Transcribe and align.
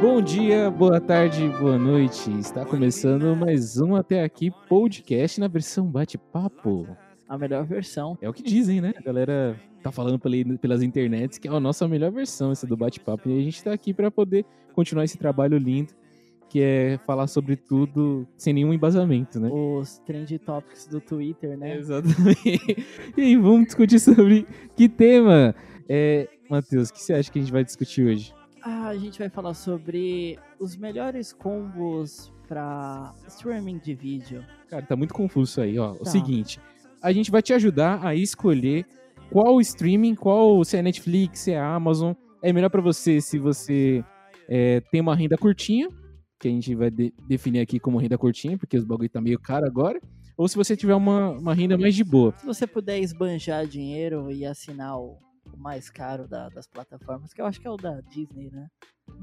Bom 0.00 0.22
dia, 0.22 0.70
boa 0.70 0.98
tarde, 0.98 1.46
boa 1.60 1.76
noite. 1.76 2.30
Está 2.38 2.64
começando 2.64 3.36
mais 3.36 3.78
um 3.78 3.94
Até 3.94 4.24
Aqui 4.24 4.50
podcast 4.66 5.38
na 5.38 5.46
versão 5.46 5.86
bate-papo. 5.86 6.88
A 7.28 7.36
melhor 7.36 7.66
versão. 7.66 8.16
É 8.22 8.26
o 8.26 8.32
que 8.32 8.42
dizem, 8.42 8.80
né? 8.80 8.94
A 8.96 9.02
galera 9.02 9.60
tá 9.82 9.92
falando 9.92 10.18
pelas 10.58 10.82
internets 10.82 11.36
que 11.36 11.46
é 11.46 11.50
a 11.50 11.60
nossa 11.60 11.86
melhor 11.86 12.10
versão 12.10 12.50
essa 12.50 12.66
do 12.66 12.78
bate-papo. 12.78 13.28
E 13.28 13.38
a 13.38 13.42
gente 13.42 13.62
tá 13.62 13.74
aqui 13.74 13.92
para 13.92 14.10
poder 14.10 14.46
continuar 14.74 15.04
esse 15.04 15.18
trabalho 15.18 15.58
lindo 15.58 15.92
que 16.48 16.62
é 16.62 16.98
falar 17.06 17.26
sobre 17.26 17.54
tudo 17.54 18.26
sem 18.38 18.54
nenhum 18.54 18.72
embasamento, 18.72 19.38
né? 19.38 19.50
Os 19.52 19.98
trend 19.98 20.38
topics 20.38 20.86
do 20.86 21.00
Twitter, 21.00 21.58
né? 21.58 21.76
Exatamente. 21.76 22.86
E 23.18 23.20
aí, 23.20 23.36
vamos 23.36 23.66
discutir 23.66 24.00
sobre 24.00 24.46
que 24.74 24.88
tema? 24.88 25.54
É, 25.86 26.26
Matheus, 26.48 26.88
o 26.88 26.92
que 26.94 27.02
você 27.02 27.12
acha 27.12 27.30
que 27.30 27.38
a 27.38 27.42
gente 27.42 27.52
vai 27.52 27.62
discutir 27.62 28.06
hoje? 28.06 28.39
Ah, 28.62 28.88
a 28.88 28.96
gente 28.96 29.18
vai 29.18 29.28
falar 29.28 29.54
sobre 29.54 30.38
os 30.58 30.76
melhores 30.76 31.32
combos 31.32 32.32
para 32.46 33.14
streaming 33.28 33.78
de 33.78 33.94
vídeo. 33.94 34.44
Cara, 34.68 34.84
tá 34.84 34.96
muito 34.96 35.14
confuso 35.14 35.60
aí, 35.60 35.78
ó. 35.78 35.94
Tá. 35.94 36.02
O 36.02 36.06
seguinte, 36.06 36.60
a 37.02 37.12
gente 37.12 37.30
vai 37.30 37.42
te 37.42 37.52
ajudar 37.52 38.04
a 38.04 38.14
escolher 38.14 38.84
qual 39.30 39.60
streaming, 39.60 40.14
qual 40.14 40.62
se 40.64 40.76
é 40.76 40.82
Netflix, 40.82 41.40
se 41.40 41.52
é 41.52 41.58
Amazon, 41.58 42.12
é 42.42 42.52
melhor 42.52 42.68
para 42.68 42.80
você 42.80 43.20
se 43.20 43.38
você 43.38 44.04
é, 44.48 44.80
tem 44.90 45.00
uma 45.00 45.14
renda 45.14 45.38
curtinha, 45.38 45.88
que 46.38 46.48
a 46.48 46.50
gente 46.50 46.74
vai 46.74 46.90
de 46.90 47.12
definir 47.28 47.60
aqui 47.60 47.78
como 47.78 47.98
renda 47.98 48.18
curtinha, 48.18 48.58
porque 48.58 48.76
os 48.76 48.84
bagulho 48.84 49.08
tá 49.08 49.20
meio 49.20 49.38
caro 49.38 49.66
agora, 49.66 50.00
ou 50.36 50.48
se 50.48 50.56
você 50.56 50.76
tiver 50.76 50.94
uma, 50.94 51.30
uma 51.30 51.54
renda 51.54 51.78
mais 51.78 51.94
de 51.94 52.02
boa. 52.02 52.34
Se 52.38 52.46
você 52.46 52.66
puder 52.66 52.98
esbanjar 52.98 53.66
dinheiro 53.66 54.30
e 54.30 54.44
assinar 54.44 54.98
o 54.98 55.18
mais 55.56 55.90
caro 55.90 56.26
da, 56.28 56.48
das 56.48 56.66
plataformas, 56.66 57.32
que 57.32 57.40
eu 57.40 57.46
acho 57.46 57.60
que 57.60 57.66
é 57.66 57.70
o 57.70 57.76
da 57.76 58.00
Disney, 58.00 58.50
né? 58.50 58.68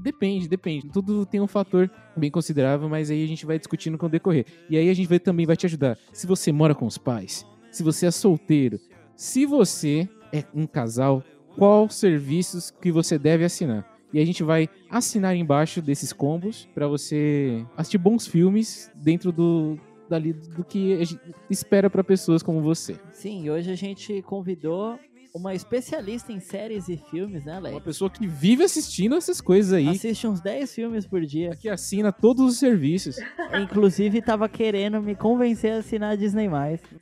Depende, 0.02 0.48
depende. 0.48 0.88
Tudo 0.90 1.24
tem 1.26 1.40
um 1.40 1.46
fator 1.46 1.90
bem 2.16 2.30
considerável, 2.30 2.88
mas 2.88 3.10
aí 3.10 3.24
a 3.24 3.26
gente 3.26 3.46
vai 3.46 3.58
discutindo 3.58 3.98
com 3.98 4.06
o 4.06 4.08
decorrer. 4.08 4.46
E 4.68 4.76
aí 4.76 4.88
a 4.88 4.94
gente 4.94 5.08
vai, 5.08 5.18
também 5.18 5.46
vai 5.46 5.56
te 5.56 5.66
ajudar. 5.66 5.98
Se 6.12 6.26
você 6.26 6.52
mora 6.52 6.74
com 6.74 6.86
os 6.86 6.98
pais, 6.98 7.46
se 7.72 7.82
você 7.82 8.06
é 8.06 8.10
solteiro, 8.10 8.78
se 9.16 9.46
você 9.46 10.08
é 10.32 10.44
um 10.54 10.66
casal, 10.66 11.22
qual 11.56 11.88
serviços 11.88 12.70
que 12.70 12.92
você 12.92 13.18
deve 13.18 13.44
assinar. 13.44 13.98
E 14.12 14.20
a 14.20 14.24
gente 14.24 14.42
vai 14.42 14.68
assinar 14.88 15.36
embaixo 15.36 15.82
desses 15.82 16.12
combos 16.12 16.66
para 16.74 16.86
você 16.86 17.66
assistir 17.76 17.98
bons 17.98 18.26
filmes 18.26 18.90
dentro 18.94 19.30
do, 19.30 19.78
dali 20.08 20.32
do 20.32 20.64
que 20.64 20.94
a 20.94 21.04
gente 21.04 21.20
espera 21.50 21.90
para 21.90 22.02
pessoas 22.02 22.42
como 22.42 22.62
você. 22.62 22.98
Sim, 23.12 23.50
hoje 23.50 23.70
a 23.70 23.74
gente 23.74 24.22
convidou 24.22 24.98
uma 25.34 25.54
especialista 25.54 26.32
em 26.32 26.40
séries 26.40 26.88
e 26.88 26.96
filmes, 26.96 27.44
né, 27.44 27.54
Alex? 27.54 27.74
Uma 27.74 27.80
pessoa 27.80 28.10
que 28.10 28.26
vive 28.26 28.62
assistindo 28.62 29.14
essas 29.14 29.40
coisas 29.40 29.72
aí. 29.72 29.88
Assiste 29.88 30.26
uns 30.26 30.40
10 30.40 30.74
filmes 30.74 31.06
por 31.06 31.24
dia. 31.24 31.50
Que 31.56 31.68
assina 31.68 32.12
todos 32.12 32.44
os 32.44 32.58
serviços. 32.58 33.16
Inclusive, 33.60 34.22
tava 34.22 34.48
querendo 34.48 35.00
me 35.02 35.14
convencer 35.14 35.72
a 35.72 35.78
assinar 35.78 36.12
a 36.12 36.16
Disney+. 36.16 36.48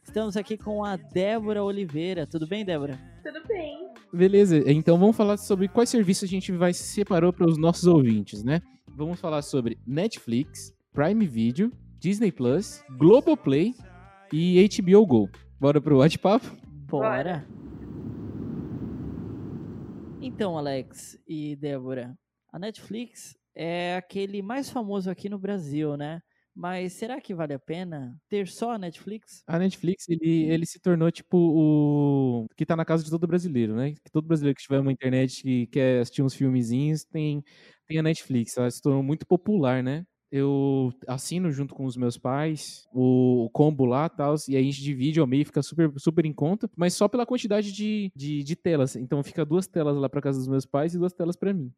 Estamos 0.03 0.37
aqui 0.37 0.57
com 0.57 0.85
a 0.85 0.97
Débora 0.97 1.63
Oliveira. 1.63 2.27
Tudo 2.27 2.47
bem, 2.47 2.65
Débora? 2.65 2.99
Tudo 3.23 3.47
bem. 3.47 3.87
Beleza, 4.13 4.63
então 4.71 4.99
vamos 4.99 5.17
falar 5.17 5.37
sobre 5.37 5.69
quais 5.69 5.91
serviços 5.91 6.25
a 6.25 6.31
gente 6.31 6.53
vai 6.53 6.73
separar 6.73 7.33
para 7.33 7.47
os 7.47 7.59
nossos 7.59 7.87
ouvintes, 7.87 8.43
né? 8.43 8.63
Vamos 8.97 9.21
falar 9.21 9.43
sobre 9.43 9.79
Netflix, 9.87 10.73
Prime 10.93 11.27
Video, 11.27 11.71
Disney 11.99 12.33
Plus, 12.33 12.83
Globoplay 12.97 13.75
e 14.33 14.67
HBO 14.69 15.05
Go. 15.05 15.29
Bora 15.61 15.81
pro 15.81 15.99
bate-papo? 15.99 16.47
Bora. 16.89 17.45
Então, 20.27 20.59
Alex 20.59 21.17
e 21.25 21.55
Débora, 21.55 22.19
a 22.53 22.59
Netflix 22.59 23.37
é 23.55 23.95
aquele 23.95 24.42
mais 24.42 24.69
famoso 24.69 25.09
aqui 25.09 25.29
no 25.29 25.39
Brasil, 25.39 25.97
né? 25.97 26.20
Mas 26.53 26.95
será 26.95 27.20
que 27.20 27.33
vale 27.33 27.55
a 27.55 27.61
pena 27.61 28.20
ter 28.29 28.48
só 28.48 28.73
a 28.73 28.79
Netflix? 28.79 29.45
A 29.47 29.57
Netflix, 29.57 30.09
ele, 30.09 30.51
ele 30.51 30.67
se 30.67 30.81
tornou 30.81 31.13
tipo 31.13 31.39
o 31.39 32.48
que 32.57 32.67
tá 32.67 32.75
na 32.75 32.85
casa 32.85 33.05
de 33.05 33.11
todo 33.11 33.25
brasileiro, 33.25 33.77
né? 33.77 33.92
Que 33.92 34.11
todo 34.11 34.27
brasileiro 34.27 34.57
que 34.57 34.65
tiver 34.65 34.81
uma 34.81 34.91
internet 34.91 35.42
que 35.42 35.69
quer 35.69 36.01
assistir 36.01 36.23
uns 36.25 36.35
filmezinhos 36.35 37.05
tem, 37.05 37.41
tem 37.86 38.01
a 38.01 38.03
Netflix. 38.03 38.57
Ela 38.57 38.69
se 38.69 38.83
tornou 38.83 39.05
muito 39.05 39.25
popular, 39.25 39.81
né? 39.81 40.05
Eu 40.31 40.92
assino 41.07 41.51
junto 41.51 41.75
com 41.75 41.85
os 41.85 41.97
meus 41.97 42.19
pais 42.19 42.89
o, 42.92 43.48
combo 43.53 43.85
lá 43.85 44.09
tal, 44.09 44.35
e 44.48 44.57
aí 44.57 44.63
a 44.63 44.64
gente 44.64 44.83
divide 44.83 45.20
ao 45.20 45.27
meio, 45.27 45.47
fica 45.47 45.63
super, 45.63 45.91
super 45.98 46.25
em 46.25 46.33
conta, 46.33 46.69
mas 46.77 46.95
só 46.95 47.09
pela 47.09 47.27
quantidade 47.27 47.73
de, 47.73 48.11
de, 48.14 48.42
de 48.42 48.57
telas. 48.57 48.97
Então 48.97 49.23
fica 49.23 49.45
duas 49.45 49.67
telas 49.67 49.97
lá 49.97 50.09
para 50.09 50.20
casa 50.20 50.39
dos 50.39 50.48
meus 50.48 50.67
pais 50.67 50.95
e 50.95 50.98
duas 50.98 51.13
telas 51.13 51.36
para 51.36 51.53
mim. 51.53 51.73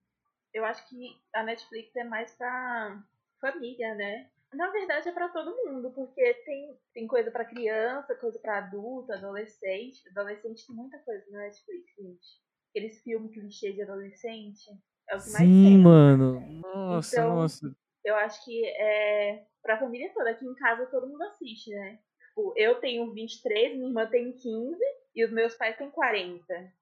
Eu 0.53 0.65
acho 0.65 0.89
que 0.89 1.17
a 1.35 1.43
Netflix 1.43 1.95
é 1.95 2.05
mais 2.05 2.35
pra 2.35 3.03
família, 3.41 3.95
né? 3.95 4.31
Na 4.53 4.71
verdade 4.71 5.09
é 5.09 5.13
para 5.13 5.29
todo 5.29 5.55
mundo, 5.67 5.91
porque 5.91 6.35
tem, 6.47 6.79
tem 6.95 7.07
coisa 7.07 7.31
para 7.31 7.45
criança, 7.45 8.15
coisa 8.15 8.39
para 8.39 8.59
adulto, 8.59 9.13
adolescente. 9.13 10.03
Adolescente 10.11 10.67
tem 10.67 10.75
muita 10.75 10.99
coisa 11.01 11.23
na 11.31 11.41
Netflix, 11.41 11.85
gente. 11.99 12.27
Aqueles 12.71 13.03
filmes 13.03 13.33
clichê 13.33 13.73
de 13.73 13.83
adolescente. 13.83 14.71
É 15.11 15.17
o 15.17 15.19
que 15.19 15.25
Sim, 15.25 15.33
mais 15.33 15.45
tem. 15.45 15.49
Sim, 15.49 15.79
mano. 15.79 16.63
Nossa, 16.63 17.17
então, 17.21 17.35
nossa 17.37 17.77
eu 18.05 18.15
acho 18.17 18.45
que 18.45 18.65
é 18.65 19.45
pra 19.63 19.79
família 19.79 20.13
toda. 20.15 20.31
Aqui 20.31 20.45
em 20.45 20.55
casa 20.55 20.87
todo 20.87 21.09
mundo 21.09 21.23
assiste, 21.23 21.71
né? 21.71 21.99
Tipo, 22.39 22.55
eu 22.57 22.81
tenho 22.81 23.13
23, 23.13 23.75
minha 23.75 23.89
irmã 23.89 24.09
tem 24.09 24.33
15 24.33 24.79
e 25.15 25.25
os 25.25 25.33
meus 25.33 25.55
pais 25.55 25.77
têm 25.77 25.91
40. 25.91 26.73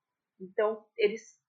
Então, 0.41 0.85
eles. 0.99 1.41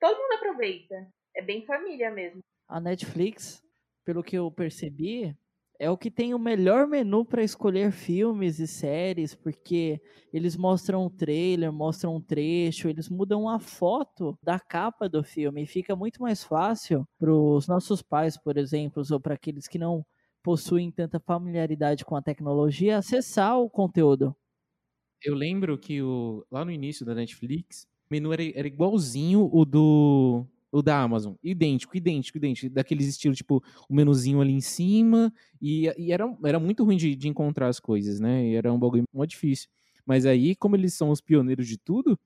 Todo 0.00 0.18
mundo 0.18 0.32
aproveita. 0.34 0.94
É 1.36 1.42
bem 1.42 1.64
família 1.64 2.10
mesmo. 2.10 2.40
A 2.68 2.80
Netflix, 2.80 3.62
pelo 4.04 4.22
que 4.22 4.36
eu 4.36 4.50
percebi, 4.50 5.36
é 5.82 5.90
o 5.90 5.98
que 5.98 6.12
tem 6.12 6.32
o 6.32 6.38
melhor 6.38 6.86
menu 6.86 7.24
para 7.24 7.42
escolher 7.42 7.90
filmes 7.90 8.60
e 8.60 8.68
séries, 8.68 9.34
porque 9.34 10.00
eles 10.32 10.56
mostram 10.56 11.04
o 11.04 11.10
trailer, 11.10 11.72
mostram 11.72 12.14
um 12.14 12.20
trecho, 12.20 12.88
eles 12.88 13.08
mudam 13.08 13.48
a 13.48 13.58
foto 13.58 14.38
da 14.40 14.60
capa 14.60 15.08
do 15.08 15.24
filme 15.24 15.64
e 15.64 15.66
fica 15.66 15.96
muito 15.96 16.22
mais 16.22 16.44
fácil 16.44 17.04
para 17.18 17.34
os 17.34 17.66
nossos 17.66 18.00
pais, 18.00 18.40
por 18.40 18.56
exemplo, 18.56 19.02
ou 19.10 19.18
para 19.18 19.34
aqueles 19.34 19.66
que 19.66 19.76
não 19.76 20.06
possuem 20.40 20.88
tanta 20.88 21.18
familiaridade 21.18 22.04
com 22.04 22.14
a 22.14 22.22
tecnologia, 22.22 22.98
acessar 22.98 23.58
o 23.58 23.68
conteúdo. 23.68 24.36
Eu 25.20 25.34
lembro 25.34 25.76
que 25.76 26.00
o, 26.00 26.46
lá 26.48 26.64
no 26.64 26.70
início 26.70 27.04
da 27.04 27.12
Netflix, 27.12 27.88
o 28.08 28.14
menu 28.14 28.32
era, 28.32 28.44
era 28.54 28.68
igualzinho 28.68 29.50
o 29.52 29.64
do 29.64 30.46
o 30.72 30.82
da 30.82 30.98
Amazon. 31.00 31.34
Idêntico, 31.42 31.96
idêntico, 31.96 32.38
idêntico. 32.38 32.74
Daqueles 32.74 33.06
estilos, 33.06 33.36
tipo, 33.36 33.62
o 33.88 33.94
menuzinho 33.94 34.40
ali 34.40 34.52
em 34.52 34.60
cima. 34.60 35.32
E, 35.60 35.92
e 35.98 36.10
era, 36.10 36.24
era 36.44 36.58
muito 36.58 36.82
ruim 36.82 36.96
de, 36.96 37.14
de, 37.14 37.28
encontrar 37.28 37.68
as 37.68 37.78
coisas, 37.78 38.18
né? 38.18 38.46
E 38.48 38.54
era 38.56 38.72
um 38.72 38.78
bagulho 38.78 39.04
muito 39.12 39.30
difícil. 39.30 39.68
Mas 40.06 40.24
aí, 40.24 40.56
como 40.56 40.74
eles 40.74 40.94
são 40.94 41.10
os 41.10 41.20
pioneiros 41.20 41.68
de 41.68 41.76
tudo, 41.76 42.18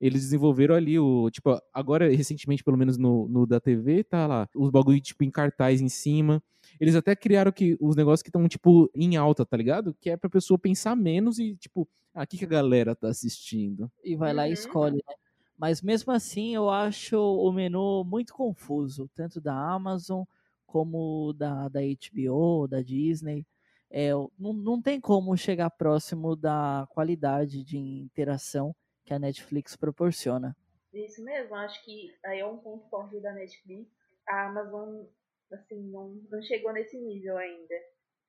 eles 0.00 0.20
desenvolveram 0.20 0.74
ali 0.74 0.98
o. 0.98 1.30
Tipo, 1.30 1.58
agora, 1.72 2.14
recentemente, 2.14 2.62
pelo 2.62 2.76
menos 2.76 2.98
no, 2.98 3.26
no 3.26 3.46
da 3.46 3.58
TV, 3.58 4.04
tá 4.04 4.26
lá. 4.26 4.48
Os 4.54 4.70
bagulho, 4.70 5.00
tipo, 5.00 5.24
em 5.24 5.30
cartaz 5.30 5.80
em 5.80 5.88
cima. 5.88 6.42
Eles 6.78 6.94
até 6.94 7.16
criaram 7.16 7.50
que, 7.50 7.76
os 7.80 7.96
negócios 7.96 8.22
que 8.22 8.28
estão, 8.28 8.46
tipo, 8.46 8.90
em 8.94 9.16
alta, 9.16 9.46
tá 9.46 9.56
ligado? 9.56 9.96
Que 10.00 10.10
é 10.10 10.16
pra 10.16 10.28
pessoa 10.28 10.58
pensar 10.58 10.94
menos 10.94 11.38
e, 11.38 11.56
tipo, 11.56 11.88
ah, 12.14 12.22
o 12.22 12.26
que, 12.26 12.36
que 12.36 12.44
a 12.44 12.48
galera 12.48 12.94
tá 12.94 13.08
assistindo? 13.08 13.90
E 14.02 14.14
vai 14.14 14.32
lá 14.34 14.46
e 14.46 14.50
uhum. 14.50 14.54
escolhe, 14.54 14.96
né? 14.96 15.14
Mas 15.56 15.80
mesmo 15.80 16.12
assim, 16.12 16.54
eu 16.54 16.68
acho 16.68 17.16
o 17.16 17.52
menu 17.52 18.04
muito 18.04 18.34
confuso, 18.34 19.08
tanto 19.14 19.40
da 19.40 19.54
Amazon 19.54 20.24
como 20.66 21.32
da, 21.32 21.68
da 21.68 21.80
HBO, 21.80 22.66
da 22.66 22.82
Disney. 22.82 23.46
É, 23.90 24.10
não, 24.36 24.52
não 24.52 24.82
tem 24.82 25.00
como 25.00 25.36
chegar 25.36 25.70
próximo 25.70 26.34
da 26.34 26.86
qualidade 26.90 27.62
de 27.62 27.78
interação 27.78 28.74
que 29.04 29.14
a 29.14 29.18
Netflix 29.18 29.76
proporciona. 29.76 30.56
Isso 30.92 31.22
mesmo, 31.22 31.54
acho 31.54 31.84
que 31.84 32.12
aí 32.24 32.40
é 32.40 32.46
um 32.46 32.58
ponto 32.58 32.88
forte 32.88 33.20
da 33.20 33.32
Netflix. 33.32 33.88
A 34.28 34.46
Amazon, 34.46 35.04
assim, 35.52 35.90
não, 35.90 36.20
não 36.30 36.42
chegou 36.42 36.72
nesse 36.72 37.00
nível 37.00 37.36
ainda. 37.36 37.74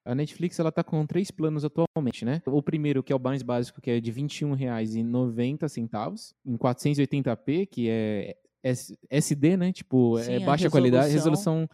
A 0.05 0.13
Netflix 0.13 0.59
ela 0.59 0.71
tá 0.71 0.83
com 0.83 1.03
três 1.05 1.31
planos 1.31 1.65
atualmente, 1.65 2.23
né? 2.23 2.41
O 2.45 2.61
primeiro, 2.61 3.01
que 3.01 3.11
é 3.11 3.15
o 3.15 3.19
mais 3.19 3.41
básico, 3.41 3.81
que 3.81 3.89
é 3.89 3.99
de 3.99 4.11
R$ 4.11 4.21
21,90 4.21 6.35
em 6.45 6.57
480p, 6.57 7.65
que 7.65 7.89
é 7.89 8.37
SD, 9.09 9.57
né? 9.57 9.73
Tipo, 9.73 10.19
é 10.19 10.23
Sim, 10.23 10.33
é 10.33 10.39
baixa 10.39 10.65
resolução... 10.65 10.71
qualidade, 10.71 11.11
resolução 11.11 11.67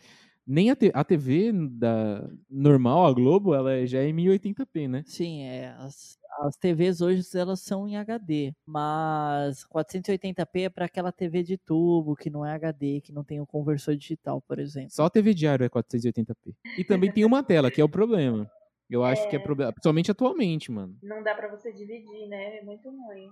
nem 0.45 0.71
a, 0.71 0.77
a 0.93 1.03
TV 1.03 1.51
da 1.53 2.27
normal, 2.49 3.05
a 3.05 3.13
Globo, 3.13 3.53
ela 3.53 3.85
já 3.85 3.99
é 3.99 4.07
em 4.07 4.15
1080p, 4.15 4.87
né? 4.87 5.03
Sim, 5.05 5.43
é, 5.43 5.75
as, 5.77 6.17
as 6.41 6.57
TVs 6.57 7.01
hoje 7.01 7.23
elas 7.35 7.59
são 7.61 7.87
em 7.87 7.95
HD, 7.97 8.53
mas 8.65 9.65
480p 9.65 10.63
é 10.63 10.69
para 10.69 10.85
aquela 10.85 11.11
TV 11.11 11.43
de 11.43 11.57
tubo 11.57 12.15
que 12.15 12.29
não 12.29 12.45
é 12.45 12.53
HD, 12.53 13.01
que 13.01 13.11
não 13.11 13.23
tem 13.23 13.39
o 13.39 13.43
um 13.43 13.45
conversor 13.45 13.95
digital, 13.95 14.41
por 14.41 14.59
exemplo. 14.59 14.91
Só 14.91 15.05
a 15.05 15.09
TV 15.09 15.33
diário 15.33 15.63
é 15.65 15.69
480p. 15.69 16.55
E 16.77 16.83
também 16.83 17.11
tem 17.11 17.25
uma 17.25 17.43
tela, 17.43 17.69
que 17.69 17.79
é 17.79 17.83
o 17.83 17.89
problema. 17.89 18.49
Eu 18.89 19.03
acho 19.03 19.23
é... 19.23 19.27
que 19.27 19.35
é 19.35 19.39
problema, 19.39 19.71
principalmente 19.71 20.11
atualmente, 20.11 20.71
mano. 20.71 20.97
Não 21.01 21.23
dá 21.23 21.33
para 21.33 21.47
você 21.47 21.71
dividir, 21.71 22.27
né? 22.27 22.57
É 22.57 22.63
muito 22.63 22.89
ruim. 22.89 23.31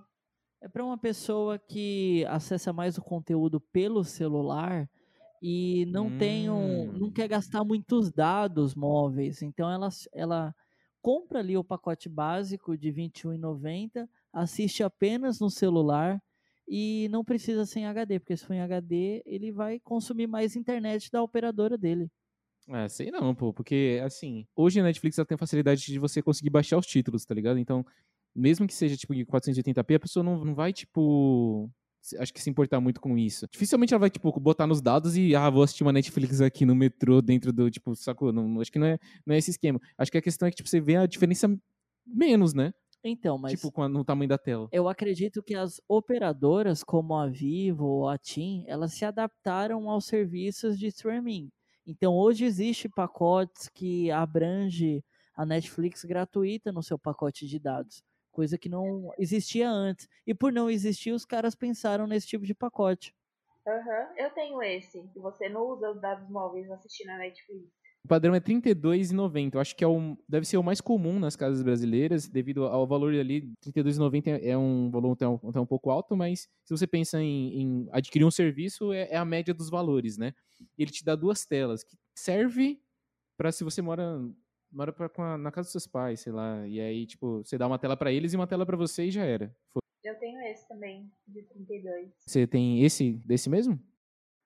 É 0.62 0.68
para 0.68 0.84
uma 0.84 0.98
pessoa 0.98 1.58
que 1.58 2.24
acessa 2.28 2.72
mais 2.72 2.96
o 2.96 3.02
conteúdo 3.02 3.60
pelo 3.60 4.04
celular, 4.04 4.88
e 5.42 5.86
não 5.86 6.18
tem 6.18 6.50
um, 6.50 6.92
não 6.92 7.08
Hum. 7.08 7.12
quer 7.12 7.26
gastar 7.26 7.64
muitos 7.64 8.12
dados 8.12 8.74
móveis. 8.74 9.42
Então 9.42 9.70
ela, 9.70 9.88
ela 10.12 10.54
compra 11.00 11.40
ali 11.40 11.56
o 11.56 11.64
pacote 11.64 12.08
básico 12.08 12.76
de 12.76 12.90
R$ 12.90 13.08
21,90, 13.08 14.08
assiste 14.32 14.82
apenas 14.82 15.40
no 15.40 15.50
celular 15.50 16.22
e 16.68 17.08
não 17.10 17.24
precisa 17.24 17.66
ser 17.66 17.80
em 17.80 17.86
HD, 17.86 18.20
porque 18.20 18.36
se 18.36 18.44
for 18.44 18.54
em 18.54 18.60
HD, 18.60 19.22
ele 19.26 19.50
vai 19.50 19.80
consumir 19.80 20.26
mais 20.26 20.54
internet 20.54 21.10
da 21.10 21.22
operadora 21.22 21.76
dele. 21.76 22.08
É, 22.68 22.88
sei 22.88 23.10
não, 23.10 23.34
pô, 23.34 23.52
porque 23.52 24.00
assim, 24.04 24.46
hoje 24.54 24.78
a 24.78 24.82
Netflix 24.84 25.18
ela 25.18 25.26
tem 25.26 25.34
a 25.34 25.38
facilidade 25.38 25.84
de 25.84 25.98
você 25.98 26.22
conseguir 26.22 26.50
baixar 26.50 26.78
os 26.78 26.86
títulos, 26.86 27.24
tá 27.24 27.34
ligado? 27.34 27.58
Então, 27.58 27.84
mesmo 28.34 28.66
que 28.66 28.74
seja 28.74 28.96
tipo 28.96 29.12
em 29.12 29.24
480p, 29.24 29.96
a 29.96 30.00
pessoa 30.00 30.22
não, 30.22 30.44
não 30.44 30.54
vai, 30.54 30.72
tipo, 30.72 31.68
acho 32.18 32.32
que 32.32 32.40
se 32.42 32.48
importar 32.50 32.80
muito 32.80 33.00
com 33.00 33.16
isso. 33.18 33.46
Dificilmente 33.50 33.92
ela 33.94 34.00
vai, 34.00 34.10
tipo, 34.10 34.30
botar 34.40 34.66
nos 34.66 34.80
dados 34.80 35.16
e, 35.16 35.34
ah, 35.34 35.48
vou 35.50 35.62
assistir 35.62 35.82
uma 35.82 35.92
Netflix 35.92 36.40
aqui 36.40 36.64
no 36.64 36.74
metrô, 36.74 37.20
dentro 37.22 37.52
do, 37.52 37.70
tipo, 37.70 37.94
sacou? 37.96 38.32
Não, 38.32 38.60
acho 38.60 38.72
que 38.72 38.78
não 38.78 38.86
é, 38.86 38.98
não 39.26 39.34
é 39.34 39.38
esse 39.38 39.50
esquema. 39.50 39.80
Acho 39.98 40.10
que 40.10 40.18
a 40.18 40.22
questão 40.22 40.46
é 40.48 40.50
que, 40.50 40.56
tipo, 40.56 40.68
você 40.68 40.80
vê 40.80 40.96
a 40.96 41.06
diferença 41.06 41.48
menos, 42.06 42.54
né? 42.54 42.72
Então, 43.02 43.38
mas 43.38 43.52
Tipo, 43.52 43.72
com 43.72 43.82
a- 43.82 43.88
no 43.88 44.04
tamanho 44.04 44.28
da 44.28 44.36
tela. 44.36 44.68
eu 44.70 44.86
acredito 44.88 45.42
que 45.42 45.54
as 45.54 45.80
operadoras, 45.88 46.84
como 46.84 47.14
a 47.14 47.26
Vivo 47.26 47.86
ou 47.86 48.08
a 48.08 48.18
TIM, 48.18 48.64
elas 48.66 48.92
se 48.92 49.04
adaptaram 49.06 49.88
aos 49.88 50.04
serviços 50.04 50.78
de 50.78 50.86
streaming. 50.88 51.50
Então, 51.86 52.12
hoje 52.14 52.44
existe 52.44 52.88
pacotes 52.90 53.68
que 53.70 54.10
abrange 54.10 55.02
a 55.34 55.46
Netflix 55.46 56.04
gratuita 56.04 56.70
no 56.72 56.82
seu 56.82 56.98
pacote 56.98 57.46
de 57.46 57.58
dados, 57.58 58.02
coisa 58.30 58.56
que 58.58 58.68
não 58.68 59.12
existia 59.18 59.68
antes. 59.70 60.08
E 60.26 60.34
por 60.34 60.52
não 60.52 60.70
existir, 60.70 61.12
os 61.12 61.24
caras 61.24 61.54
pensaram 61.54 62.06
nesse 62.06 62.26
tipo 62.26 62.44
de 62.46 62.54
pacote. 62.54 63.14
Aham, 63.66 64.08
eu 64.16 64.30
tenho 64.30 64.62
esse. 64.62 65.02
Você 65.16 65.48
não 65.48 65.62
usa 65.66 65.90
os 65.90 66.00
dados 66.00 66.28
móveis 66.30 66.70
assistindo 66.70 67.10
a 67.10 67.18
Netflix. 67.18 67.68
O 68.02 68.08
padrão 68.08 68.34
é 68.34 68.38
R$ 68.38 68.44
32,90. 68.44 69.54
Eu 69.54 69.60
acho 69.60 69.76
que 69.76 69.84
é 69.84 69.86
o, 69.86 70.16
deve 70.26 70.46
ser 70.46 70.56
o 70.56 70.62
mais 70.62 70.80
comum 70.80 71.18
nas 71.20 71.36
casas 71.36 71.62
brasileiras, 71.62 72.26
devido 72.26 72.64
ao 72.64 72.86
valor 72.86 73.12
ali. 73.14 73.40
R$ 73.40 73.72
32,90 73.72 74.26
é- 74.28 74.48
é 74.48 74.56
um 74.58 74.90
valor 74.90 75.12
até 75.12 75.28
um, 75.28 75.34
até 75.48 75.60
um 75.60 75.66
pouco 75.66 75.90
alto, 75.90 76.16
mas 76.16 76.48
se 76.64 76.74
você 76.74 76.86
pensa 76.86 77.20
em, 77.22 77.60
em 77.60 77.88
adquirir 77.92 78.24
um 78.24 78.30
serviço, 78.30 78.90
é, 78.92 79.08
é 79.10 79.16
a 79.16 79.24
média 79.24 79.52
dos 79.52 79.68
valores, 79.68 80.16
né? 80.16 80.32
Ele 80.78 80.90
te 80.90 81.04
dá 81.04 81.14
duas 81.14 81.44
telas, 81.44 81.84
que 81.84 81.94
serve 82.14 82.80
para 83.36 83.52
se 83.52 83.62
você 83.64 83.82
mora, 83.82 84.18
mora 84.72 84.92
pra, 84.92 85.08
com 85.08 85.22
a- 85.22 85.38
na 85.38 85.50
casa 85.50 85.66
dos 85.66 85.72
seus 85.72 85.86
pais, 85.86 86.20
sei 86.20 86.32
lá. 86.32 86.66
E 86.66 86.80
aí, 86.80 87.06
tipo, 87.06 87.38
você 87.44 87.56
dá 87.58 87.66
uma 87.66 87.78
tela 87.78 87.96
para 87.96 88.12
eles 88.12 88.32
e 88.32 88.36
uma 88.36 88.46
tela 88.46 88.64
para 88.66 88.76
você 88.76 89.04
e 89.04 89.10
já 89.10 89.24
era. 89.24 89.54
Foi. 89.72 89.80
Eu 90.02 90.18
tenho 90.18 90.40
esse 90.46 90.66
também, 90.68 91.10
de 91.28 91.42
32. 91.42 92.10
Você 92.26 92.46
tem 92.46 92.82
esse 92.84 93.12
desse 93.26 93.50
mesmo? 93.50 93.78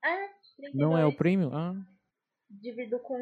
Ah, 0.04 0.28
32. 0.56 0.74
Não 0.74 0.98
é 0.98 1.06
o 1.06 1.14
premium? 1.16 1.50
Ah, 1.54 1.74
Divido 2.50 2.98
com. 3.00 3.16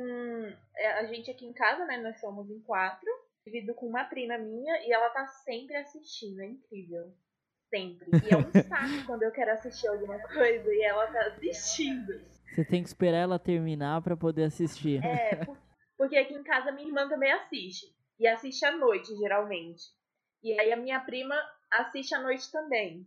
é, 0.77 0.93
A 1.01 1.07
gente 1.07 1.31
aqui 1.31 1.45
em 1.47 1.53
casa, 1.53 1.85
né? 1.87 1.99
Nós 1.99 2.19
somos 2.21 2.51
em 2.51 2.61
quatro. 2.61 3.09
Divido 3.47 3.75
com 3.75 3.87
uma 3.87 4.05
prima 4.05 4.39
minha 4.39 4.87
e 4.87 4.93
ela 4.93 5.09
tá 5.11 5.27
sempre 5.27 5.75
assistindo. 5.77 6.41
É 6.41 6.47
incrível. 6.47 7.13
Sempre. 7.69 8.11
E 8.27 8.33
é 8.35 8.37
um 8.37 8.43
saco 8.69 9.07
quando 9.07 9.23
eu 9.25 9.31
quero 9.33 9.53
assistir 9.53 9.89
alguma 9.89 10.19
coisa 10.21 10.73
e 10.73 10.83
ela 10.83 11.07
tá 11.09 11.27
assistindo. 11.29 12.21
Você 12.55 12.65
tem 12.65 12.83
que 12.83 12.89
esperar 12.89 13.19
ela 13.19 13.39
terminar 13.39 14.03
para 14.03 14.17
poder 14.17 14.45
assistir. 14.45 15.03
É, 15.05 15.45
por- 15.45 15.57
porque 16.03 16.17
aqui 16.17 16.35
em 16.35 16.43
casa 16.43 16.73
minha 16.73 16.89
irmã 16.89 17.09
também 17.09 17.31
assiste. 17.31 17.87
E 18.19 18.27
assiste 18.27 18.67
à 18.67 18.77
noite, 18.77 19.15
geralmente. 19.15 19.85
E 20.43 20.53
aí 20.59 20.73
a 20.73 20.77
minha 20.77 20.99
prima 20.99 21.37
assiste 21.71 22.13
à 22.13 22.21
noite 22.21 22.51
também. 22.51 23.07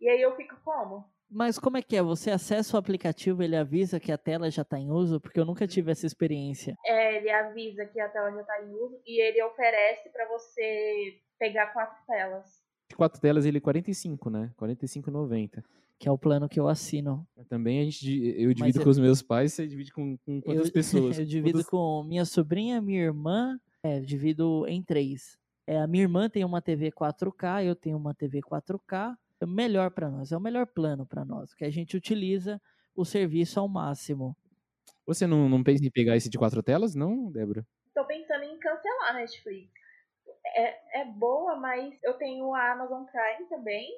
E 0.00 0.08
aí 0.08 0.22
eu 0.22 0.34
fico 0.34 0.56
como? 0.64 1.04
Mas 1.30 1.58
como 1.58 1.76
é 1.76 1.82
que 1.82 1.94
é? 1.94 2.00
Você 2.00 2.30
acessa 2.30 2.74
o 2.74 2.80
aplicativo, 2.80 3.42
ele 3.42 3.54
avisa 3.54 4.00
que 4.00 4.10
a 4.10 4.16
tela 4.16 4.50
já 4.50 4.62
está 4.62 4.78
em 4.78 4.90
uso? 4.90 5.20
Porque 5.20 5.38
eu 5.38 5.44
nunca 5.44 5.66
tive 5.66 5.92
essa 5.92 6.06
experiência. 6.06 6.74
É, 6.86 7.18
ele 7.18 7.30
avisa 7.30 7.84
que 7.84 8.00
a 8.00 8.08
tela 8.08 8.32
já 8.32 8.42
tá 8.44 8.62
em 8.62 8.70
uso 8.70 8.98
e 9.06 9.20
ele 9.20 9.42
oferece 9.42 10.08
pra 10.08 10.26
você 10.28 11.20
pegar 11.38 11.66
quatro 11.74 12.02
telas. 12.06 12.62
de 12.88 12.96
quatro 12.96 13.20
telas 13.20 13.44
ele 13.44 13.58
é 13.58 13.60
45, 13.60 14.30
né? 14.30 14.50
45,90. 14.58 15.62
Que 16.02 16.08
é 16.08 16.10
o 16.10 16.18
plano 16.18 16.48
que 16.48 16.58
eu 16.58 16.66
assino. 16.66 17.24
Também 17.48 17.80
a 17.80 17.84
gente, 17.84 18.10
eu 18.36 18.52
divido 18.52 18.80
eu- 18.80 18.82
com 18.82 18.90
os 18.90 18.98
meus 18.98 19.22
pais, 19.22 19.52
você 19.52 19.68
divide 19.68 19.92
com, 19.92 20.16
com 20.18 20.40
quantas 20.42 20.66
eu, 20.66 20.72
pessoas? 21.14 21.16
eu 21.16 21.24
divido 21.24 21.58
Quantas- 21.58 21.70
com 21.70 22.02
minha 22.02 22.24
sobrinha, 22.24 22.82
minha 22.82 23.00
irmã. 23.00 23.56
É, 23.84 23.98
eu 23.98 24.02
divido 24.02 24.66
em 24.66 24.82
três. 24.82 25.38
É, 25.64 25.78
a 25.78 25.86
minha 25.86 26.02
irmã 26.02 26.28
tem 26.28 26.44
uma 26.44 26.60
TV 26.60 26.90
4K, 26.90 27.64
eu 27.64 27.76
tenho 27.76 27.96
uma 27.96 28.12
TV 28.12 28.40
4K. 28.42 29.16
É 29.40 29.44
o 29.44 29.48
melhor 29.48 29.92
para 29.92 30.10
nós, 30.10 30.32
é 30.32 30.36
o 30.36 30.40
melhor 30.40 30.66
plano 30.66 31.06
para 31.06 31.24
nós, 31.24 31.54
que 31.54 31.64
a 31.64 31.70
gente 31.70 31.96
utiliza 31.96 32.60
o 32.96 33.04
serviço 33.04 33.60
ao 33.60 33.68
máximo. 33.68 34.36
Você 35.06 35.24
não, 35.24 35.48
não 35.48 35.62
pensa 35.62 35.84
em 35.86 35.90
pegar 35.90 36.16
esse 36.16 36.28
de 36.28 36.36
quatro 36.36 36.64
telas, 36.64 36.96
não, 36.96 37.30
Débora? 37.30 37.64
Tô 37.94 38.04
pensando 38.06 38.42
em 38.42 38.58
cancelar 38.58 39.10
a 39.10 39.12
Netflix. 39.14 39.70
É, 40.56 41.00
é 41.02 41.04
boa, 41.04 41.54
mas 41.56 41.94
eu 42.02 42.14
tenho 42.14 42.52
a 42.54 42.72
Amazon 42.72 43.04
Prime 43.04 43.48
também. 43.48 43.88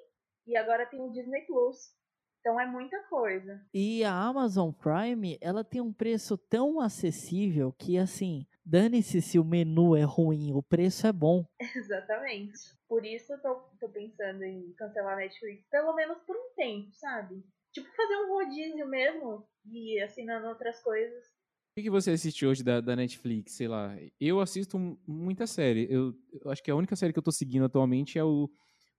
E 0.46 0.56
agora 0.56 0.86
tenho 0.86 1.04
o 1.04 1.12
Disney 1.12 1.42
Plus. 1.42 1.94
Então 2.40 2.60
é 2.60 2.66
muita 2.66 2.98
coisa. 3.04 3.58
E 3.72 4.04
a 4.04 4.12
Amazon 4.12 4.70
Prime, 4.70 5.38
ela 5.40 5.64
tem 5.64 5.80
um 5.80 5.92
preço 5.92 6.36
tão 6.36 6.78
acessível 6.78 7.72
que, 7.72 7.96
assim, 7.96 8.46
dane-se 8.62 9.22
se 9.22 9.38
o 9.38 9.44
menu 9.44 9.96
é 9.96 10.02
ruim, 10.02 10.52
o 10.52 10.62
preço 10.62 11.06
é 11.06 11.12
bom. 11.12 11.46
Exatamente. 11.74 12.58
Por 12.86 13.06
isso 13.06 13.32
eu 13.32 13.40
tô, 13.40 13.54
tô 13.80 13.88
pensando 13.88 14.42
em 14.44 14.74
cancelar 14.74 15.14
a 15.14 15.16
Netflix. 15.16 15.66
Pelo 15.70 15.94
menos 15.94 16.18
por 16.26 16.36
um 16.36 16.54
tempo, 16.54 16.92
sabe? 16.92 17.42
Tipo, 17.72 17.88
fazer 17.96 18.16
um 18.16 18.34
rodízio 18.34 18.86
mesmo. 18.86 19.48
E 19.64 19.96
ir 19.96 20.02
assinando 20.02 20.46
outras 20.46 20.82
coisas. 20.82 21.24
O 21.24 21.76
que, 21.76 21.84
que 21.84 21.90
você 21.90 22.10
assiste 22.10 22.44
hoje 22.44 22.62
da, 22.62 22.82
da 22.82 22.94
Netflix? 22.94 23.52
Sei 23.52 23.66
lá. 23.66 23.96
Eu 24.20 24.38
assisto 24.38 24.78
muita 25.06 25.46
série. 25.46 25.88
Eu, 25.90 26.14
eu 26.30 26.50
acho 26.50 26.62
que 26.62 26.70
a 26.70 26.76
única 26.76 26.94
série 26.94 27.14
que 27.14 27.18
eu 27.18 27.22
tô 27.22 27.32
seguindo 27.32 27.64
atualmente 27.64 28.18
é 28.18 28.22
o, 28.22 28.50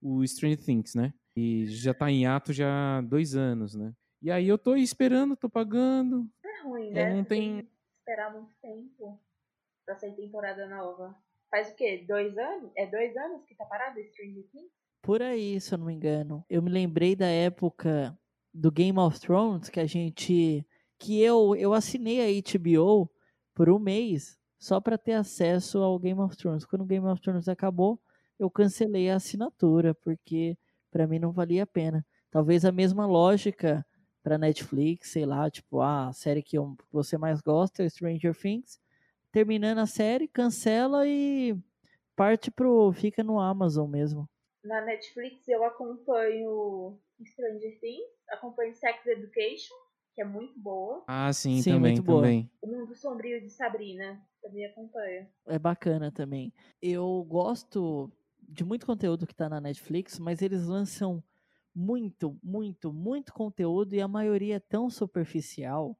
o 0.02 0.26
Stranger 0.26 0.58
Things, 0.58 0.96
né? 0.96 1.14
E 1.36 1.66
já 1.66 1.92
tá 1.92 2.10
em 2.10 2.26
ato 2.26 2.52
já 2.52 2.98
há 2.98 3.00
dois 3.02 3.34
anos, 3.34 3.74
né? 3.74 3.92
E 4.22 4.30
aí 4.30 4.48
eu 4.48 4.56
tô 4.56 4.74
esperando, 4.74 5.36
tô 5.36 5.48
pagando. 5.48 6.26
É 6.42 6.62
ruim, 6.62 6.88
É, 6.90 6.92
né? 7.10 7.14
não 7.16 7.24
tem- 7.24 7.60
que 7.62 7.68
esperar 7.98 8.32
muito 8.32 8.54
tempo 8.62 9.20
pra 9.84 9.96
sair 9.96 10.14
temporada 10.16 10.66
nova. 10.66 11.14
Faz 11.50 11.70
o 11.70 11.74
quê? 11.76 12.04
Dois 12.08 12.36
anos? 12.38 12.70
É 12.76 12.86
dois 12.86 13.14
anos 13.16 13.44
que 13.44 13.54
tá 13.54 13.64
parado 13.66 13.98
esse 14.00 14.10
Stranger 14.12 14.44
Things? 14.50 14.70
Por 15.02 15.22
aí, 15.22 15.60
se 15.60 15.72
eu 15.74 15.78
não 15.78 15.86
me 15.86 15.94
engano. 15.94 16.44
Eu 16.48 16.62
me 16.62 16.70
lembrei 16.70 17.14
da 17.14 17.28
época 17.28 18.18
do 18.52 18.72
Game 18.72 18.98
of 18.98 19.20
Thrones 19.20 19.68
que 19.68 19.78
a 19.78 19.86
gente. 19.86 20.66
que 20.98 21.20
eu, 21.20 21.54
eu 21.54 21.74
assinei 21.74 22.20
a 22.22 22.42
HBO 22.42 23.08
por 23.54 23.68
um 23.68 23.78
mês 23.78 24.38
só 24.58 24.80
para 24.80 24.96
ter 24.96 25.12
acesso 25.12 25.78
ao 25.78 25.98
Game 25.98 26.18
of 26.20 26.34
Thrones. 26.36 26.64
Quando 26.64 26.80
o 26.82 26.86
Game 26.86 27.06
of 27.06 27.20
Thrones 27.20 27.46
acabou, 27.48 28.00
eu 28.38 28.50
cancelei 28.50 29.10
a 29.10 29.16
assinatura, 29.16 29.94
porque 29.94 30.56
para 30.96 31.06
mim 31.06 31.18
não 31.18 31.30
valia 31.30 31.64
a 31.64 31.66
pena. 31.66 32.02
Talvez 32.30 32.64
a 32.64 32.72
mesma 32.72 33.04
lógica 33.06 33.84
para 34.22 34.38
Netflix, 34.38 35.10
sei 35.10 35.26
lá, 35.26 35.50
tipo, 35.50 35.82
ah, 35.82 36.08
a 36.08 36.12
série 36.14 36.42
que 36.42 36.56
eu- 36.56 36.74
que 36.74 36.84
você 36.90 37.18
mais 37.18 37.42
gosta 37.42 37.82
é 37.84 37.88
Stranger 37.88 38.34
Things. 38.34 38.80
Terminando 39.30 39.76
a 39.78 39.86
série, 39.86 40.26
cancela 40.26 41.06
e 41.06 41.54
parte 42.16 42.50
pro. 42.50 42.90
fica 42.94 43.22
no 43.22 43.38
Amazon 43.38 43.90
mesmo. 43.90 44.26
Na 44.64 44.80
Netflix 44.80 45.46
eu 45.46 45.62
acompanho 45.64 46.98
Stranger 47.22 47.78
Things, 47.78 48.08
acompanho 48.30 48.74
Sex 48.74 49.06
Education, 49.06 49.74
que 50.14 50.22
é 50.22 50.24
muito 50.24 50.58
boa. 50.58 51.04
Ah, 51.06 51.30
sim, 51.30 51.60
Sim, 51.60 51.72
também, 51.72 51.92
muito 51.92 52.02
boa. 52.02 52.22
também. 52.22 52.50
O 52.62 52.66
Mundo 52.68 52.94
Sombrio 52.96 53.38
de 53.42 53.50
Sabrina, 53.50 54.18
também 54.42 54.64
acompanho. 54.64 55.28
é 55.46 55.58
bacana 55.58 56.10
também. 56.10 56.54
Eu 56.80 57.22
gosto 57.28 58.10
de 58.48 58.64
muito 58.64 58.86
conteúdo 58.86 59.26
que 59.26 59.34
tá 59.34 59.48
na 59.48 59.60
Netflix, 59.60 60.18
mas 60.18 60.42
eles 60.42 60.66
lançam 60.66 61.22
muito, 61.74 62.38
muito, 62.42 62.92
muito 62.92 63.32
conteúdo 63.32 63.94
e 63.94 64.00
a 64.00 64.08
maioria 64.08 64.56
é 64.56 64.60
tão 64.60 64.88
superficial 64.88 65.98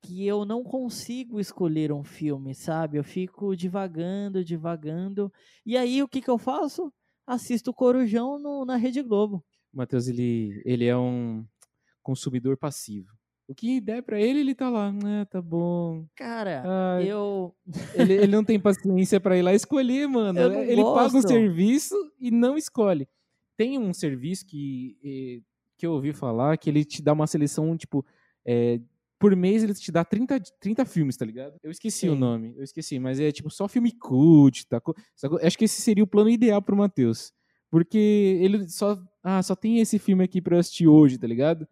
que 0.00 0.24
eu 0.26 0.44
não 0.44 0.62
consigo 0.62 1.40
escolher 1.40 1.92
um 1.92 2.04
filme, 2.04 2.54
sabe? 2.54 2.98
Eu 2.98 3.04
fico 3.04 3.56
divagando, 3.56 4.44
divagando. 4.44 5.32
E 5.66 5.76
aí 5.76 6.02
o 6.02 6.08
que 6.08 6.22
que 6.22 6.30
eu 6.30 6.38
faço? 6.38 6.92
Assisto 7.26 7.74
Corujão 7.74 8.38
no- 8.38 8.64
na 8.64 8.76
Rede 8.76 9.02
Globo. 9.02 9.44
Matheus, 9.72 10.06
ele, 10.08 10.62
ele 10.64 10.86
é 10.86 10.96
um 10.96 11.44
consumidor 12.02 12.56
passivo. 12.56 13.17
O 13.48 13.54
que 13.54 13.80
der 13.80 14.02
pra 14.02 14.20
ele, 14.20 14.40
ele 14.40 14.54
tá 14.54 14.68
lá. 14.68 14.92
Ah, 15.02 15.24
tá 15.24 15.40
bom. 15.40 16.04
Cara, 16.14 16.62
eu 17.02 17.54
ele, 17.94 18.12
ele 18.12 18.26
não 18.36 18.44
tem 18.44 18.60
paciência 18.60 19.18
pra 19.18 19.38
ir 19.38 19.42
lá 19.42 19.54
escolher, 19.54 20.06
mano. 20.06 20.38
Ele 20.38 20.84
paga 20.84 21.08
um 21.08 21.12
gosto. 21.12 21.28
serviço 21.28 21.94
e 22.20 22.30
não 22.30 22.58
escolhe. 22.58 23.08
Tem 23.56 23.78
um 23.78 23.94
serviço 23.94 24.44
que, 24.46 24.98
eh, 25.02 25.40
que 25.78 25.86
eu 25.86 25.92
ouvi 25.92 26.12
falar 26.12 26.58
que 26.58 26.68
ele 26.68 26.84
te 26.84 27.00
dá 27.02 27.14
uma 27.14 27.26
seleção, 27.26 27.74
tipo, 27.74 28.04
eh, 28.46 28.80
por 29.18 29.34
mês 29.34 29.64
ele 29.64 29.72
te 29.72 29.90
dá 29.90 30.04
30, 30.04 30.38
30 30.60 30.84
filmes, 30.84 31.16
tá 31.16 31.24
ligado? 31.24 31.56
Eu 31.62 31.70
esqueci 31.70 32.06
o 32.06 32.12
Sim. 32.12 32.18
nome, 32.18 32.54
eu 32.54 32.62
esqueci, 32.62 32.98
mas 32.98 33.18
é 33.18 33.32
tipo 33.32 33.50
só 33.50 33.66
filme 33.66 33.90
cult, 33.92 34.66
tá? 34.68 34.80
Acho 35.42 35.56
que 35.56 35.64
esse 35.64 35.80
seria 35.80 36.04
o 36.04 36.06
plano 36.06 36.28
ideal 36.28 36.60
pro 36.60 36.76
Matheus. 36.76 37.32
Porque 37.70 38.38
ele 38.40 38.68
só, 38.68 39.02
ah, 39.22 39.42
só 39.42 39.56
tem 39.56 39.80
esse 39.80 39.98
filme 39.98 40.22
aqui 40.22 40.40
pra 40.40 40.56
eu 40.56 40.60
assistir 40.60 40.86
hoje, 40.86 41.18
tá 41.18 41.26
ligado? 41.26 41.66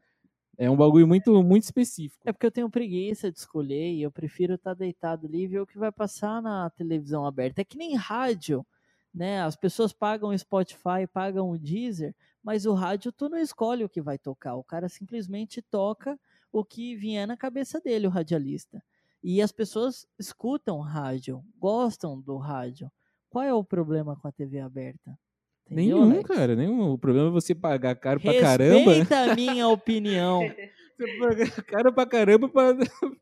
É 0.59 0.71
um 0.71 0.77
bagulho 0.77 1.07
muito, 1.07 1.43
muito 1.43 1.65
específico. 1.65 2.23
É 2.25 2.33
porque 2.33 2.47
eu 2.47 2.51
tenho 2.51 2.71
preguiça 2.71 3.31
de 3.31 3.39
escolher 3.39 3.93
e 3.93 4.03
eu 4.03 4.11
prefiro 4.11 4.55
estar 4.55 4.73
deitado 4.73 5.27
ali 5.27 5.43
e 5.43 5.47
ver 5.47 5.61
o 5.61 5.67
que 5.67 5.79
vai 5.79 5.93
passar 5.93 6.41
na 6.41 6.71
televisão 6.71 7.27
aberta. 7.27 7.61
É 7.61 7.65
que 7.65 7.77
nem 7.77 7.95
rádio, 7.95 8.67
né? 9.13 9.43
As 9.43 9.55
pessoas 9.55 9.93
pagam 9.93 10.31
o 10.31 10.39
Spotify, 10.39 11.07
pagam 11.13 11.51
o 11.51 11.59
Deezer, 11.59 12.15
mas 12.43 12.65
o 12.65 12.73
rádio 12.73 13.13
tu 13.13 13.29
não 13.29 13.39
escolhe 13.39 13.85
o 13.85 13.89
que 13.89 14.01
vai 14.01 14.19
tocar. 14.19 14.55
O 14.57 14.65
cara 14.65 14.89
simplesmente 14.89 15.61
toca 15.61 16.19
o 16.51 16.65
que 16.65 16.97
vier 16.97 17.27
na 17.27 17.37
cabeça 17.37 17.79
dele, 17.79 18.07
o 18.07 18.11
radialista. 18.11 18.83
E 19.23 19.43
as 19.43 19.53
pessoas 19.53 20.07
escutam 20.19 20.81
rádio, 20.81 21.45
gostam 21.59 22.19
do 22.19 22.39
rádio. 22.39 22.91
Qual 23.29 23.45
é 23.45 23.53
o 23.53 23.65
problema 23.65 24.17
com 24.17 24.29
a 24.29 24.33
TV 24.33 24.61
aberta? 24.61 25.19
Entendeu, 25.71 25.99
nenhum, 25.99 26.03
Alex? 26.13 26.29
cara, 26.29 26.55
nenhum. 26.57 26.93
O 26.93 26.99
problema 26.99 27.29
é 27.29 27.31
você 27.33 27.55
pagar 27.55 27.95
caro 27.97 28.21
pra 28.21 28.39
caramba. 28.41 28.93
Respeita 28.93 29.33
a 29.33 29.35
minha 29.35 29.69
opinião. 29.69 30.41
Você 30.97 31.19
pagar 31.19 31.51
caro 31.65 31.93
pra 31.93 32.07
caramba 32.07 32.49
pra, 32.49 32.75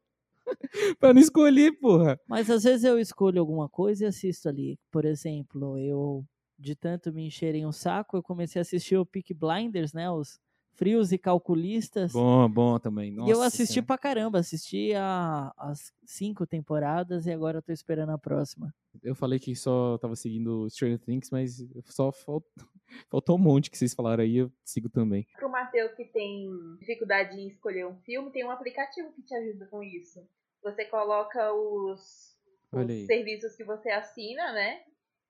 pra 1.01 1.15
não 1.15 1.21
escolher, 1.21 1.73
porra. 1.73 2.19
Mas 2.29 2.51
às 2.51 2.65
vezes 2.65 2.85
eu 2.85 2.99
escolho 2.99 3.41
alguma 3.41 3.69
coisa 3.69 4.05
e 4.05 4.07
assisto 4.07 4.49
ali. 4.49 4.79
Por 4.91 5.05
exemplo, 5.05 5.79
eu, 5.79 6.25
de 6.59 6.75
tanto 6.77 7.13
me 7.13 7.27
encherem 7.27 7.67
o 7.67 7.73
saco, 7.73 8.17
eu 8.17 8.23
comecei 8.23 8.61
a 8.61 8.63
assistir 8.63 8.97
o 8.97 9.07
Peak 9.07 9.33
Blinders, 9.35 9.93
né? 9.93 10.11
Os 10.11 10.39
frios 10.77 11.13
e 11.13 11.19
calculistas. 11.19 12.13
Bom, 12.13 12.49
bom 12.49 12.79
também. 12.79 13.13
e 13.13 13.17
eu 13.17 13.37
Nossa 13.37 13.47
assisti 13.47 13.75
Senhora. 13.75 13.87
pra 13.87 13.99
caramba, 13.99 14.39
assisti 14.39 14.93
a, 14.95 15.53
as 15.57 15.93
cinco 16.05 16.47
temporadas 16.47 17.27
e 17.27 17.33
agora 17.33 17.59
eu 17.59 17.63
tô 17.63 17.73
esperando 17.73 18.11
a 18.11 18.19
próxima. 18.19 18.75
Eu 19.03 19.15
falei 19.15 19.39
que 19.39 19.55
só 19.57 19.99
tava 19.99 20.15
seguindo 20.17 20.69
Stranger 20.71 20.99
Things, 20.99 21.31
mas 21.31 21.65
só 21.87 22.13
falt... 22.13 22.45
faltou 23.11 23.37
um 23.37 23.41
monte 23.41 23.71
que 23.71 23.79
vocês 23.79 23.95
falaram 23.95 24.23
aí, 24.23 24.37
eu 24.37 24.53
sigo 24.65 24.89
também. 24.89 25.27
Pro 25.37 25.51
Matheus 25.51 25.93
que 25.95 26.05
tem 26.05 26.49
dificuldade 26.79 27.39
em 27.39 27.49
escolher 27.49 27.87
um 27.87 27.97
filme, 28.03 28.31
tem 28.31 28.45
um 28.45 28.51
aplicativo 28.51 29.13
que 29.13 29.23
te 29.23 29.35
ajuda 29.35 29.67
com 29.67 29.83
isso. 29.83 30.21
Você 30.63 30.85
coloca 30.87 31.53
os, 31.53 32.37
os 32.73 33.07
serviços 33.07 33.55
que 33.57 33.65
você 33.65 33.91
assina, 33.91 34.53
né? 34.53 34.83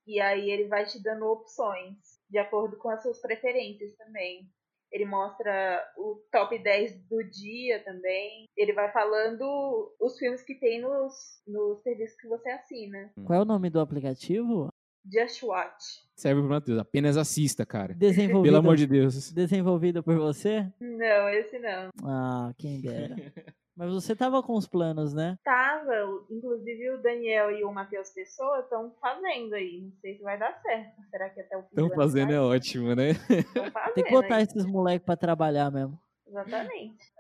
E 0.07 0.21
aí 0.21 0.51
ele 0.51 0.69
vai 0.69 0.85
te 0.85 1.03
dando 1.03 1.27
opções 1.27 2.21
de 2.29 2.39
acordo 2.39 2.77
com 2.77 2.91
as 2.91 3.03
suas 3.03 3.21
preferências 3.21 3.95
também. 3.97 4.49
Ele 4.95 5.07
mostra 5.07 5.85
o 5.99 6.23
top 6.31 6.57
10 6.57 7.09
do 7.09 7.21
dia 7.29 7.83
também. 7.85 8.47
Ele 8.57 8.73
vai 8.73 8.93
falando 8.93 9.93
os 10.01 10.17
filmes 10.17 10.41
que 10.41 10.55
tem 10.55 10.81
nos, 10.81 11.13
nos 11.49 11.83
serviços 11.83 12.17
que 12.17 12.29
você 12.29 12.49
assina. 12.51 13.11
Qual 13.27 13.41
é 13.41 13.43
o 13.43 13.45
nome 13.45 13.69
do 13.71 13.81
aplicativo? 13.81 14.69
Just 15.13 15.43
Watch. 15.43 16.05
Serve 16.15 16.41
pro 16.43 16.49
Matheus, 16.49 16.79
apenas 16.79 17.17
assista, 17.17 17.67
cara. 17.67 17.93
Desenvolvido, 17.93 18.45
Pelo 18.53 18.57
amor 18.59 18.77
de 18.77 18.87
Deus. 18.87 19.33
desenvolvido 19.33 20.01
por 20.01 20.17
você? 20.17 20.73
Não, 20.81 21.29
esse 21.29 21.59
não. 21.59 21.91
Ah, 22.05 22.53
quem 22.57 22.81
dera. 22.81 23.17
Mas 23.77 23.93
você 23.93 24.15
tava 24.15 24.41
com 24.43 24.55
os 24.55 24.67
planos, 24.69 25.13
né? 25.13 25.37
Tava, 25.45 26.25
inclusive 26.31 26.91
o 26.91 27.03
Daniel 27.03 27.51
e 27.51 27.65
o 27.65 27.73
Matheus 27.73 28.11
Pessoa 28.11 28.61
estão 28.61 28.93
fazendo 29.01 29.53
aí. 29.55 29.81
Não 29.83 29.93
sei 30.01 30.17
se 30.17 30.23
vai 30.23 30.39
dar 30.39 30.53
certo. 30.63 31.03
Será 31.11 31.29
que 31.31 31.41
até 31.41 31.57
o 31.57 31.63
fim 31.63 31.69
Estão 31.71 31.91
fazendo 31.91 32.33
é 32.33 32.41
ótimo, 32.41 32.95
né? 32.95 33.15
Fazendo 33.15 33.45
Tem 33.95 34.05
que 34.05 34.11
botar 34.13 34.37
aí. 34.37 34.43
esses 34.45 34.65
moleques 34.65 35.05
pra 35.05 35.17
trabalhar 35.17 35.73
mesmo. 35.73 35.99
Exatamente. 36.27 37.13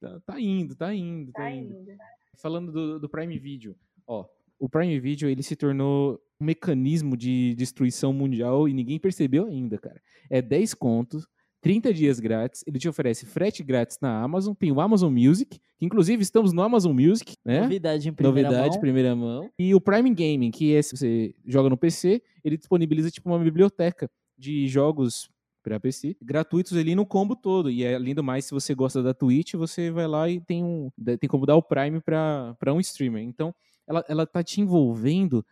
Tá, 0.00 0.20
tá 0.26 0.40
indo, 0.40 0.74
tá 0.74 0.94
indo, 0.94 1.30
tá, 1.32 1.42
Tá 1.42 1.50
indo. 1.50 1.74
indo. 1.74 1.92
Falando 2.40 2.72
do, 2.72 2.98
do 3.00 3.08
Prime 3.08 3.38
Video, 3.38 3.76
ó, 4.06 4.24
o 4.58 4.68
Prime 4.68 4.98
Video 5.00 5.28
ele 5.28 5.42
se 5.42 5.56
tornou 5.56 6.20
um 6.40 6.44
mecanismo 6.44 7.16
de 7.16 7.54
destruição 7.54 8.12
mundial 8.12 8.68
e 8.68 8.72
ninguém 8.72 8.98
percebeu 8.98 9.46
ainda, 9.46 9.76
cara. 9.76 10.00
É 10.30 10.40
10 10.40 10.72
contos, 10.74 11.26
30 11.60 11.92
dias 11.92 12.20
grátis, 12.20 12.62
ele 12.66 12.78
te 12.78 12.88
oferece 12.88 13.26
frete 13.26 13.62
grátis 13.62 13.98
na 14.00 14.22
Amazon, 14.22 14.54
tem 14.54 14.70
o 14.70 14.80
Amazon 14.80 15.12
Music, 15.12 15.58
que 15.58 15.84
inclusive 15.84 16.22
estamos 16.22 16.52
no 16.52 16.62
Amazon 16.62 16.92
Music, 16.92 17.34
né? 17.44 17.62
Novidade 17.62 18.08
em 18.08 18.12
primeira 18.12 18.48
Novidade, 18.48 18.70
mão. 18.74 18.80
primeira 18.80 19.16
mão. 19.16 19.50
E 19.58 19.74
o 19.74 19.80
Prime 19.80 20.14
Gaming, 20.14 20.50
que 20.50 20.74
é 20.74 20.82
se 20.82 20.96
você 20.96 21.34
joga 21.44 21.68
no 21.68 21.76
PC, 21.76 22.22
ele 22.44 22.56
disponibiliza 22.56 23.10
tipo 23.10 23.28
uma 23.28 23.38
biblioteca 23.38 24.08
de 24.36 24.68
jogos 24.68 25.28
para 25.62 25.80
PC, 25.80 26.16
gratuitos 26.22 26.76
ali 26.76 26.94
no 26.94 27.04
combo 27.04 27.34
todo. 27.34 27.70
E 27.70 27.86
além 27.86 28.14
do 28.14 28.22
mais, 28.22 28.44
se 28.44 28.52
você 28.52 28.74
gosta 28.74 29.02
da 29.02 29.12
Twitch, 29.12 29.54
você 29.54 29.90
vai 29.90 30.06
lá 30.06 30.28
e 30.28 30.40
tem 30.40 30.64
um 30.64 30.90
tem 31.18 31.28
como 31.28 31.44
dar 31.44 31.56
o 31.56 31.62
Prime 31.62 32.00
para 32.00 32.72
um 32.72 32.80
streamer. 32.80 33.22
Então, 33.22 33.54
ela, 33.86 34.04
ela 34.08 34.26
tá 34.26 34.42
te 34.42 34.60
envolvendo, 34.60 35.44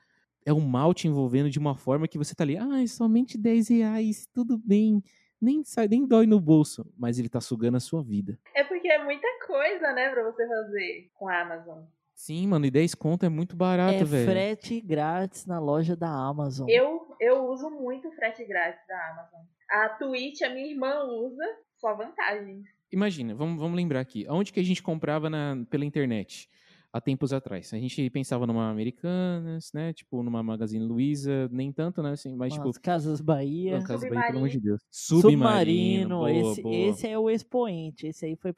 é 0.45 0.53
um 0.53 0.61
mal 0.61 0.95
te 0.95 1.09
envolvendo 1.09 1.51
de 1.51 1.59
uma 1.59 1.75
forma 1.75 2.07
que 2.07 2.17
você 2.17 2.35
tá 2.35 2.45
ali, 2.45 2.57
ah, 2.57 2.83
é 2.83 2.87
somente 2.87 3.37
10 3.37 3.69
reais, 3.69 4.29
tudo 4.33 4.57
bem. 4.57 5.03
Nem 5.41 5.63
sai, 5.65 5.87
nem 5.89 6.07
dói 6.07 6.27
no 6.27 6.41
bolso, 6.41 6.91
mas 6.97 7.19
ele 7.19 7.29
tá 7.29 7.41
sugando 7.41 7.77
a 7.77 7.81
sua 7.81 8.03
vida. 8.03 8.39
É 8.55 8.65
porque 8.65 8.89
é 8.89 9.03
muita 9.05 9.27
coisa, 9.47 9.93
né, 9.93 10.11
pra 10.11 10.23
você 10.25 10.47
fazer 10.47 11.11
com 11.15 11.29
a 11.29 11.41
Amazon. 11.43 11.85
Sim, 12.15 12.47
mano, 12.47 12.65
e 12.65 12.71
10 12.71 12.95
conto 12.95 13.27
é 13.27 13.29
muito 13.29 13.55
barato, 13.55 13.99
É 13.99 14.05
velho. 14.05 14.31
frete 14.31 14.81
grátis 14.81 15.45
na 15.45 15.59
loja 15.59 15.95
da 15.95 16.09
Amazon. 16.09 16.67
Eu, 16.69 17.15
eu 17.21 17.45
uso 17.51 17.69
muito 17.69 18.09
o 18.09 18.13
frete 18.13 18.43
grátis 18.47 18.81
da 18.89 19.11
Amazon. 19.11 19.41
A 19.71 19.89
Twitch, 19.91 20.41
a 20.43 20.49
minha 20.49 20.67
irmã 20.71 21.05
usa, 21.05 21.45
só 21.77 21.95
vantagens. 21.95 22.65
Imagina, 22.91 23.35
vamos, 23.35 23.61
vamos 23.61 23.77
lembrar 23.77 24.01
aqui. 24.01 24.25
Aonde 24.29 24.51
que 24.53 24.61
a 24.61 24.65
gente 24.65 24.83
comprava 24.83 25.29
na, 25.29 25.63
pela 25.69 25.85
internet 25.85 26.49
há 26.93 27.01
tempos 27.01 27.33
atrás? 27.33 27.73
A 27.73 27.79
gente 27.79 28.09
pensava 28.11 28.47
numa 28.47 28.71
Americanas, 28.71 29.71
né? 29.73 29.93
Tipo, 29.93 30.23
numa 30.23 30.43
Magazine 30.43 30.85
Luiza, 30.85 31.49
nem 31.51 31.73
tanto, 31.73 32.03
né? 32.03 32.13
Assim, 32.13 32.35
mas, 32.35 32.53
tipo, 32.53 32.69
As 32.69 32.79
Casas 32.79 33.21
Bahia. 33.21 33.79
não, 33.79 33.87
Casa 33.87 34.09
Bahia, 34.09 34.27
pelo 34.27 34.39
amor 34.39 34.49
de 34.49 34.61
Deus. 34.61 34.81
Submarino. 34.91 36.19
boa, 36.19 36.33
esse, 36.33 36.63
boa. 36.63 36.75
esse 36.75 37.07
é 37.07 37.19
o 37.19 37.31
expoente. 37.31 38.07
Esse 38.07 38.27
aí 38.27 38.37
foi, 38.37 38.53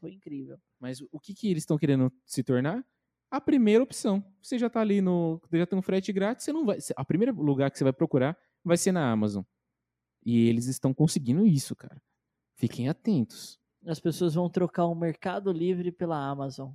foi 0.00 0.12
incrível. 0.12 0.58
Mas 0.80 1.00
o 1.12 1.20
que, 1.20 1.34
que 1.34 1.48
eles 1.48 1.62
estão 1.62 1.78
querendo 1.78 2.12
se 2.24 2.42
tornar? 2.42 2.84
A 3.30 3.40
primeira 3.40 3.82
opção. 3.82 4.22
Você 4.42 4.58
já 4.58 4.68
tá 4.68 4.80
ali 4.80 5.00
no. 5.00 5.40
Já 5.50 5.66
tem 5.66 5.78
um 5.78 5.82
frete 5.82 6.12
grátis, 6.12 6.44
você 6.44 6.52
não 6.52 6.66
vai. 6.66 6.78
A 6.96 7.04
primeiro 7.04 7.34
lugar 7.40 7.70
que 7.70 7.78
você 7.78 7.84
vai 7.84 7.92
procurar 7.92 8.36
vai 8.64 8.76
ser 8.76 8.92
na 8.92 9.10
Amazon. 9.10 9.42
E 10.24 10.48
eles 10.48 10.66
estão 10.66 10.92
conseguindo 10.92 11.46
isso, 11.46 11.74
cara. 11.74 12.00
Fiquem 12.56 12.88
atentos. 12.88 13.58
As 13.86 13.98
pessoas 13.98 14.34
vão 14.34 14.48
trocar 14.48 14.86
o 14.86 14.94
Mercado 14.94 15.50
Livre 15.50 15.90
pela 15.90 16.16
Amazon. 16.16 16.72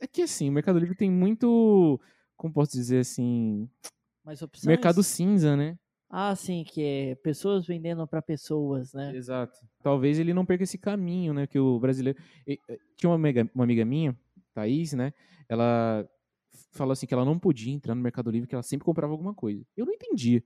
É 0.00 0.06
que 0.06 0.22
assim, 0.22 0.48
o 0.48 0.52
Mercado 0.52 0.78
Livre 0.78 0.96
tem 0.96 1.10
muito. 1.10 2.00
Como 2.36 2.52
posso 2.52 2.72
dizer 2.72 3.00
assim? 3.00 3.68
Mas 4.24 4.42
opções... 4.42 4.66
Mercado 4.66 5.02
cinza, 5.02 5.56
né? 5.56 5.78
Ah, 6.10 6.34
sim, 6.34 6.64
que 6.64 6.82
é 6.82 7.14
pessoas 7.16 7.66
vendendo 7.66 8.06
para 8.06 8.22
pessoas, 8.22 8.94
né? 8.94 9.14
Exato. 9.14 9.58
Talvez 9.82 10.18
ele 10.18 10.32
não 10.32 10.46
perca 10.46 10.64
esse 10.64 10.78
caminho, 10.78 11.34
né? 11.34 11.46
Que 11.46 11.58
o 11.58 11.78
brasileiro. 11.78 12.18
Tinha 12.96 13.10
uma 13.10 13.16
amiga, 13.16 13.50
uma 13.54 13.64
amiga 13.64 13.84
minha, 13.84 14.16
Thaís, 14.54 14.92
né? 14.94 15.12
Ela 15.48 16.08
falou 16.72 16.92
assim 16.92 17.06
que 17.06 17.12
ela 17.12 17.24
não 17.24 17.38
podia 17.38 17.72
entrar 17.72 17.94
no 17.94 18.00
Mercado 18.00 18.30
Livre, 18.30 18.48
que 18.48 18.54
ela 18.54 18.62
sempre 18.62 18.84
comprava 18.84 19.12
alguma 19.12 19.34
coisa. 19.34 19.64
Eu 19.76 19.84
não 19.84 19.92
entendia. 19.92 20.42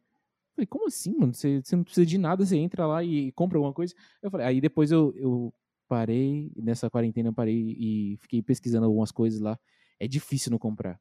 Falei, 0.55 0.67
como 0.67 0.87
assim, 0.87 1.17
mano? 1.17 1.33
Você, 1.33 1.63
você 1.63 1.77
não 1.77 1.85
precisa 1.85 2.07
de 2.07 2.19
nada, 2.19 2.45
você 2.45 2.57
entra 2.57 2.87
lá 2.87 3.03
e 3.03 3.31
compra 3.33 3.57
alguma 3.57 3.73
coisa. 3.73 3.95
Eu 4.21 4.31
falei, 4.31 4.47
aí 4.47 4.61
depois 4.61 4.91
eu, 4.91 5.13
eu 5.17 5.55
parei, 5.89 6.51
nessa 6.57 6.91
quarentena 6.91 7.29
eu 7.31 7.35
parei 7.35 7.77
e 7.79 8.17
fiquei 8.21 8.43
pesquisando 8.43 8.87
algumas 8.87 9.11
coisas 9.13 9.41
lá. 9.41 9.59
É 9.99 10.09
difícil 10.09 10.51
não 10.51 10.59
comprar. 10.59 10.99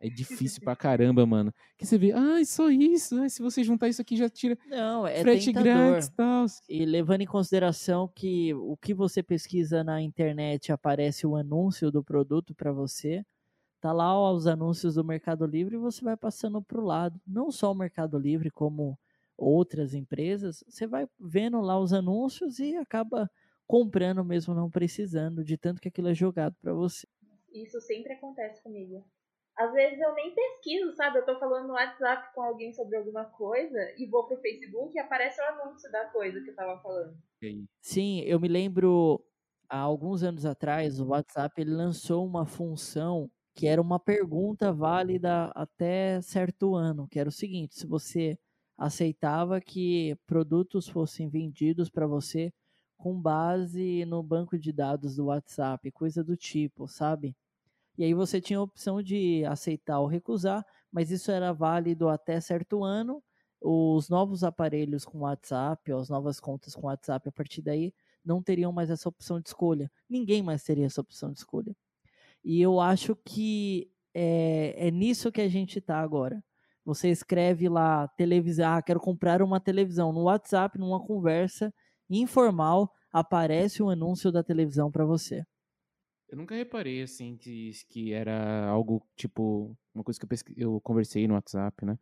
É 0.00 0.08
difícil 0.08 0.62
pra 0.62 0.76
caramba, 0.76 1.24
mano. 1.24 1.52
Que 1.78 1.86
você 1.86 1.96
vê, 1.96 2.12
ah, 2.12 2.44
só 2.44 2.68
isso. 2.70 3.16
ah, 3.22 3.28
se 3.28 3.40
você 3.40 3.64
juntar 3.64 3.88
isso 3.88 4.02
aqui 4.02 4.16
já 4.16 4.28
tira 4.28 4.58
Não, 4.66 5.06
é 5.06 5.20
frete 5.22 5.46
tentador. 5.46 5.64
grátis 5.64 6.08
e 6.08 6.12
tal. 6.12 6.46
E 6.68 6.84
levando 6.84 7.22
em 7.22 7.26
consideração 7.26 8.06
que 8.14 8.52
o 8.52 8.76
que 8.76 8.92
você 8.92 9.22
pesquisa 9.22 9.82
na 9.82 10.02
internet 10.02 10.70
aparece 10.70 11.26
o 11.26 11.36
anúncio 11.36 11.90
do 11.90 12.04
produto 12.04 12.54
para 12.54 12.70
você, 12.70 13.24
tá 13.80 13.92
lá 13.92 14.30
os 14.30 14.46
anúncios 14.46 14.96
do 14.96 15.04
Mercado 15.04 15.46
Livre 15.46 15.76
e 15.76 15.78
você 15.78 16.04
vai 16.04 16.16
passando 16.18 16.60
para 16.62 16.80
o 16.80 16.84
lado. 16.84 17.18
Não 17.26 17.50
só 17.50 17.72
o 17.72 17.74
Mercado 17.74 18.18
Livre, 18.18 18.50
como 18.50 18.98
outras 19.38 19.94
empresas, 19.94 20.62
você 20.68 20.86
vai 20.86 21.06
vendo 21.18 21.60
lá 21.60 21.78
os 21.78 21.92
anúncios 21.94 22.58
e 22.58 22.76
acaba 22.76 23.30
comprando 23.66 24.24
mesmo 24.24 24.54
não 24.54 24.70
precisando, 24.70 25.44
de 25.44 25.56
tanto 25.56 25.80
que 25.80 25.88
aquilo 25.88 26.08
é 26.08 26.14
jogado 26.14 26.54
para 26.60 26.72
você. 26.72 27.06
Isso 27.52 27.80
sempre 27.80 28.12
acontece 28.12 28.62
comigo. 28.62 29.04
Às 29.56 29.72
vezes 29.72 30.00
eu 30.00 30.12
nem 30.14 30.34
pesquiso, 30.34 30.92
sabe? 30.96 31.18
Eu 31.18 31.24
tô 31.24 31.38
falando 31.38 31.68
no 31.68 31.74
WhatsApp 31.74 32.34
com 32.34 32.42
alguém 32.42 32.72
sobre 32.72 32.96
alguma 32.96 33.24
coisa 33.24 33.78
e 33.96 34.06
vou 34.06 34.26
pro 34.26 34.40
Facebook 34.40 34.96
e 34.96 35.00
aparece 35.00 35.40
o 35.40 35.44
anúncio 35.44 35.90
da 35.92 36.06
coisa 36.06 36.40
que 36.40 36.50
eu 36.50 36.56
tava 36.56 36.80
falando. 36.82 37.16
Sim, 37.80 38.20
eu 38.22 38.40
me 38.40 38.48
lembro 38.48 39.24
há 39.68 39.78
alguns 39.78 40.24
anos 40.24 40.44
atrás, 40.44 41.00
o 41.00 41.08
WhatsApp 41.08 41.60
ele 41.60 41.70
lançou 41.70 42.26
uma 42.26 42.44
função 42.44 43.30
que 43.54 43.68
era 43.68 43.80
uma 43.80 44.00
pergunta 44.00 44.72
válida 44.72 45.52
até 45.54 46.20
certo 46.20 46.74
ano, 46.74 47.06
que 47.08 47.20
era 47.20 47.28
o 47.28 47.32
seguinte: 47.32 47.78
se 47.78 47.86
você 47.86 48.36
aceitava 48.76 49.60
que 49.60 50.16
produtos 50.26 50.88
fossem 50.88 51.28
vendidos 51.28 51.88
para 51.88 52.08
você 52.08 52.52
com 53.04 53.20
base 53.20 54.06
no 54.06 54.22
banco 54.22 54.58
de 54.58 54.72
dados 54.72 55.16
do 55.16 55.26
WhatsApp, 55.26 55.90
coisa 55.90 56.24
do 56.24 56.38
tipo, 56.38 56.88
sabe? 56.88 57.36
E 57.98 58.04
aí 58.04 58.14
você 58.14 58.40
tinha 58.40 58.58
a 58.58 58.62
opção 58.62 59.02
de 59.02 59.44
aceitar 59.44 60.00
ou 60.00 60.06
recusar, 60.06 60.64
mas 60.90 61.10
isso 61.10 61.30
era 61.30 61.52
válido 61.52 62.08
até 62.08 62.40
certo 62.40 62.82
ano. 62.82 63.22
os 63.60 64.08
novos 64.08 64.42
aparelhos 64.42 65.04
com 65.04 65.18
WhatsApp, 65.18 65.92
as 65.92 66.08
novas 66.08 66.40
contas 66.40 66.74
com 66.74 66.86
WhatsApp, 66.86 67.28
a 67.28 67.32
partir 67.32 67.60
daí 67.60 67.92
não 68.24 68.42
teriam 68.42 68.72
mais 68.72 68.88
essa 68.88 69.06
opção 69.06 69.38
de 69.38 69.48
escolha. 69.50 69.92
Ninguém 70.08 70.42
mais 70.42 70.64
teria 70.64 70.86
essa 70.86 71.02
opção 71.02 71.30
de 71.30 71.40
escolha. 71.40 71.76
E 72.42 72.58
eu 72.62 72.80
acho 72.80 73.14
que 73.16 73.90
é, 74.14 74.88
é 74.88 74.90
nisso 74.90 75.30
que 75.30 75.42
a 75.42 75.48
gente 75.48 75.78
está 75.78 76.00
agora. 76.00 76.42
Você 76.86 77.10
escreve 77.10 77.68
lá 77.68 78.08
televisão, 78.08 78.72
ah, 78.72 78.82
quero 78.82 78.98
comprar 78.98 79.42
uma 79.42 79.60
televisão 79.60 80.10
no 80.10 80.22
WhatsApp, 80.22 80.78
numa 80.78 81.00
conversa 81.00 81.70
informal, 82.08 82.92
aparece 83.12 83.82
um 83.82 83.90
anúncio 83.90 84.30
da 84.32 84.42
televisão 84.42 84.90
para 84.90 85.04
você. 85.04 85.44
Eu 86.28 86.38
nunca 86.38 86.54
reparei 86.54 87.02
assim 87.02 87.36
que, 87.36 87.70
que 87.88 88.12
era 88.12 88.66
algo 88.66 89.06
tipo 89.16 89.76
uma 89.94 90.02
coisa 90.02 90.18
que 90.18 90.24
eu, 90.24 90.28
pesqu... 90.28 90.52
eu 90.56 90.80
conversei 90.80 91.28
no 91.28 91.34
WhatsApp, 91.34 91.84
né? 91.84 91.98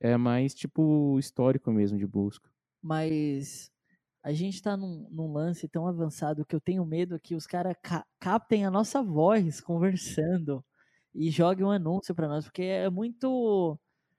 É 0.00 0.16
mais 0.16 0.54
tipo 0.54 1.18
histórico 1.18 1.70
mesmo 1.70 1.96
de 1.96 2.06
busca. 2.06 2.50
Mas 2.82 3.70
a 4.22 4.32
gente 4.32 4.60
tá 4.60 4.76
num, 4.76 5.06
num 5.08 5.32
lance 5.32 5.68
tão 5.68 5.86
avançado 5.86 6.44
que 6.44 6.54
eu 6.54 6.60
tenho 6.60 6.84
medo 6.84 7.20
que 7.20 7.36
os 7.36 7.46
caras 7.46 7.76
ca 7.80 8.04
captem 8.18 8.66
a 8.66 8.70
nossa 8.70 9.02
voz 9.02 9.60
conversando 9.60 10.64
e 11.14 11.30
joguem 11.30 11.64
um 11.64 11.70
anúncio 11.70 12.14
para 12.14 12.28
nós, 12.28 12.44
porque 12.44 12.62
é 12.62 12.90
muito, 12.90 13.78